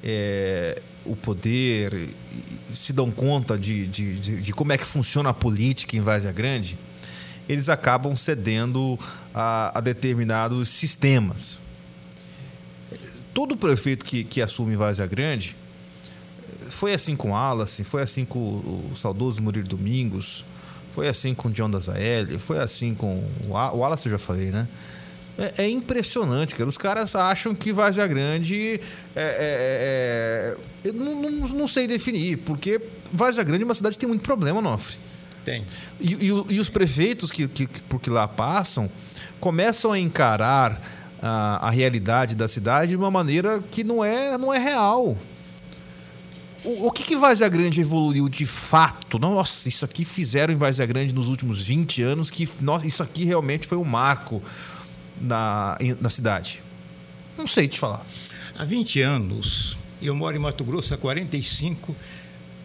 é, 0.00 0.80
o 1.04 1.16
poder, 1.16 2.08
se 2.72 2.92
dão 2.92 3.10
conta 3.10 3.58
de, 3.58 3.84
de, 3.88 4.14
de, 4.20 4.40
de, 4.42 4.52
como 4.52 4.72
é 4.72 4.78
que 4.78 4.86
funciona 4.86 5.30
a 5.30 5.34
política 5.34 5.96
em 5.96 6.00
Várzea 6.00 6.30
Grande, 6.30 6.78
eles 7.48 7.68
acabam 7.68 8.16
cedendo 8.16 8.96
a, 9.34 9.76
a 9.76 9.80
determinados 9.80 10.68
sistemas. 10.68 11.58
Todo 13.34 13.56
prefeito 13.56 14.04
que, 14.04 14.22
que 14.22 14.40
assume 14.40 14.76
Várzea 14.76 15.06
Grande 15.08 15.56
foi 16.70 16.94
assim 16.94 17.16
com 17.16 17.32
Wallace, 17.32 17.82
foi 17.82 18.02
assim 18.02 18.24
com 18.24 18.38
o, 18.38 18.92
saudoso 18.94 19.42
Murilo 19.42 19.66
Domingos, 19.66 20.44
foi 20.94 21.08
assim 21.08 21.34
com 21.34 21.48
o 21.48 21.50
John 21.50 21.68
Dazael, 21.68 22.38
foi 22.38 22.60
assim 22.60 22.94
com 22.94 23.16
o 23.48 23.50
Wallace, 23.50 24.06
eu 24.06 24.12
já 24.12 24.18
falei, 24.18 24.52
né? 24.52 24.68
É, 25.38 25.64
é, 25.64 25.68
impressionante, 25.68 26.54
cara. 26.54 26.68
Os 26.68 26.78
caras 26.78 27.14
acham 27.14 27.54
que 27.54 27.72
Várzea 27.72 28.06
Grande 28.06 28.80
é, 29.16 29.22
é, 29.22 30.54
é, 30.54 30.56
é 30.84 30.88
eu 30.88 30.92
não, 30.92 31.22
não, 31.22 31.48
não, 31.48 31.68
sei 31.68 31.86
definir, 31.86 32.38
porque 32.38 32.80
Várzea 33.12 33.42
Grande 33.42 33.62
é 33.62 33.64
uma 33.64 33.74
cidade 33.74 33.96
que 33.96 34.00
tem 34.00 34.08
muito 34.08 34.22
problema, 34.22 34.62
Nofre. 34.62 34.96
Tem. 35.44 35.64
E, 36.00 36.14
e, 36.14 36.26
e 36.26 36.60
os 36.60 36.70
prefeitos 36.70 37.32
que, 37.32 37.48
que, 37.48 37.66
que 37.66 37.82
por 37.82 38.00
que 38.00 38.10
lá 38.10 38.28
passam 38.28 38.88
começam 39.40 39.92
a 39.92 39.98
encarar 39.98 40.80
a, 41.20 41.68
a 41.68 41.70
realidade 41.70 42.34
da 42.34 42.46
cidade 42.46 42.90
de 42.90 42.96
uma 42.96 43.10
maneira 43.10 43.62
que 43.70 43.82
não 43.82 44.04
é, 44.04 44.38
não 44.38 44.52
é 44.52 44.58
real. 44.58 45.16
O, 46.64 46.86
o 46.86 46.90
que, 46.90 47.02
que 47.02 47.16
Várzea 47.16 47.48
Grande 47.48 47.80
evoluiu 47.80 48.28
de 48.28 48.46
fato? 48.46 49.18
Nossa, 49.18 49.68
isso 49.68 49.84
aqui 49.84 50.04
fizeram 50.04 50.54
em 50.54 50.56
Várzea 50.56 50.86
Grande 50.86 51.12
nos 51.12 51.28
últimos 51.28 51.66
20 51.66 52.02
anos, 52.02 52.30
que 52.30 52.48
nossa, 52.60 52.86
isso 52.86 53.02
aqui 53.02 53.24
realmente 53.24 53.66
foi 53.66 53.76
um 53.76 53.84
marco 53.84 54.42
na, 55.20 55.76
na 56.00 56.10
cidade? 56.10 56.60
Não 57.36 57.46
sei 57.46 57.68
te 57.68 57.78
falar. 57.78 58.04
Há 58.56 58.64
20 58.64 59.00
anos, 59.02 59.76
eu 60.00 60.14
moro 60.14 60.36
em 60.36 60.40
Mato 60.40 60.64
Grosso 60.64 60.94
há 60.94 60.98
45 60.98 61.94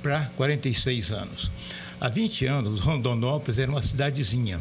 para 0.02 0.30
46 0.36 1.12
anos. 1.12 1.52
Há 2.00 2.08
20 2.08 2.46
anos, 2.46 2.80
Rondonópolis 2.80 3.60
era 3.60 3.70
uma 3.70 3.82
cidadezinha, 3.82 4.60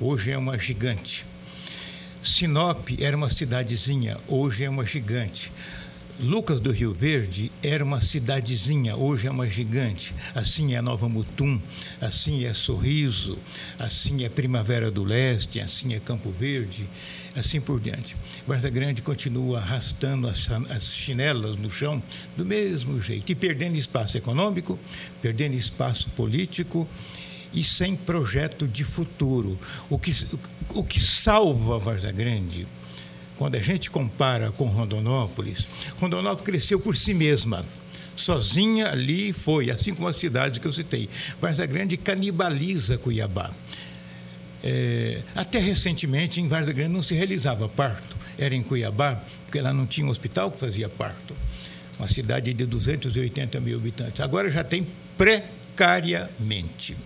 hoje 0.00 0.30
é 0.30 0.38
uma 0.38 0.58
gigante. 0.58 1.24
Sinop 2.22 2.88
era 3.00 3.16
uma 3.16 3.30
cidadezinha, 3.30 4.18
hoje 4.28 4.64
é 4.64 4.70
uma 4.70 4.84
gigante. 4.84 5.50
Lucas 6.18 6.60
do 6.60 6.72
Rio 6.72 6.94
Verde 6.94 7.52
era 7.62 7.84
uma 7.84 8.00
cidadezinha, 8.00 8.96
hoje 8.96 9.26
é 9.26 9.30
uma 9.30 9.46
gigante. 9.46 10.14
Assim 10.34 10.74
é 10.74 10.80
Nova 10.80 11.10
Mutum, 11.10 11.60
assim 12.00 12.44
é 12.46 12.54
Sorriso, 12.54 13.38
assim 13.78 14.24
é 14.24 14.28
Primavera 14.30 14.90
do 14.90 15.04
Leste, 15.04 15.60
assim 15.60 15.94
é 15.94 16.00
Campo 16.00 16.30
Verde, 16.30 16.86
assim 17.34 17.60
por 17.60 17.78
diante. 17.78 18.16
Varza 18.46 18.70
Grande 18.70 19.02
continua 19.02 19.58
arrastando 19.58 20.26
as, 20.26 20.48
as 20.70 20.94
chinelas 20.94 21.56
no 21.56 21.70
chão 21.70 22.02
do 22.34 22.46
mesmo 22.46 22.98
jeito 22.98 23.30
e 23.30 23.34
perdendo 23.34 23.76
espaço 23.76 24.16
econômico, 24.16 24.78
perdendo 25.20 25.54
espaço 25.54 26.08
político 26.16 26.88
e 27.52 27.62
sem 27.62 27.94
projeto 27.94 28.66
de 28.66 28.84
futuro. 28.84 29.58
O 29.90 29.98
que, 29.98 30.14
o 30.70 30.82
que 30.82 30.98
salva 30.98 31.78
Varza 31.78 32.10
Grande, 32.10 32.66
quando 33.38 33.56
a 33.56 33.60
gente 33.60 33.90
compara 33.90 34.50
com 34.52 34.66
Rondonópolis, 34.66 35.66
Rondonópolis 36.00 36.44
cresceu 36.44 36.80
por 36.80 36.96
si 36.96 37.14
mesma 37.14 37.64
sozinha 38.16 38.90
ali 38.90 39.32
foi, 39.32 39.70
assim 39.70 39.94
como 39.94 40.08
as 40.08 40.16
cidades 40.16 40.58
que 40.58 40.66
eu 40.66 40.72
citei. 40.72 41.08
Varza 41.40 41.66
Grande 41.66 41.96
canibaliza 41.96 42.98
Cuiabá. 42.98 43.50
É, 44.64 45.20
até 45.34 45.58
recentemente, 45.58 46.40
em 46.40 46.48
Varda 46.48 46.72
Grande 46.72 46.92
não 46.92 47.02
se 47.02 47.14
realizava 47.14 47.68
parto. 47.68 48.16
Era 48.38 48.54
em 48.54 48.62
Cuiabá, 48.62 49.20
porque 49.44 49.60
lá 49.60 49.72
não 49.72 49.86
tinha 49.86 50.06
um 50.06 50.10
hospital 50.10 50.50
que 50.50 50.58
fazia 50.58 50.88
parto. 50.88 51.34
Uma 51.98 52.08
cidade 52.08 52.52
de 52.52 52.66
280 52.66 53.60
mil 53.60 53.78
habitantes. 53.78 54.20
Agora 54.20 54.50
já 54.50 54.64
tem 54.64 54.86
precariamente. 55.16 56.96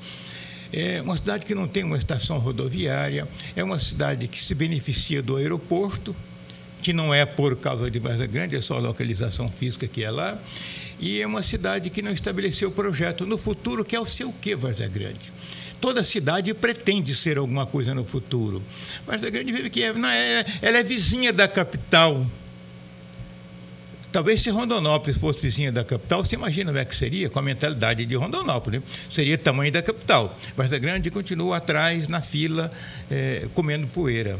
É 0.72 1.02
uma 1.02 1.16
cidade 1.16 1.44
que 1.44 1.54
não 1.54 1.66
tem 1.66 1.82
uma 1.82 1.98
estação 1.98 2.38
rodoviária, 2.38 3.26
é 3.56 3.64
uma 3.64 3.78
cidade 3.78 4.28
que 4.28 4.38
se 4.38 4.54
beneficia 4.54 5.22
do 5.22 5.36
aeroporto, 5.36 6.14
que 6.80 6.92
não 6.92 7.12
é 7.12 7.26
por 7.26 7.56
causa 7.56 7.90
de 7.90 7.98
Varda 7.98 8.26
Grande, 8.26 8.56
é 8.56 8.60
só 8.60 8.76
a 8.76 8.80
localização 8.80 9.48
física 9.48 9.86
que 9.86 10.04
é 10.04 10.10
lá. 10.10 10.38
E 10.98 11.20
é 11.20 11.26
uma 11.26 11.42
cidade 11.42 11.90
que 11.90 12.02
não 12.02 12.12
estabeleceu 12.12 12.70
projeto 12.70 13.26
no 13.26 13.38
futuro, 13.38 13.84
que 13.84 13.96
é 13.96 14.00
o 14.00 14.06
seu 14.06 14.32
quê, 14.40 14.54
Varza 14.54 14.86
Grande? 14.86 15.32
Toda 15.80 16.04
cidade 16.04 16.52
pretende 16.52 17.14
ser 17.14 17.38
alguma 17.38 17.66
coisa 17.66 17.94
no 17.94 18.04
futuro. 18.04 18.62
Varza 19.06 19.30
Grande 19.30 19.50
vive 19.50 19.70
que 19.70 19.82
é, 19.82 19.88
é, 19.88 20.44
ela 20.60 20.78
é 20.78 20.82
vizinha 20.82 21.32
da 21.32 21.48
capital. 21.48 22.26
Talvez 24.12 24.42
se 24.42 24.50
Rondonópolis 24.50 25.16
fosse 25.16 25.40
vizinha 25.40 25.70
da 25.70 25.84
capital, 25.84 26.24
você 26.24 26.34
imagina 26.34 26.70
como 26.70 26.78
é 26.78 26.84
que 26.84 26.96
seria 26.96 27.30
com 27.30 27.38
a 27.38 27.42
mentalidade 27.42 28.04
de 28.04 28.16
Rondonópolis. 28.16 28.80
Né? 28.80 28.86
Seria 29.12 29.38
tamanho 29.38 29.70
da 29.70 29.82
capital. 29.82 30.36
Varza 30.56 30.78
Grande 30.78 31.10
continua 31.10 31.58
atrás 31.58 32.08
na 32.08 32.20
fila, 32.20 32.70
é, 33.08 33.46
comendo 33.54 33.86
poeira. 33.86 34.36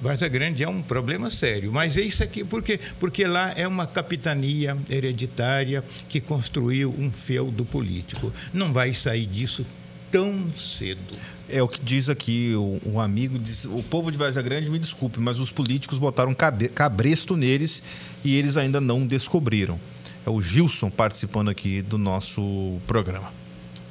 Varza 0.00 0.26
Grande 0.26 0.64
é 0.64 0.68
um 0.68 0.82
problema 0.82 1.30
sério. 1.30 1.72
Mas 1.72 1.96
é 1.96 2.02
isso 2.02 2.24
aqui, 2.24 2.44
por 2.44 2.62
quê? 2.62 2.80
Porque 2.98 3.24
lá 3.24 3.52
é 3.56 3.66
uma 3.68 3.86
capitania 3.86 4.76
hereditária 4.90 5.84
que 6.08 6.20
construiu 6.20 6.92
um 6.98 7.10
feudo 7.10 7.64
político. 7.64 8.32
Não 8.52 8.72
vai 8.72 8.92
sair 8.92 9.26
disso 9.26 9.64
tão 10.10 10.52
cedo. 10.58 11.18
É 11.48 11.62
o 11.62 11.68
que 11.68 11.78
diz 11.78 12.08
aqui 12.08 12.54
um, 12.86 12.98
amigo, 12.98 13.38
diz, 13.38 13.66
o 13.66 13.82
povo 13.82 14.10
de 14.10 14.16
Varza 14.16 14.40
Grande 14.40 14.70
me 14.70 14.78
desculpe, 14.78 15.20
mas 15.20 15.38
os 15.38 15.52
políticos 15.52 15.98
botaram 15.98 16.34
cabresto 16.74 17.36
neles 17.36 17.82
e 18.24 18.34
eles 18.34 18.56
ainda 18.56 18.80
não 18.80 19.06
descobriram. 19.06 19.78
É 20.26 20.30
o 20.30 20.40
Gilson 20.40 20.88
participando 20.88 21.50
aqui 21.50 21.82
do 21.82 21.98
nosso 21.98 22.78
programa. 22.86 23.30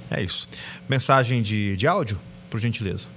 É 0.09 0.21
isso. 0.21 0.47
Mensagem 0.89 1.43
de, 1.43 1.77
de 1.77 1.87
áudio, 1.87 2.19
por 2.49 2.59
gentileza. 2.59 3.07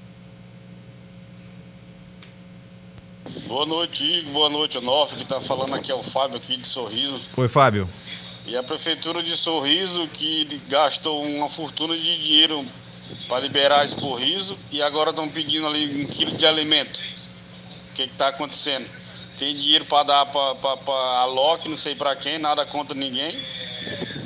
Boa 3.47 3.65
noite, 3.65 4.05
Igor. 4.05 4.33
Boa 4.33 4.51
noite, 4.51 4.77
Onofre, 4.77 5.17
que 5.17 5.23
está 5.23 5.41
falando 5.41 5.75
aqui 5.75 5.91
é 5.91 5.95
o 5.95 6.03
Fábio 6.03 6.37
aqui 6.37 6.59
de 6.59 6.69
Sorriso. 6.69 7.21
Oi, 7.37 7.49
Fábio. 7.49 7.89
E 8.47 8.57
a 8.57 8.63
prefeitura 8.63 9.23
de 9.23 9.37
Sorriso 9.37 10.07
que 10.09 10.61
gastou 10.69 11.25
uma 11.25 11.49
fortuna 11.49 11.97
de 11.97 12.23
dinheiro 12.23 12.65
para 13.29 13.41
liberar 13.41 13.85
esse 13.85 13.99
Sorriso 13.99 14.57
e 14.71 14.81
agora 14.83 15.11
estão 15.11 15.29
pedindo 15.29 15.67
ali 15.67 16.05
um 16.05 16.07
quilo 16.07 16.37
de 16.37 16.47
alimento. 16.47 17.03
O 17.91 17.95
que 17.95 18.03
está 18.03 18.29
acontecendo? 18.29 18.87
Tem 19.39 19.55
dinheiro 19.55 19.85
para 19.85 20.03
dar 20.05 20.27
para 20.27 20.95
a 20.95 21.25
Loki, 21.27 21.69
não 21.69 21.77
sei 21.77 21.95
para 21.95 22.17
quem, 22.17 22.39
nada 22.39 22.65
contra 22.65 22.95
ninguém, 22.95 23.39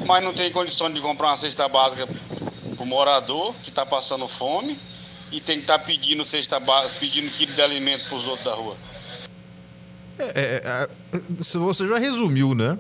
mas 0.07 0.23
não 0.23 0.33
tem 0.33 0.53
condição 0.53 0.91
de 0.91 1.01
comprar 1.01 1.29
uma 1.29 1.37
cesta 1.37 1.69
básica 1.69 2.07
para 2.07 2.85
o 2.85 2.87
morador 2.87 3.55
que 3.63 3.71
está 3.71 3.85
passando 3.85 4.29
fome 4.29 4.79
e 5.33 5.41
tem 5.41 5.57
que 5.57 5.63
estar 5.63 5.79
tá 5.79 5.85
pedindo 5.85 6.25
cesta 6.25 6.61
básica, 6.61 6.95
pedindo 7.01 7.31
quilo 7.31 7.53
de 7.53 7.63
alimento 7.63 8.05
para 8.09 8.17
os 8.17 8.27
outros 8.27 8.45
da 8.45 8.55
rua. 8.55 8.77
É, 10.19 10.25
é, 10.25 10.63
é, 10.65 10.89
você 11.59 11.87
já 11.87 11.99
resumiu, 11.99 12.55
né? 12.55 12.79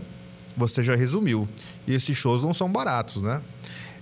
Você 0.56 0.82
já 0.82 0.94
resumiu. 0.94 1.48
E 1.86 1.94
esses 1.94 2.16
shows 2.16 2.42
não 2.42 2.52
são 2.52 2.70
baratos, 2.70 3.22
né? 3.22 3.40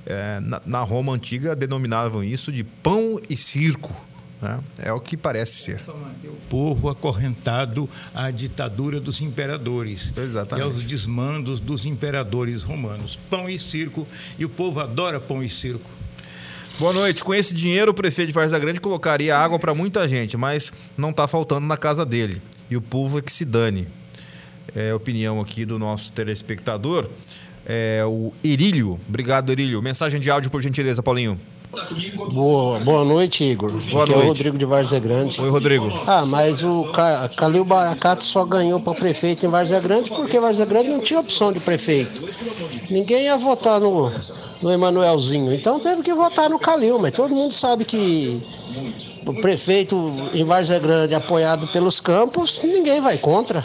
É, 0.06 0.40
na, 0.40 0.62
na, 0.64 0.82
Roma 0.82 1.12
antiga 1.12 1.54
denominavam 1.54 2.24
isso 2.24 2.50
de 2.50 2.64
pão 2.64 3.20
e 3.28 3.36
circo. 3.36 3.94
Né? 4.40 4.60
É 4.78 4.92
o 4.92 5.00
que 5.00 5.16
parece 5.16 5.58
ser. 5.58 5.80
O 6.24 6.36
povo 6.48 6.88
acorrentado 6.88 7.88
à 8.14 8.30
ditadura 8.30 9.00
dos 9.00 9.20
imperadores. 9.20 10.12
Exatamente. 10.16 10.64
E 10.64 10.68
aos 10.68 10.82
desmandos 10.82 11.60
dos 11.60 11.84
imperadores 11.84 12.62
romanos. 12.62 13.18
Pão 13.28 13.48
e 13.48 13.58
circo. 13.58 14.06
E 14.38 14.44
o 14.44 14.48
povo 14.48 14.80
adora 14.80 15.20
pão 15.20 15.42
e 15.42 15.50
circo. 15.50 15.90
Boa 16.78 16.92
noite. 16.92 17.24
Com 17.24 17.34
esse 17.34 17.52
dinheiro, 17.52 17.90
o 17.90 17.94
prefeito 17.94 18.28
de 18.28 18.34
Varza 18.34 18.58
Grande 18.58 18.80
colocaria 18.80 19.36
água 19.36 19.58
para 19.58 19.74
muita 19.74 20.08
gente, 20.08 20.36
mas 20.36 20.72
não 20.96 21.10
está 21.10 21.26
faltando 21.26 21.66
na 21.66 21.76
casa 21.76 22.06
dele 22.06 22.40
e 22.70 22.76
o 22.76 22.82
povo 22.82 23.18
é 23.18 23.22
que 23.22 23.32
se 23.32 23.44
dane. 23.44 23.86
É 24.74 24.90
a 24.90 24.96
opinião 24.96 25.40
aqui 25.40 25.64
do 25.64 25.78
nosso 25.78 26.12
telespectador. 26.12 27.08
É 27.68 28.02
o 28.06 28.32
Erílio. 28.42 28.98
Obrigado, 29.08 29.52
Erílio. 29.52 29.82
Mensagem 29.82 30.18
de 30.18 30.30
áudio, 30.30 30.50
por 30.50 30.62
gentileza, 30.62 31.02
Paulinho. 31.02 31.38
Boa, 32.32 32.78
boa 32.78 33.04
noite, 33.04 33.44
Igor. 33.44 33.70
Boa 33.70 34.04
Aqui 34.04 34.12
noite. 34.12 34.12
é 34.12 34.16
o 34.16 34.26
Rodrigo 34.28 34.58
de 34.58 34.64
Várzea 34.64 34.98
Grande. 34.98 35.38
Oi, 35.38 35.50
Rodrigo. 35.50 35.92
Ah, 36.06 36.24
mas 36.24 36.62
o 36.62 36.90
Calil 37.36 37.62
Baracato 37.64 38.24
só 38.24 38.44
ganhou 38.46 38.80
para 38.80 38.94
prefeito 38.94 39.44
em 39.44 39.50
Várzea 39.50 39.78
Grande 39.80 40.10
porque 40.10 40.40
Várzea 40.40 40.64
Grande 40.64 40.88
não 40.88 41.00
tinha 41.00 41.20
opção 41.20 41.52
de 41.52 41.60
prefeito. 41.60 42.22
Ninguém 42.90 43.24
ia 43.24 43.36
votar 43.36 43.78
no, 43.80 44.10
no 44.62 44.72
Emanuelzinho. 44.72 45.52
Então 45.52 45.78
teve 45.78 46.02
que 46.02 46.14
votar 46.14 46.48
no 46.48 46.58
Calil, 46.58 46.98
mas 46.98 47.12
todo 47.12 47.34
mundo 47.34 47.52
sabe 47.52 47.84
que 47.84 48.40
o 49.26 49.34
prefeito 49.42 49.94
em 50.32 50.44
Várzea 50.44 50.78
Grande 50.78 51.14
apoiado 51.14 51.66
pelos 51.68 52.00
campos, 52.00 52.62
ninguém 52.64 53.02
vai 53.02 53.18
contra. 53.18 53.62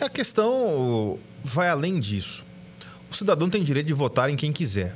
É, 0.00 0.06
a 0.06 0.10
questão 0.10 1.16
vai 1.44 1.68
além 1.68 2.00
disso. 2.00 2.47
O 3.10 3.14
cidadão 3.16 3.48
tem 3.48 3.62
direito 3.62 3.86
de 3.86 3.94
votar 3.94 4.28
em 4.28 4.36
quem 4.36 4.52
quiser. 4.52 4.94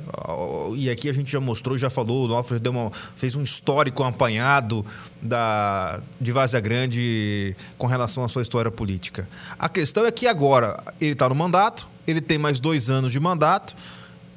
E 0.75 0.89
aqui 0.89 1.09
a 1.09 1.13
gente 1.13 1.31
já 1.31 1.39
mostrou, 1.39 1.77
já 1.77 1.89
falou, 1.89 2.25
o 2.25 2.27
Nofre 2.27 2.59
uma, 2.69 2.91
fez 3.15 3.35
um 3.35 3.41
histórico 3.41 4.03
apanhado 4.03 4.85
da, 5.21 5.99
de 6.21 6.31
Várzea 6.31 6.59
Grande 6.59 7.55
com 7.77 7.87
relação 7.87 8.23
à 8.23 8.29
sua 8.29 8.43
história 8.43 8.69
política. 8.69 9.27
A 9.57 9.67
questão 9.67 10.05
é 10.05 10.11
que 10.11 10.27
agora 10.27 10.77
ele 11.01 11.13
está 11.13 11.27
no 11.27 11.33
mandato, 11.33 11.87
ele 12.05 12.21
tem 12.21 12.37
mais 12.37 12.59
dois 12.59 12.89
anos 12.89 13.11
de 13.11 13.19
mandato 13.19 13.75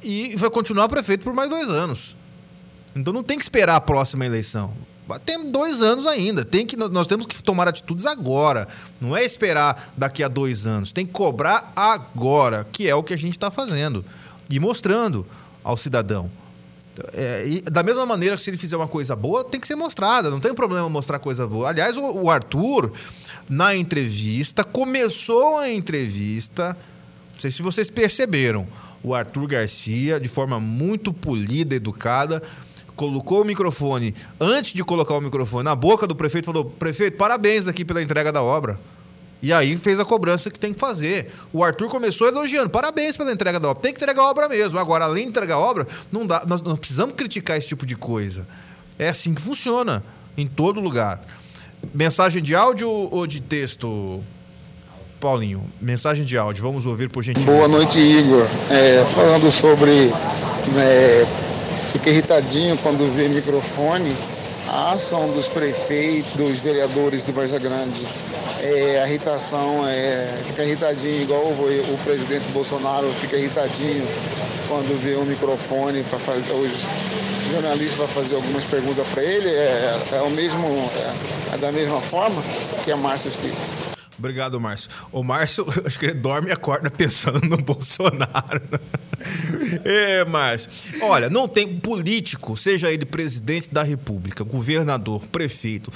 e 0.02 0.34
vai 0.36 0.48
continuar 0.48 0.88
prefeito 0.88 1.22
por 1.22 1.34
mais 1.34 1.50
dois 1.50 1.68
anos. 1.68 2.16
Então 2.94 3.12
não 3.12 3.22
tem 3.22 3.36
que 3.36 3.44
esperar 3.44 3.76
a 3.76 3.80
próxima 3.80 4.24
eleição. 4.24 4.72
Tem 5.24 5.48
dois 5.48 5.80
anos 5.82 6.06
ainda. 6.06 6.44
Tem 6.44 6.66
que, 6.66 6.76
nós 6.76 7.06
temos 7.06 7.26
que 7.26 7.40
tomar 7.42 7.68
atitudes 7.68 8.04
agora. 8.04 8.66
Não 9.00 9.16
é 9.16 9.24
esperar 9.24 9.92
daqui 9.96 10.22
a 10.22 10.28
dois 10.28 10.66
anos. 10.66 10.92
Tem 10.92 11.06
que 11.06 11.12
cobrar 11.12 11.72
agora, 11.76 12.66
que 12.72 12.88
é 12.88 12.94
o 12.94 13.02
que 13.02 13.14
a 13.14 13.16
gente 13.16 13.32
está 13.32 13.50
fazendo. 13.50 14.04
E 14.50 14.58
mostrando 14.58 15.24
ao 15.62 15.76
cidadão. 15.76 16.30
É, 17.12 17.60
da 17.70 17.82
mesma 17.82 18.06
maneira 18.06 18.36
que 18.36 18.42
se 18.42 18.50
ele 18.50 18.56
fizer 18.56 18.76
uma 18.76 18.88
coisa 18.88 19.14
boa, 19.14 19.44
tem 19.44 19.60
que 19.60 19.66
ser 19.66 19.76
mostrada. 19.76 20.30
Não 20.30 20.40
tem 20.40 20.54
problema 20.54 20.88
mostrar 20.88 21.18
coisa 21.18 21.46
boa. 21.46 21.68
Aliás, 21.68 21.96
o, 21.96 22.02
o 22.02 22.30
Arthur, 22.30 22.92
na 23.48 23.76
entrevista, 23.76 24.64
começou 24.64 25.58
a 25.58 25.70
entrevista. 25.70 26.76
Não 27.34 27.40
sei 27.40 27.50
se 27.50 27.62
vocês 27.62 27.90
perceberam. 27.90 28.66
O 29.02 29.14
Arthur 29.14 29.46
Garcia, 29.46 30.18
de 30.18 30.28
forma 30.28 30.58
muito 30.58 31.12
polida, 31.12 31.76
educada, 31.76 32.42
colocou 32.96 33.42
o 33.42 33.44
microfone, 33.44 34.14
antes 34.40 34.72
de 34.72 34.82
colocar 34.82 35.14
o 35.14 35.20
microfone 35.20 35.62
na 35.62 35.76
boca 35.76 36.06
do 36.06 36.16
prefeito, 36.16 36.46
falou: 36.46 36.64
prefeito, 36.64 37.16
parabéns 37.16 37.68
aqui 37.68 37.84
pela 37.84 38.02
entrega 38.02 38.32
da 38.32 38.42
obra. 38.42 38.80
E 39.42 39.52
aí 39.52 39.76
fez 39.76 40.00
a 40.00 40.04
cobrança 40.04 40.50
que 40.50 40.58
tem 40.58 40.72
que 40.72 40.80
fazer. 40.80 41.30
O 41.52 41.62
Arthur 41.62 41.88
começou 41.88 42.26
elogiando, 42.26 42.70
parabéns 42.70 43.16
pela 43.16 43.30
entrega 43.30 43.60
da 43.60 43.68
obra. 43.68 43.82
Tem 43.82 43.92
que 43.92 44.02
entregar 44.02 44.22
a 44.22 44.30
obra 44.30 44.48
mesmo. 44.48 44.78
Agora, 44.78 45.04
além 45.04 45.24
de 45.24 45.28
entregar 45.28 45.56
a 45.56 45.58
obra, 45.58 45.86
não 46.10 46.26
dá, 46.26 46.42
nós 46.46 46.62
não 46.62 46.74
precisamos 46.74 47.14
criticar 47.14 47.56
esse 47.56 47.68
tipo 47.68 47.84
de 47.84 47.94
coisa. 47.94 48.46
É 48.98 49.10
assim 49.10 49.34
que 49.34 49.42
funciona 49.42 50.02
em 50.36 50.48
todo 50.48 50.80
lugar. 50.80 51.22
Mensagem 51.94 52.42
de 52.42 52.54
áudio 52.54 52.88
ou 52.88 53.26
de 53.26 53.40
texto? 53.40 54.20
Paulinho, 55.20 55.62
mensagem 55.80 56.24
de 56.24 56.36
áudio, 56.36 56.62
vamos 56.62 56.84
ouvir 56.84 57.08
por 57.08 57.22
gentileza. 57.22 57.50
Boa 57.50 57.68
noite, 57.68 57.98
Igor. 57.98 58.46
É, 58.70 59.04
falando 59.04 59.50
sobre 59.50 59.90
é, 60.78 61.26
fica 61.98 62.10
irritadinho 62.10 62.76
quando 62.78 63.10
vê 63.14 63.28
microfone. 63.28 64.14
A 64.68 64.92
ação 64.92 65.30
dos 65.32 65.46
prefeitos, 65.46 66.32
dos 66.34 66.60
vereadores 66.60 67.22
do 67.22 67.32
Varza 67.32 67.58
Grande, 67.58 68.04
é, 68.60 69.00
a 69.00 69.08
irritação 69.08 69.86
é, 69.86 70.40
fica 70.44 70.64
irritadinho, 70.64 71.22
igual 71.22 71.40
o, 71.40 71.94
o 71.94 71.98
presidente 72.04 72.48
Bolsonaro 72.50 73.08
fica 73.20 73.36
irritadinho 73.36 74.04
quando 74.66 75.00
vê 75.00 75.14
um 75.16 75.24
microfone 75.24 76.02
para 76.10 76.18
fazer 76.18 76.52
os 76.52 76.84
jornalistas 77.52 77.94
para 77.94 78.08
fazer 78.08 78.34
algumas 78.34 78.66
perguntas 78.66 79.06
para 79.14 79.22
ele. 79.22 79.48
É, 79.48 80.00
é, 80.12 80.20
o 80.22 80.30
mesmo, 80.30 80.66
é, 80.96 81.54
é 81.54 81.58
da 81.58 81.70
mesma 81.70 82.00
forma 82.00 82.42
que 82.84 82.90
a 82.90 82.96
Márcia 82.96 83.30
Stiff. 83.30 83.95
Obrigado, 84.18 84.58
Márcio. 84.58 84.90
O 85.12 85.22
Márcio, 85.22 85.66
acho 85.84 85.98
que 85.98 86.06
ele 86.06 86.14
dorme 86.14 86.48
e 86.48 86.52
acorda 86.52 86.90
pensando 86.90 87.40
no 87.40 87.56
Bolsonaro. 87.62 88.62
é, 89.84 90.24
Márcio. 90.24 90.70
Olha, 91.02 91.28
não 91.28 91.46
tem 91.46 91.78
político, 91.78 92.56
seja 92.56 92.90
ele 92.90 93.04
presidente 93.04 93.68
da 93.72 93.82
República, 93.82 94.44
governador, 94.44 95.22
prefeito, 95.26 95.92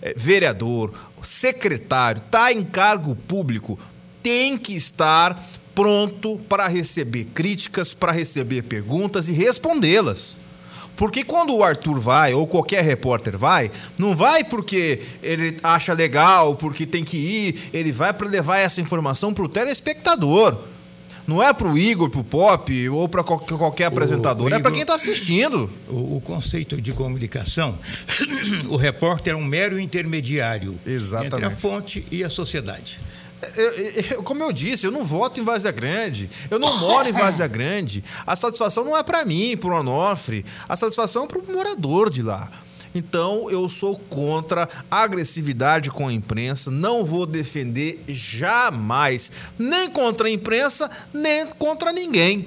é, 0.00 0.14
vereador, 0.16 0.92
secretário, 1.22 2.20
tá 2.30 2.52
em 2.52 2.62
cargo 2.62 3.14
público, 3.14 3.78
tem 4.22 4.58
que 4.58 4.74
estar 4.74 5.42
pronto 5.74 6.38
para 6.48 6.68
receber 6.68 7.24
críticas, 7.34 7.94
para 7.94 8.12
receber 8.12 8.62
perguntas 8.62 9.28
e 9.28 9.32
respondê-las. 9.32 10.36
Porque 10.96 11.24
quando 11.24 11.54
o 11.54 11.64
Arthur 11.64 11.98
vai, 11.98 12.34
ou 12.34 12.46
qualquer 12.46 12.84
repórter 12.84 13.36
vai, 13.36 13.70
não 13.98 14.14
vai 14.14 14.44
porque 14.44 15.00
ele 15.22 15.56
acha 15.62 15.92
legal, 15.92 16.54
porque 16.54 16.86
tem 16.86 17.02
que 17.02 17.16
ir, 17.16 17.70
ele 17.72 17.92
vai 17.92 18.12
para 18.12 18.28
levar 18.28 18.58
essa 18.58 18.80
informação 18.80 19.32
para 19.32 19.44
o 19.44 19.48
telespectador. 19.48 20.58
Não 21.26 21.42
é 21.42 21.52
pro 21.52 21.78
Igor, 21.78 22.10
pro 22.10 22.24
Pop 22.24 22.88
ou 22.88 23.08
para 23.08 23.22
qualquer, 23.22 23.84
apresentador, 23.84 24.50
o, 24.50 24.54
o 24.54 24.54
é 24.54 24.60
para 24.60 24.72
quem 24.72 24.80
está 24.82 24.94
assistindo. 24.94 25.70
O, 25.88 26.16
o, 26.16 26.20
conceito 26.20 26.80
de 26.80 26.92
comunicação, 26.92 27.78
o 28.68 28.76
repórter 28.76 29.34
é 29.34 29.36
um 29.36 29.44
mero 29.44 29.78
intermediário 29.78 30.76
Exatamente. 30.84 31.34
entre 31.34 31.46
a 31.46 31.50
fonte 31.50 32.04
e 32.10 32.24
a 32.24 32.30
sociedade. 32.30 32.98
Eu, 33.56 33.72
eu, 33.72 34.22
como 34.22 34.42
eu 34.42 34.52
disse, 34.52 34.86
eu 34.86 34.90
não 34.90 35.04
voto 35.04 35.40
em 35.40 35.44
Várzea 35.44 35.72
Grande. 35.72 36.30
Eu 36.50 36.58
não 36.58 36.78
moro 36.78 37.08
em 37.08 37.12
Várzea 37.12 37.46
Grande. 37.48 38.04
A 38.26 38.36
satisfação 38.36 38.84
não 38.84 38.96
é 38.96 39.02
para 39.02 39.24
mim, 39.24 39.56
para 39.56 39.70
o 39.70 39.80
Onofre. 39.80 40.44
A 40.68 40.76
satisfação 40.76 41.24
é 41.24 41.26
para 41.26 41.38
o 41.38 41.52
morador 41.52 42.10
de 42.10 42.22
lá. 42.22 42.50
Então 42.94 43.50
eu 43.50 43.68
sou 43.68 43.96
contra 43.96 44.68
a 44.90 45.02
agressividade 45.02 45.90
com 45.90 46.08
a 46.08 46.12
imprensa, 46.12 46.70
não 46.70 47.04
vou 47.04 47.24
defender 47.24 48.02
jamais, 48.06 49.30
nem 49.58 49.88
contra 49.90 50.28
a 50.28 50.30
imprensa, 50.30 50.90
nem 51.12 51.46
contra 51.58 51.90
ninguém. 51.90 52.46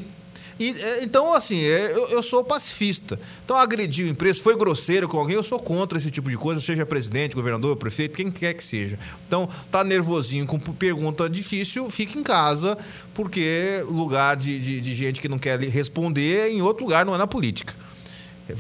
E, 0.60 0.70
é, 0.70 1.04
então, 1.04 1.34
assim, 1.34 1.60
é, 1.60 1.92
eu, 1.92 2.10
eu, 2.10 2.24
sou 2.24 2.44
pacifista. 2.44 3.20
Então, 3.44 3.58
agredir 3.58 4.06
o 4.06 4.10
imprensa, 4.10 4.42
foi 4.42 4.56
grosseiro 4.56 5.08
com 5.08 5.20
alguém, 5.20 5.36
eu 5.36 5.44
sou 5.44 5.60
contra 5.60 5.98
esse 5.98 6.10
tipo 6.10 6.30
de 6.30 6.38
coisa, 6.38 6.62
seja 6.62 6.86
presidente, 6.86 7.36
governador, 7.36 7.76
prefeito, 7.76 8.16
quem 8.16 8.32
quer 8.32 8.54
que 8.54 8.64
seja. 8.64 8.98
Então, 9.28 9.50
tá 9.70 9.84
nervosinho 9.84 10.46
com 10.46 10.58
pergunta 10.60 11.30
difícil, 11.30 11.90
fica 11.90 12.18
em 12.18 12.24
casa, 12.24 12.78
porque 13.14 13.84
lugar 13.88 14.38
de, 14.38 14.60
de, 14.60 14.82
de 14.82 14.96
gente 14.96 15.20
que 15.20 15.28
não 15.28 15.38
quer 15.38 15.60
responder 15.60 16.40
é 16.40 16.52
em 16.52 16.62
outro 16.62 16.84
lugar, 16.84 17.06
não 17.06 17.14
é 17.14 17.18
na 17.18 17.28
política 17.28 17.74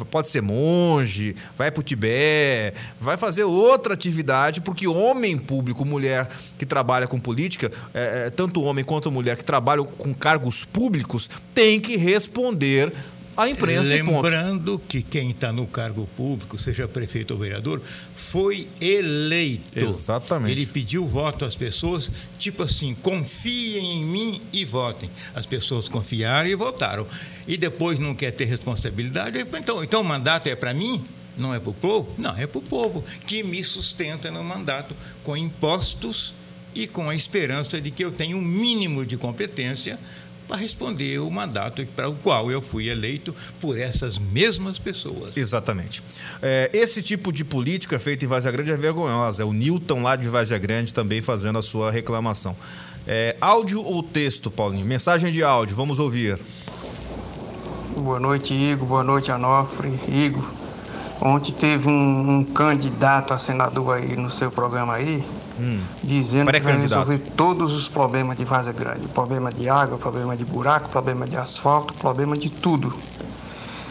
pode 0.10 0.30
ser 0.30 0.42
monge, 0.42 1.36
vai 1.58 1.72
para 1.72 1.80
o 1.80 1.84
Tibete, 1.84 2.76
vai 3.00 3.18
fazer 3.18 3.44
outra 3.44 3.94
atividade, 3.94 4.62
porque 4.62 4.88
homem 4.88 5.38
público, 5.38 5.86
mulher 5.86 6.30
que 6.58 6.66
trabalha 6.66 7.08
com 7.08 7.20
política, 7.20 7.72
é, 7.94 8.28
é, 8.28 8.30
tanto 8.30 8.62
homem 8.62 8.84
quanto 8.84 9.12
mulher 9.12 9.36
que 9.38 9.44
trabalham 9.44 9.86
com 9.86 10.14
cargos 10.14 10.66
públicos, 10.66 11.30
tem 11.54 11.80
que 11.80 11.98
responder 11.98 12.92
a 13.38 13.50
imprensa. 13.50 13.94
Lembrando 13.94 14.80
que 14.80 15.02
quem 15.02 15.32
está 15.32 15.52
no 15.52 15.68
cargo 15.68 16.08
público, 16.16 16.58
seja 16.58 16.88
prefeito 16.88 17.32
ou 17.32 17.40
vereador, 17.40 17.82
foi 18.36 18.68
eleito. 18.82 19.80
Exatamente. 19.80 20.52
Ele 20.52 20.66
pediu 20.66 21.08
voto 21.08 21.46
às 21.46 21.56
pessoas, 21.56 22.12
tipo 22.38 22.64
assim, 22.64 22.94
confiem 22.94 24.02
em 24.02 24.04
mim 24.04 24.42
e 24.52 24.66
votem. 24.66 25.10
As 25.34 25.48
pessoas 25.48 25.88
confiaram 25.88 26.50
e 26.50 26.54
votaram. 26.54 27.08
E 27.48 27.56
depois 27.56 27.98
não 27.98 28.14
quer 28.14 28.32
ter 28.32 28.44
responsabilidade, 28.44 29.40
então, 29.40 29.82
então 29.82 30.02
o 30.02 30.04
mandato 30.04 30.48
é 30.48 30.56
para 30.56 30.74
mim? 30.74 31.02
Não 31.38 31.54
é 31.54 31.62
para 31.62 31.70
o 31.70 31.74
povo? 31.74 32.14
Não, 32.18 32.38
é 32.38 32.46
para 32.46 32.60
o 32.60 32.62
povo, 32.62 33.06
que 33.26 33.42
me 33.42 33.64
sustenta 33.64 34.30
no 34.30 34.44
mandato 34.44 34.94
com 35.24 35.38
impostos 35.38 36.34
e 36.74 36.88
com 36.88 37.10
a 37.10 37.16
esperança 37.16 37.80
de 37.80 37.90
que 37.90 38.04
eu 38.04 38.12
tenha 38.12 38.36
um 38.36 38.42
mínimo 38.42 39.06
de 39.06 39.16
competência 39.16 39.98
para 40.48 40.58
responder 40.58 41.20
o 41.20 41.30
mandato 41.30 41.86
para 41.96 42.10
o 42.10 42.16
qual 42.16 42.52
eu 42.52 42.62
fui 42.62 42.89
eleito 42.89 43.36
por 43.60 43.78
essas 43.78 44.18
mesmas 44.18 44.80
pessoas. 44.80 45.36
Exatamente. 45.36 46.04
É, 46.41 46.70
esse 46.74 47.02
tipo 47.02 47.32
de 47.32 47.43
política 47.43 48.00
feita 48.00 48.26
em 48.26 48.28
Vazia 48.28 48.52
Grande 48.52 48.72
é 48.72 48.78
vergonhosa. 48.78 49.43
É 49.43 49.46
o 49.46 49.54
Newton 49.54 50.02
lá 50.02 50.16
de 50.16 50.28
Vazia 50.28 50.58
Grande 50.58 50.93
também 50.93 51.22
fazendo 51.22 51.58
a 51.58 51.62
sua 51.62 51.91
reclamação. 51.91 52.56
É, 53.08 53.36
áudio 53.39 53.84
ou 53.84 54.02
texto, 54.02 54.50
Paulinho? 54.50 54.86
Mensagem 54.86 55.32
de 55.32 55.43
áudio, 55.43 55.76
vamos 55.76 56.00
ouvir. 56.00 56.39
Boa 57.96 58.20
noite, 58.20 58.54
Igor. 58.54 58.88
Boa 58.88 59.04
noite, 59.04 59.32
Anofre. 59.32 59.89
Igor, 60.08 60.43
ontem 61.22 61.52
teve 61.54 61.88
um, 61.88 62.39
um 62.39 62.43
candidato 62.43 63.34
a 63.34 63.38
senador 63.38 63.96
aí 63.96 64.16
no 64.16 64.32
seu 64.32 64.52
programa 64.52 64.96
aí, 64.96 65.24
hum. 65.60 65.80
dizendo 66.03 66.51
que 66.51 66.60
vai 66.60 66.78
resolver 66.80 67.18
todos 67.36 67.74
os 67.74 67.88
problemas 67.88 68.38
de 68.38 68.45
Vaza 68.45 68.74
Grande. 68.74 69.08
Problema 69.08 69.51
de 69.51 69.70
água, 69.70 69.97
problema 69.97 70.36
de 70.36 70.45
buraco, 70.45 70.89
problema 70.89 71.28
de 71.28 71.38
asfalto, 71.38 71.93
problema 71.93 72.38
de 72.38 72.49
tudo. 72.49 72.93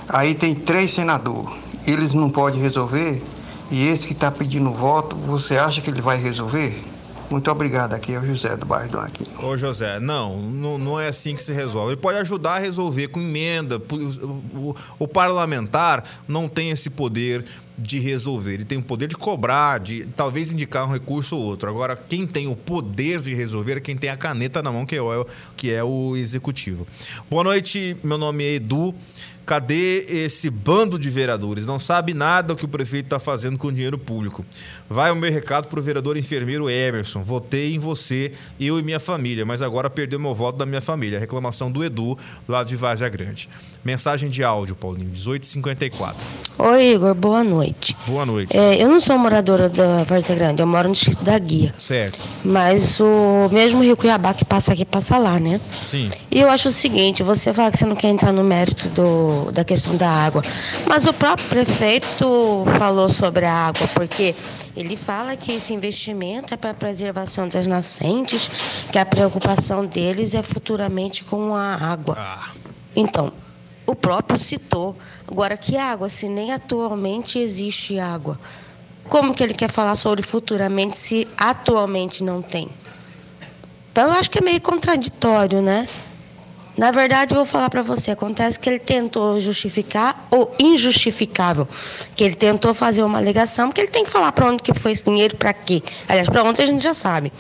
Aí 0.09 0.35
tem 0.35 0.55
três 0.55 0.93
senadores. 0.93 1.53
Eles 1.87 2.15
não 2.15 2.31
podem 2.31 2.61
resolver. 2.61 3.23
E 3.71 3.87
esse 3.87 4.07
que 4.07 4.13
está 4.13 4.31
pedindo 4.31 4.71
voto, 4.71 5.17
você 5.17 5.57
acha 5.57 5.81
que 5.81 5.91
ele 5.91 6.03
vai 6.03 6.17
resolver? 6.17 6.94
Muito 7.31 7.51
obrigado. 7.51 7.95
Aqui 7.95 8.15
é 8.15 8.19
o 8.19 8.27
José 8.27 8.57
do 8.57 8.67
bairro 8.67 8.91
do 8.91 8.99
Aquino. 8.99 9.31
Ô 9.45 9.57
José, 9.57 9.99
não, 9.99 10.41
não, 10.41 10.79
não 10.79 11.01
é 11.01 11.09
assim 11.09 11.35
que 11.35 11.43
se 11.43 11.53
resolve. 11.53 11.93
Ele 11.93 12.01
pode 12.01 12.19
ajudar 12.19 12.57
a 12.57 12.59
resolver 12.59 13.09
com 13.09 13.21
emenda. 13.21 13.79
O, 13.79 14.59
o, 14.59 14.77
o 15.01 15.09
parlamentar 15.09 16.05
não 16.29 16.49
tem 16.49 16.71
esse 16.71 16.91
poder 16.91 17.45
de 17.77 17.99
resolver. 17.99 18.55
Ele 18.55 18.65
tem 18.65 18.79
o 18.79 18.83
poder 18.83 19.09
de 19.09 19.17
cobrar, 19.17 19.81
de 19.81 20.07
talvez 20.17 20.53
indicar 20.53 20.87
um 20.87 20.93
recurso 20.93 21.37
ou 21.37 21.43
outro. 21.43 21.69
Agora, 21.69 21.97
quem 21.97 22.27
tem 22.27 22.47
o 22.47 22.55
poder 22.55 23.21
de 23.21 23.35
resolver 23.35 23.79
é 23.79 23.81
quem 23.81 23.97
tem 23.97 24.11
a 24.11 24.17
caneta 24.17 24.63
na 24.63 24.71
mão, 24.71 24.87
que 24.87 24.97
é 24.97 25.03
o, 25.03 25.27
que 25.57 25.73
é 25.73 25.83
o 25.83 26.17
executivo. 26.17 26.87
Boa 27.29 27.43
noite, 27.43 27.97
meu 28.03 28.19
nome 28.19 28.45
é 28.45 28.55
Edu. 28.55 28.95
Cadê 29.47 30.07
esse 30.09 30.49
bando 30.49 30.99
de 30.99 31.11
vereadores? 31.11 31.67
Não 31.67 31.79
sabe 31.79 32.15
nada 32.15 32.55
o 32.55 32.57
que 32.57 32.65
o 32.65 32.69
prefeito 32.69 33.07
está 33.07 33.21
fazendo 33.21 33.59
com 33.59 33.69
o 33.69 33.73
dinheiro 33.73 33.99
público. 33.99 34.45
Vai 34.89 35.11
o 35.11 35.17
meu 35.17 35.31
recado 35.31 35.69
para 35.69 35.79
o 35.79 35.83
vereador 35.83 36.17
enfermeiro 36.17 36.71
Emerson. 36.71 37.23
Votei 37.23 37.75
em 37.75 37.79
você, 37.79 38.33
eu 38.59 38.79
e 38.79 38.83
minha 38.83 38.99
família, 38.99 39.45
mas 39.45 39.61
agora 39.61 39.91
perdeu 39.91 40.19
meu 40.19 40.35
voto 40.35 40.57
da 40.57 40.65
minha 40.65 40.81
família. 40.81 41.19
Reclamação 41.19 41.71
do 41.71 41.85
Edu, 41.85 42.19
lá 42.49 42.65
de 42.65 42.75
Vazia 42.75 43.09
Grande. 43.09 43.49
Mensagem 43.85 44.31
de 44.31 44.43
áudio, 44.43 44.75
Paulinho, 44.75 45.11
1854. 45.11 46.17
Oi, 46.57 46.95
Igor, 46.95 47.15
boa 47.15 47.45
noite. 47.45 47.95
Boa 48.07 48.25
noite. 48.25 48.57
É, 48.57 48.83
eu 48.83 48.89
não 48.89 48.99
sou 48.99 49.19
moradora 49.19 49.69
da 49.69 50.05
Várzea 50.05 50.35
Grande, 50.35 50.63
eu 50.63 50.67
moro 50.67 50.89
no 50.89 50.95
distrito 50.95 51.23
da 51.23 51.39
Guia. 51.39 51.75
Certo. 51.77 52.25
Mas 52.43 52.99
o 52.99 53.51
mesmo 53.53 53.83
Rio 53.83 53.95
Cuiabá 53.95 54.33
que 54.33 54.43
passa 54.43 54.73
aqui, 54.73 54.87
passa 54.87 55.19
lá, 55.19 55.39
né? 55.39 55.61
Sim. 55.71 56.11
E 56.31 56.41
eu 56.41 56.49
acho 56.49 56.69
o 56.69 56.71
seguinte, 56.71 57.23
você 57.23 57.53
fala 57.53 57.71
que 57.71 57.77
você 57.77 57.85
não 57.85 57.95
quer 57.95 58.09
entrar 58.09 58.33
no 58.33 58.43
mérito 58.43 58.89
do, 58.89 59.53
da 59.53 59.63
questão 59.63 59.97
da 59.99 60.11
água, 60.11 60.43
mas 60.87 61.07
o 61.07 61.13
próprio 61.13 61.47
prefeito 61.49 62.65
falou 62.79 63.11
sobre 63.11 63.45
a 63.45 63.53
água, 63.53 63.87
porque 63.89 64.35
ele 64.75 64.97
fala 64.97 65.37
que 65.37 65.53
esse 65.53 65.75
investimento 65.75 66.55
é 66.55 66.57
para 66.57 66.71
a 66.71 66.75
preservação 66.75 67.47
das 67.49 67.67
nascentes, 67.67 68.51
que 68.91 68.99
a 68.99 69.05
preocupação 69.05 69.85
deles 69.85 70.35
é 70.35 70.43
futuramente 70.43 71.23
com 71.23 71.55
a 71.55 71.75
água. 71.75 72.17
Ah. 72.19 72.49
Então, 72.97 73.33
o 73.87 73.95
próprio 73.95 74.39
citou. 74.39 74.97
Agora, 75.29 75.57
que 75.57 75.77
água? 75.77 76.09
Se 76.09 76.29
nem 76.29 76.53
atualmente 76.53 77.39
existe 77.39 77.99
água. 77.99 78.39
Como 79.09 79.35
que 79.35 79.43
ele 79.43 79.55
quer 79.55 79.71
falar 79.71 79.95
sobre 79.95 80.23
futuramente 80.23 80.97
se 80.97 81.29
atualmente 81.37 82.23
não 82.23 82.41
tem? 82.41 82.69
Então, 83.93 84.07
eu 84.07 84.13
acho 84.13 84.31
que 84.31 84.39
é 84.39 84.43
meio 84.43 84.61
contraditório, 84.61 85.61
né? 85.61 85.87
Na 86.77 86.91
verdade, 86.91 87.33
eu 87.33 87.37
vou 87.37 87.45
falar 87.45 87.71
para 87.71 87.83
você, 87.83 88.11
acontece 88.11 88.59
que 88.59 88.69
ele 88.69 88.81
tentou 88.81 89.41
justificar 89.41 90.27
o 90.33 90.49
injustificável, 90.59 91.69
que 92.17 92.25
ele 92.25 92.35
tentou 92.35 92.75
fazer 92.75 93.05
uma 93.05 93.19
alegação, 93.19 93.69
porque 93.69 93.83
ele 93.83 93.93
tem 93.93 94.03
que 94.03 94.11
falar 94.11 94.33
para 94.33 94.51
onde 94.51 94.61
que 94.61 94.75
foi 94.75 94.91
esse 94.91 95.05
dinheiro, 95.05 95.37
para 95.37 95.53
quê. 95.53 95.81
Aliás, 96.09 96.29
para 96.29 96.43
onde 96.43 96.61
a 96.61 96.67
gente 96.67 96.83
já 96.83 96.93
sabe. 96.93 97.33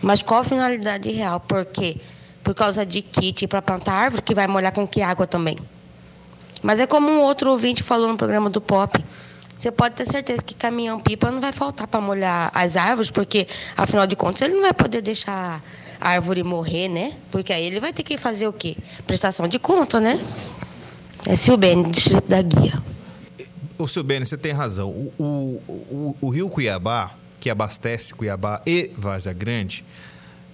Mas 0.00 0.22
qual 0.22 0.40
a 0.40 0.44
finalidade 0.44 1.10
real? 1.10 1.40
Por 1.40 1.66
quê? 1.66 1.98
Por 2.42 2.54
causa 2.54 2.86
de 2.86 3.02
kit 3.02 3.46
para 3.46 3.60
plantar 3.60 3.92
árvore, 3.92 4.22
que 4.22 4.34
vai 4.34 4.46
molhar 4.46 4.72
com 4.72 4.88
que 4.88 5.02
água 5.02 5.26
também? 5.26 5.58
Mas 6.62 6.80
é 6.80 6.86
como 6.86 7.10
um 7.10 7.20
outro 7.20 7.50
ouvinte 7.50 7.82
falou 7.82 8.08
no 8.08 8.16
programa 8.16 8.50
do 8.50 8.60
Pop. 8.60 9.02
Você 9.58 9.70
pode 9.70 9.94
ter 9.94 10.06
certeza 10.06 10.42
que 10.42 10.54
caminhão-pipa 10.54 11.30
não 11.30 11.40
vai 11.40 11.52
faltar 11.52 11.86
para 11.86 12.00
molhar 12.00 12.50
as 12.54 12.76
árvores, 12.76 13.10
porque, 13.10 13.46
afinal 13.76 14.06
de 14.06 14.16
contas, 14.16 14.40
ele 14.42 14.54
não 14.54 14.62
vai 14.62 14.72
poder 14.72 15.02
deixar 15.02 15.62
a 16.00 16.08
árvore 16.08 16.42
morrer, 16.42 16.88
né? 16.88 17.12
Porque 17.30 17.52
aí 17.52 17.64
ele 17.64 17.78
vai 17.78 17.92
ter 17.92 18.02
que 18.02 18.16
fazer 18.16 18.48
o 18.48 18.52
quê? 18.52 18.76
Prestação 19.06 19.46
de 19.46 19.58
conta, 19.58 20.00
né? 20.00 20.18
É 21.26 21.36
Silbene, 21.36 21.90
distrito 21.90 22.26
da 22.26 22.40
Guia. 22.40 22.82
O 23.78 23.86
Silbene, 23.86 24.24
você 24.24 24.36
tem 24.36 24.52
razão. 24.52 24.88
O, 24.88 25.12
o, 25.18 25.62
o, 25.68 26.16
o, 26.22 26.28
rio 26.30 26.48
Cuiabá, 26.48 27.10
que 27.38 27.50
abastece 27.50 28.14
Cuiabá 28.14 28.62
e 28.66 28.90
Várzea 28.96 29.32
Grande, 29.34 29.84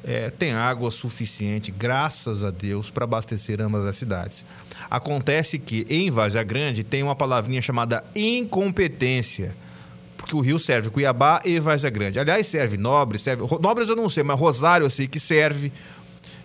é, 0.06 0.30
tem 0.30 0.52
água 0.52 0.92
suficiente, 0.92 1.72
graças 1.72 2.44
a 2.44 2.50
Deus, 2.52 2.88
para 2.88 3.02
abastecer 3.02 3.60
ambas 3.60 3.84
as 3.84 3.96
cidades. 3.96 4.44
Acontece 4.88 5.58
que 5.58 5.84
em 5.90 6.12
Várzea 6.12 6.44
Grande 6.44 6.84
tem 6.84 7.02
uma 7.02 7.16
palavrinha 7.16 7.60
chamada 7.60 8.04
incompetência. 8.14 9.52
Porque 10.16 10.36
o 10.36 10.40
rio 10.40 10.60
serve 10.60 10.90
Cuiabá 10.90 11.40
e 11.44 11.58
Várzea 11.58 11.90
Grande. 11.90 12.20
Aliás, 12.20 12.46
serve 12.46 12.76
Nobre, 12.76 13.18
serve. 13.18 13.42
Nobres 13.60 13.88
eu 13.88 13.96
não 13.96 14.08
sei, 14.08 14.22
mas 14.22 14.38
Rosário 14.38 14.84
eu 14.84 14.90
sei 14.90 15.08
que 15.08 15.18
serve. 15.18 15.72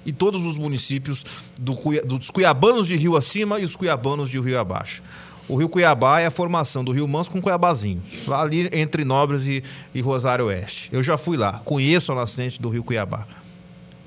E 0.04 0.12
todos 0.12 0.44
os 0.44 0.58
municípios 0.58 1.24
do, 1.60 1.76
dos 2.04 2.32
cuiabanos 2.32 2.88
de 2.88 2.96
rio 2.96 3.16
acima 3.16 3.60
e 3.60 3.66
os 3.66 3.76
cuiabanos 3.76 4.32
de 4.32 4.40
rio 4.40 4.60
abaixo. 4.60 5.04
O 5.48 5.56
rio 5.56 5.70
Cuiabá 5.70 6.20
é 6.20 6.26
a 6.26 6.32
formação 6.32 6.84
do 6.84 6.92
Rio 6.92 7.08
Manso 7.08 7.30
com 7.30 7.42
Cuiabazinho, 7.42 8.02
lá 8.26 8.42
ali 8.42 8.70
entre 8.72 9.04
Nobres 9.04 9.46
e, 9.46 9.64
e 9.94 10.00
Rosário 10.00 10.46
Oeste. 10.46 10.90
Eu 10.92 11.04
já 11.04 11.18
fui 11.18 11.36
lá, 11.36 11.62
conheço 11.66 12.12
a 12.12 12.16
nascente 12.16 12.60
do 12.62 12.70
rio 12.70 12.84
Cuiabá. 12.84 13.28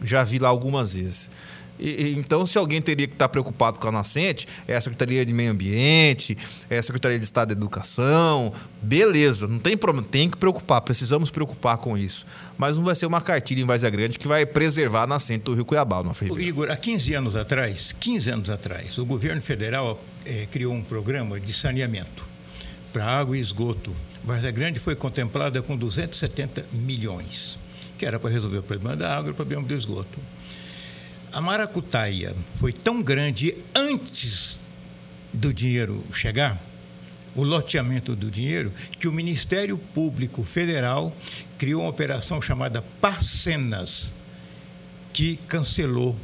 Já 0.02 0.24
vi 0.24 0.38
lá 0.38 0.48
algumas 0.48 0.94
vezes. 0.94 1.30
E, 1.78 2.14
então, 2.16 2.46
se 2.46 2.56
alguém 2.56 2.80
teria 2.80 3.06
que 3.06 3.14
estar 3.14 3.28
preocupado 3.28 3.78
com 3.78 3.88
a 3.88 3.92
nascente, 3.92 4.46
é 4.66 4.76
a 4.76 4.80
Secretaria 4.80 5.24
de 5.26 5.32
Meio 5.32 5.50
Ambiente, 5.50 6.36
é 6.70 6.78
a 6.78 6.82
Secretaria 6.82 7.18
de 7.18 7.24
Estado 7.24 7.48
da 7.48 7.54
Educação, 7.54 8.52
beleza, 8.80 9.48
não 9.48 9.58
tem 9.58 9.76
problema, 9.76 10.06
tem 10.08 10.30
que 10.30 10.36
preocupar, 10.36 10.80
precisamos 10.82 11.30
preocupar 11.30 11.76
com 11.78 11.98
isso. 11.98 12.26
Mas 12.56 12.76
não 12.76 12.84
vai 12.84 12.94
ser 12.94 13.06
uma 13.06 13.20
cartilha 13.20 13.60
em 13.60 13.64
Vazia 13.64 13.90
Grande 13.90 14.18
que 14.18 14.28
vai 14.28 14.46
preservar 14.46 15.02
a 15.02 15.06
nascente 15.06 15.44
do 15.44 15.54
Rio 15.54 15.64
Cuiabá, 15.64 16.02
não 16.02 16.12
é, 16.12 16.14
Igor, 16.40 16.70
há 16.70 16.76
15 16.76 17.14
anos 17.14 17.36
atrás, 17.36 17.92
15 17.98 18.30
anos 18.30 18.50
atrás, 18.50 18.96
o 18.98 19.04
governo 19.04 19.42
federal 19.42 20.02
é, 20.24 20.46
criou 20.50 20.72
um 20.72 20.82
programa 20.82 21.40
de 21.40 21.52
saneamento 21.52 22.24
para 22.92 23.04
água 23.04 23.36
e 23.36 23.40
esgoto. 23.40 23.94
Vazia 24.22 24.50
Grande 24.52 24.78
foi 24.78 24.94
contemplada 24.94 25.60
com 25.60 25.76
270 25.76 26.64
milhões, 26.72 27.58
que 28.04 28.08
era 28.08 28.20
para 28.20 28.28
resolver 28.28 28.58
o 28.58 28.62
problema 28.62 28.94
da 28.94 29.16
água 29.16 29.30
e 29.30 29.32
o 29.32 29.34
problema 29.34 29.62
do 29.62 29.74
esgoto 29.74 30.20
a 31.34 31.40
maracutaia 31.40 32.32
foi 32.56 32.72
tão 32.72 33.02
grande 33.02 33.56
antes 33.74 34.56
do 35.32 35.52
dinheiro 35.52 36.04
chegar, 36.12 36.60
o 37.34 37.42
loteamento 37.42 38.14
do 38.14 38.30
dinheiro, 38.30 38.72
que 39.00 39.08
o 39.08 39.12
Ministério 39.12 39.76
Público 39.76 40.44
Federal 40.44 41.12
criou 41.58 41.82
uma 41.82 41.90
operação 41.90 42.40
chamada 42.40 42.80
Parcenas, 43.00 44.12
que 45.12 45.36
cancelou, 45.48 46.16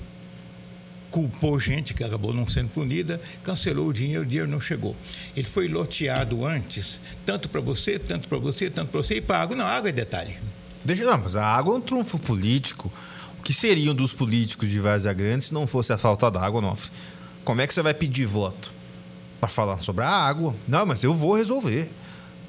culpou 1.11 1.59
gente 1.59 1.93
que 1.93 2.05
acabou 2.05 2.33
não 2.33 2.47
sendo 2.47 2.68
punida, 2.68 3.20
cancelou 3.43 3.89
o 3.89 3.93
dinheiro, 3.93 4.22
o 4.22 4.26
dinheiro 4.26 4.49
não 4.49 4.61
chegou. 4.61 4.95
Ele 5.37 5.49
foi 5.49 5.66
loteado 5.66 6.47
antes, 6.47 7.01
tanto 7.26 7.49
para 7.49 7.61
você, 7.61 7.99
tanto 7.99 8.28
para 8.28 8.39
você, 8.39 8.70
tanto 8.70 8.93
para 8.93 9.03
você, 9.03 9.16
e 9.16 9.20
para 9.20 9.39
a 9.39 9.43
água. 9.43 9.57
Não, 9.57 9.64
a 9.64 9.70
água 9.70 9.89
é 9.89 9.93
detalhe. 9.93 10.39
Deixa, 10.91 11.05
não, 11.05 11.18
mas 11.18 11.36
a 11.36 11.45
água 11.45 11.74
é 11.74 11.78
um 11.78 11.80
trunfo 11.80 12.18
político 12.18 12.91
que 13.45 13.55
seriam 13.55 13.95
dos 13.95 14.12
políticos 14.12 14.68
de 14.68 14.80
Várzea 14.80 15.12
Grande 15.12 15.45
se 15.45 15.55
não 15.55 15.64
fosse 15.64 15.93
a 15.93 15.99
falta 15.99 16.28
d'água, 16.28 16.61
Nofre? 16.61 16.91
Como 17.45 17.61
é 17.61 17.66
que 17.66 17.72
você 17.72 17.80
vai 17.80 17.95
pedir 17.95 18.26
voto? 18.26 18.72
Para 19.38 19.49
falar 19.49 19.78
sobre 19.78 20.05
a 20.05 20.11
água? 20.11 20.53
Não, 20.66 20.84
mas 20.84 21.05
eu 21.05 21.14
vou 21.14 21.36
resolver. 21.36 21.88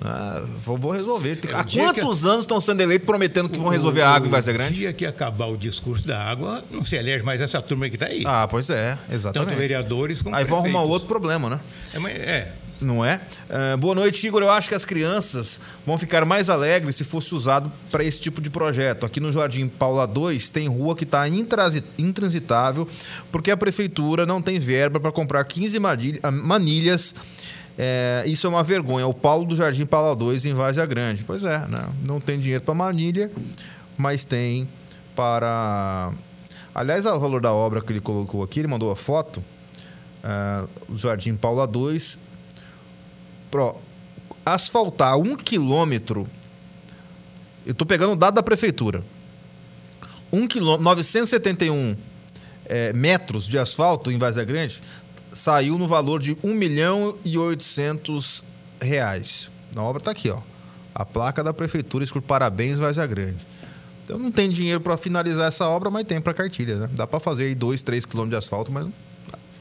Ah, 0.03 0.41
vou, 0.57 0.89
resolver. 0.89 1.39
É, 1.47 1.53
Há 1.53 1.63
quantos 1.63 2.21
que... 2.21 2.27
anos 2.27 2.41
estão 2.41 2.59
sendo 2.59 2.81
eleitos 2.81 3.05
prometendo 3.05 3.47
que 3.47 3.59
vão 3.59 3.69
resolver 3.69 4.01
o, 4.01 4.05
a 4.05 4.09
água 4.09 4.27
em 4.27 4.31
Várzea 4.31 4.53
Grande? 4.53 4.71
O 4.71 4.77
dia 4.77 4.93
que 4.93 5.05
acabar 5.05 5.45
o 5.45 5.55
discurso 5.55 6.07
da 6.07 6.19
água, 6.19 6.63
não 6.71 6.83
se 6.83 6.95
elege 6.95 7.23
mais 7.23 7.39
essa 7.39 7.61
turma 7.61 7.87
que 7.87 7.95
está 7.95 8.07
aí. 8.07 8.23
Ah, 8.25 8.47
pois 8.49 8.71
é, 8.71 8.97
exatamente. 9.11 9.49
Tanto 9.49 9.59
vereadores 9.59 10.23
como 10.23 10.35
Aí 10.35 10.43
vão 10.45 10.57
arrumar 10.57 10.81
outro 10.81 11.07
problema, 11.07 11.47
né? 11.47 11.59
É, 11.93 11.99
é 12.09 12.53
não 12.81 13.05
é? 13.05 13.21
Uh, 13.49 13.77
boa 13.77 13.93
noite, 13.93 14.25
Igor. 14.25 14.41
Eu 14.41 14.49
acho 14.49 14.67
que 14.67 14.75
as 14.75 14.83
crianças 14.83 15.59
vão 15.85 15.97
ficar 15.97 16.25
mais 16.25 16.49
alegres 16.49 16.95
se 16.95 17.03
fosse 17.03 17.33
usado 17.35 17.71
para 17.91 18.03
esse 18.03 18.19
tipo 18.19 18.41
de 18.41 18.49
projeto. 18.49 19.05
Aqui 19.05 19.19
no 19.19 19.31
Jardim 19.31 19.67
Paula 19.67 20.07
2 20.07 20.49
tem 20.49 20.67
rua 20.67 20.95
que 20.95 21.03
está 21.03 21.25
intransitável 21.27 22.87
porque 23.31 23.51
a 23.51 23.57
prefeitura 23.57 24.25
não 24.25 24.41
tem 24.41 24.59
verba 24.59 24.99
para 24.99 25.11
comprar 25.11 25.43
15 25.43 25.77
ah, 26.23 26.31
manilhas. 26.31 27.13
É, 27.77 28.23
isso 28.25 28.47
é 28.47 28.49
uma 28.49 28.63
vergonha. 28.63 29.07
O 29.07 29.13
Paulo 29.13 29.45
do 29.45 29.55
Jardim 29.55 29.85
Paula 29.85 30.15
2 30.15 30.45
em 30.45 30.53
Várzea 30.53 30.85
Grande. 30.85 31.23
Pois 31.23 31.43
é, 31.43 31.59
né? 31.67 31.85
não 32.05 32.19
tem 32.19 32.39
dinheiro 32.39 32.63
para 32.63 32.73
manilha, 32.73 33.31
mas 33.97 34.25
tem 34.25 34.67
para. 35.15 36.11
Aliás, 36.73 37.05
o 37.05 37.19
valor 37.19 37.41
da 37.41 37.53
obra 37.53 37.81
que 37.81 37.91
ele 37.91 38.01
colocou 38.01 38.43
aqui, 38.43 38.59
ele 38.59 38.67
mandou 38.67 38.91
a 38.91 38.95
foto. 38.95 39.43
Uh, 40.23 40.95
Jardim 40.95 41.35
Paula 41.35 41.65
2 41.65 42.30
pro, 43.51 43.75
asfaltar 44.45 45.17
um 45.17 45.35
quilômetro, 45.35 46.27
eu 47.65 47.73
estou 47.73 47.85
pegando 47.85 48.13
o 48.13 48.15
dado 48.15 48.35
da 48.35 48.43
prefeitura, 48.43 49.03
um 50.31 50.47
quilômetro, 50.47 50.83
971 50.85 51.95
é, 52.65 52.93
metros 52.93 53.45
de 53.45 53.59
asfalto 53.59 54.09
em 54.09 54.17
Vazia 54.17 54.45
Grande 54.45 54.81
saiu 55.33 55.77
no 55.77 55.87
valor 55.87 56.19
de 56.19 56.37
1 56.43 56.53
milhão 56.53 57.17
e 57.23 57.37
800 57.37 58.43
reais. 58.81 59.49
A 59.75 59.81
obra 59.81 59.99
está 60.01 60.11
aqui, 60.11 60.29
ó. 60.29 60.39
A 60.93 61.05
placa 61.05 61.43
da 61.43 61.53
prefeitura 61.53 62.03
escrito 62.03 62.25
parabéns 62.25 62.79
Vazia 62.79 63.05
Grande. 63.05 63.37
Então 64.03 64.17
não 64.17 64.31
tem 64.31 64.49
dinheiro 64.49 64.81
para 64.81 64.97
finalizar 64.97 65.47
essa 65.47 65.67
obra, 65.67 65.89
mas 65.89 66.05
tem 66.05 66.19
para 66.19 66.33
cartilha, 66.33 66.75
né? 66.75 66.89
Dá 66.93 67.07
para 67.07 67.19
fazer 67.19 67.45
aí 67.45 67.55
2, 67.55 67.81
3 67.83 68.05
quilômetros 68.05 68.39
de 68.39 68.45
asfalto, 68.45 68.71
mas 68.71 68.87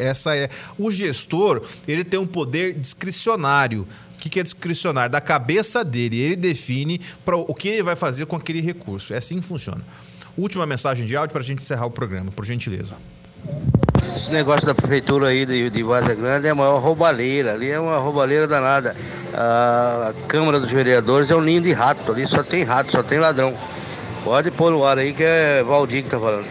essa 0.00 0.36
é. 0.36 0.48
O 0.78 0.90
gestor, 0.90 1.62
ele 1.86 2.04
tem 2.04 2.18
um 2.18 2.26
poder 2.26 2.74
discricionário. 2.74 3.86
O 4.14 4.18
que 4.18 4.38
é 4.38 4.42
discricionário? 4.42 5.10
Da 5.10 5.20
cabeça 5.20 5.84
dele. 5.84 6.20
Ele 6.20 6.36
define 6.36 7.00
pra, 7.24 7.36
o 7.36 7.54
que 7.54 7.68
ele 7.68 7.82
vai 7.82 7.96
fazer 7.96 8.26
com 8.26 8.36
aquele 8.36 8.60
recurso. 8.60 9.14
É 9.14 9.18
assim 9.18 9.40
que 9.40 9.46
funciona. 9.46 9.80
Última 10.36 10.66
mensagem 10.66 11.06
de 11.06 11.16
áudio 11.16 11.32
para 11.32 11.42
a 11.42 11.44
gente 11.44 11.62
encerrar 11.62 11.86
o 11.86 11.90
programa, 11.90 12.30
por 12.30 12.44
gentileza. 12.44 12.96
Esse 14.16 14.30
negócio 14.30 14.66
da 14.66 14.74
prefeitura 14.74 15.28
aí 15.28 15.46
de, 15.46 15.70
de 15.70 15.82
Vaza 15.82 16.14
Grande 16.14 16.46
é 16.46 16.50
a 16.50 16.54
maior 16.54 16.78
roubalheira. 16.78 17.54
Ali 17.54 17.70
é 17.70 17.80
uma 17.80 17.98
roubalheira 17.98 18.46
danada. 18.46 18.94
A 19.32 20.12
Câmara 20.28 20.60
dos 20.60 20.70
Vereadores 20.70 21.30
é 21.30 21.36
um 21.36 21.40
ninho 21.40 21.62
de 21.62 21.72
rato. 21.72 22.12
Ali 22.12 22.26
só 22.26 22.42
tem 22.42 22.62
rato, 22.62 22.92
só 22.92 23.02
tem 23.02 23.18
ladrão. 23.18 23.56
Pode 24.22 24.50
pôr 24.50 24.70
no 24.70 24.84
ar 24.84 24.98
aí 24.98 25.14
que 25.14 25.22
é 25.22 25.62
Valdir 25.62 26.02
que 26.04 26.10
tá 26.10 26.20
falando. 26.20 26.46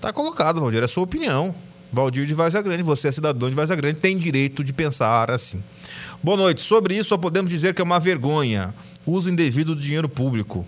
Tá 0.00 0.12
colocado, 0.12 0.60
Valdir. 0.60 0.82
É 0.82 0.84
a 0.84 0.88
sua 0.88 1.04
opinião. 1.04 1.54
Valdir 1.92 2.26
de 2.26 2.34
Vaza 2.34 2.60
Grande, 2.60 2.82
você 2.82 3.08
é 3.08 3.12
cidadão 3.12 3.48
de 3.48 3.54
Vaza 3.54 3.74
Grande, 3.74 3.98
tem 3.98 4.16
direito 4.18 4.62
de 4.62 4.72
pensar 4.72 5.30
assim. 5.30 5.62
Boa 6.22 6.36
noite. 6.36 6.60
Sobre 6.60 6.96
isso, 6.96 7.10
só 7.10 7.16
podemos 7.16 7.50
dizer 7.50 7.74
que 7.74 7.80
é 7.80 7.84
uma 7.84 7.98
vergonha. 7.98 8.74
Uso 9.06 9.30
indevido 9.30 9.74
do 9.74 9.80
dinheiro 9.80 10.08
público. 10.08 10.66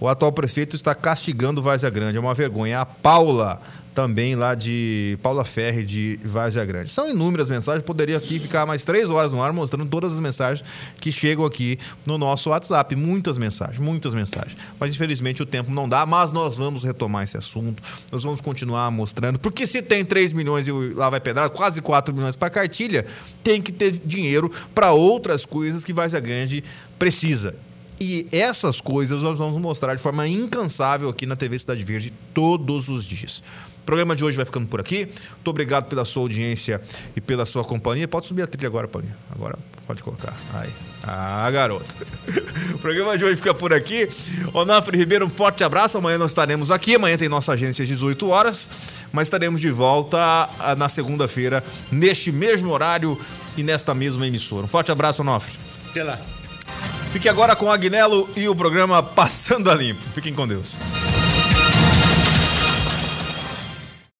O 0.00 0.08
atual 0.08 0.32
prefeito 0.32 0.74
está 0.74 0.94
castigando 0.94 1.62
Vaza 1.62 1.90
Grande. 1.90 2.16
É 2.16 2.20
uma 2.20 2.34
vergonha. 2.34 2.80
A 2.80 2.86
Paula 2.86 3.60
também 3.94 4.34
lá 4.34 4.54
de 4.54 5.16
Paula 5.22 5.44
Ferre 5.44 5.84
de 5.84 6.18
Várzea 6.24 6.64
Grande. 6.64 6.90
São 6.90 7.08
inúmeras 7.08 7.48
mensagens, 7.48 7.84
poderia 7.84 8.16
aqui 8.16 8.40
ficar 8.40 8.66
mais 8.66 8.84
três 8.84 9.08
horas 9.08 9.32
no 9.32 9.40
ar 9.40 9.52
mostrando 9.52 9.88
todas 9.88 10.12
as 10.14 10.20
mensagens 10.20 10.64
que 11.00 11.12
chegam 11.12 11.44
aqui 11.44 11.78
no 12.04 12.18
nosso 12.18 12.50
WhatsApp. 12.50 12.96
Muitas 12.96 13.38
mensagens, 13.38 13.78
muitas 13.78 14.12
mensagens. 14.12 14.56
Mas 14.80 14.94
infelizmente 14.94 15.42
o 15.42 15.46
tempo 15.46 15.70
não 15.70 15.88
dá, 15.88 16.04
mas 16.04 16.32
nós 16.32 16.56
vamos 16.56 16.82
retomar 16.82 17.22
esse 17.22 17.36
assunto, 17.36 17.82
nós 18.10 18.24
vamos 18.24 18.40
continuar 18.40 18.90
mostrando, 18.90 19.38
porque 19.38 19.66
se 19.66 19.80
tem 19.80 20.04
3 20.04 20.32
milhões 20.32 20.66
e 20.66 20.72
lá 20.72 21.08
vai 21.08 21.20
pedrada, 21.20 21.48
quase 21.48 21.80
4 21.80 22.12
milhões 22.12 22.34
para 22.34 22.50
cartilha, 22.50 23.06
tem 23.44 23.62
que 23.62 23.70
ter 23.70 23.92
dinheiro 23.92 24.50
para 24.74 24.92
outras 24.92 25.46
coisas 25.46 25.84
que 25.84 25.92
Várzea 25.92 26.20
Grande 26.20 26.64
precisa. 26.98 27.54
E 28.00 28.26
essas 28.32 28.80
coisas 28.80 29.22
nós 29.22 29.38
vamos 29.38 29.60
mostrar 29.60 29.94
de 29.94 30.02
forma 30.02 30.26
incansável 30.26 31.08
aqui 31.08 31.26
na 31.26 31.36
TV 31.36 31.58
Cidade 31.58 31.84
Verde 31.84 32.12
todos 32.32 32.88
os 32.88 33.04
dias. 33.04 33.42
O 33.84 33.86
programa 33.86 34.16
de 34.16 34.24
hoje 34.24 34.34
vai 34.34 34.46
ficando 34.46 34.66
por 34.66 34.80
aqui. 34.80 35.04
Muito 35.04 35.50
obrigado 35.50 35.84
pela 35.90 36.06
sua 36.06 36.22
audiência 36.22 36.80
e 37.14 37.20
pela 37.20 37.44
sua 37.44 37.62
companhia. 37.62 38.08
Pode 38.08 38.24
subir 38.24 38.40
a 38.40 38.46
trilha 38.46 38.66
agora, 38.66 38.88
Paulinho. 38.88 39.12
Agora 39.30 39.58
pode 39.86 40.02
colocar. 40.02 40.34
Aí. 40.54 40.70
Ah, 41.02 41.50
garoto. 41.50 41.84
o 42.72 42.78
programa 42.78 43.18
de 43.18 43.26
hoje 43.26 43.36
fica 43.36 43.52
por 43.52 43.74
aqui. 43.74 44.08
Onofre 44.54 44.96
Ribeiro, 44.96 45.26
um 45.26 45.28
forte 45.28 45.62
abraço. 45.62 45.98
Amanhã 45.98 46.16
nós 46.16 46.30
estaremos 46.30 46.70
aqui. 46.70 46.94
Amanhã 46.94 47.18
tem 47.18 47.28
nossa 47.28 47.52
agência 47.52 47.82
às 47.82 47.88
18 47.88 48.26
horas. 48.26 48.70
Mas 49.12 49.26
estaremos 49.26 49.60
de 49.60 49.70
volta 49.70 50.18
ah, 50.18 50.74
na 50.74 50.88
segunda-feira, 50.88 51.62
neste 51.92 52.32
mesmo 52.32 52.70
horário 52.70 53.20
e 53.54 53.62
nesta 53.62 53.94
mesma 53.94 54.26
emissora. 54.26 54.64
Um 54.64 54.68
forte 54.68 54.92
abraço, 54.92 55.20
Onofre. 55.20 55.58
Até 55.90 56.02
lá. 56.02 56.18
Fique 57.12 57.28
agora 57.28 57.54
com 57.54 57.66
o 57.66 57.70
Agnello 57.70 58.30
e 58.34 58.48
o 58.48 58.56
programa 58.56 59.02
Passando 59.02 59.70
a 59.70 59.74
Limpo. 59.74 60.00
Fiquem 60.14 60.32
com 60.32 60.48
Deus. 60.48 60.78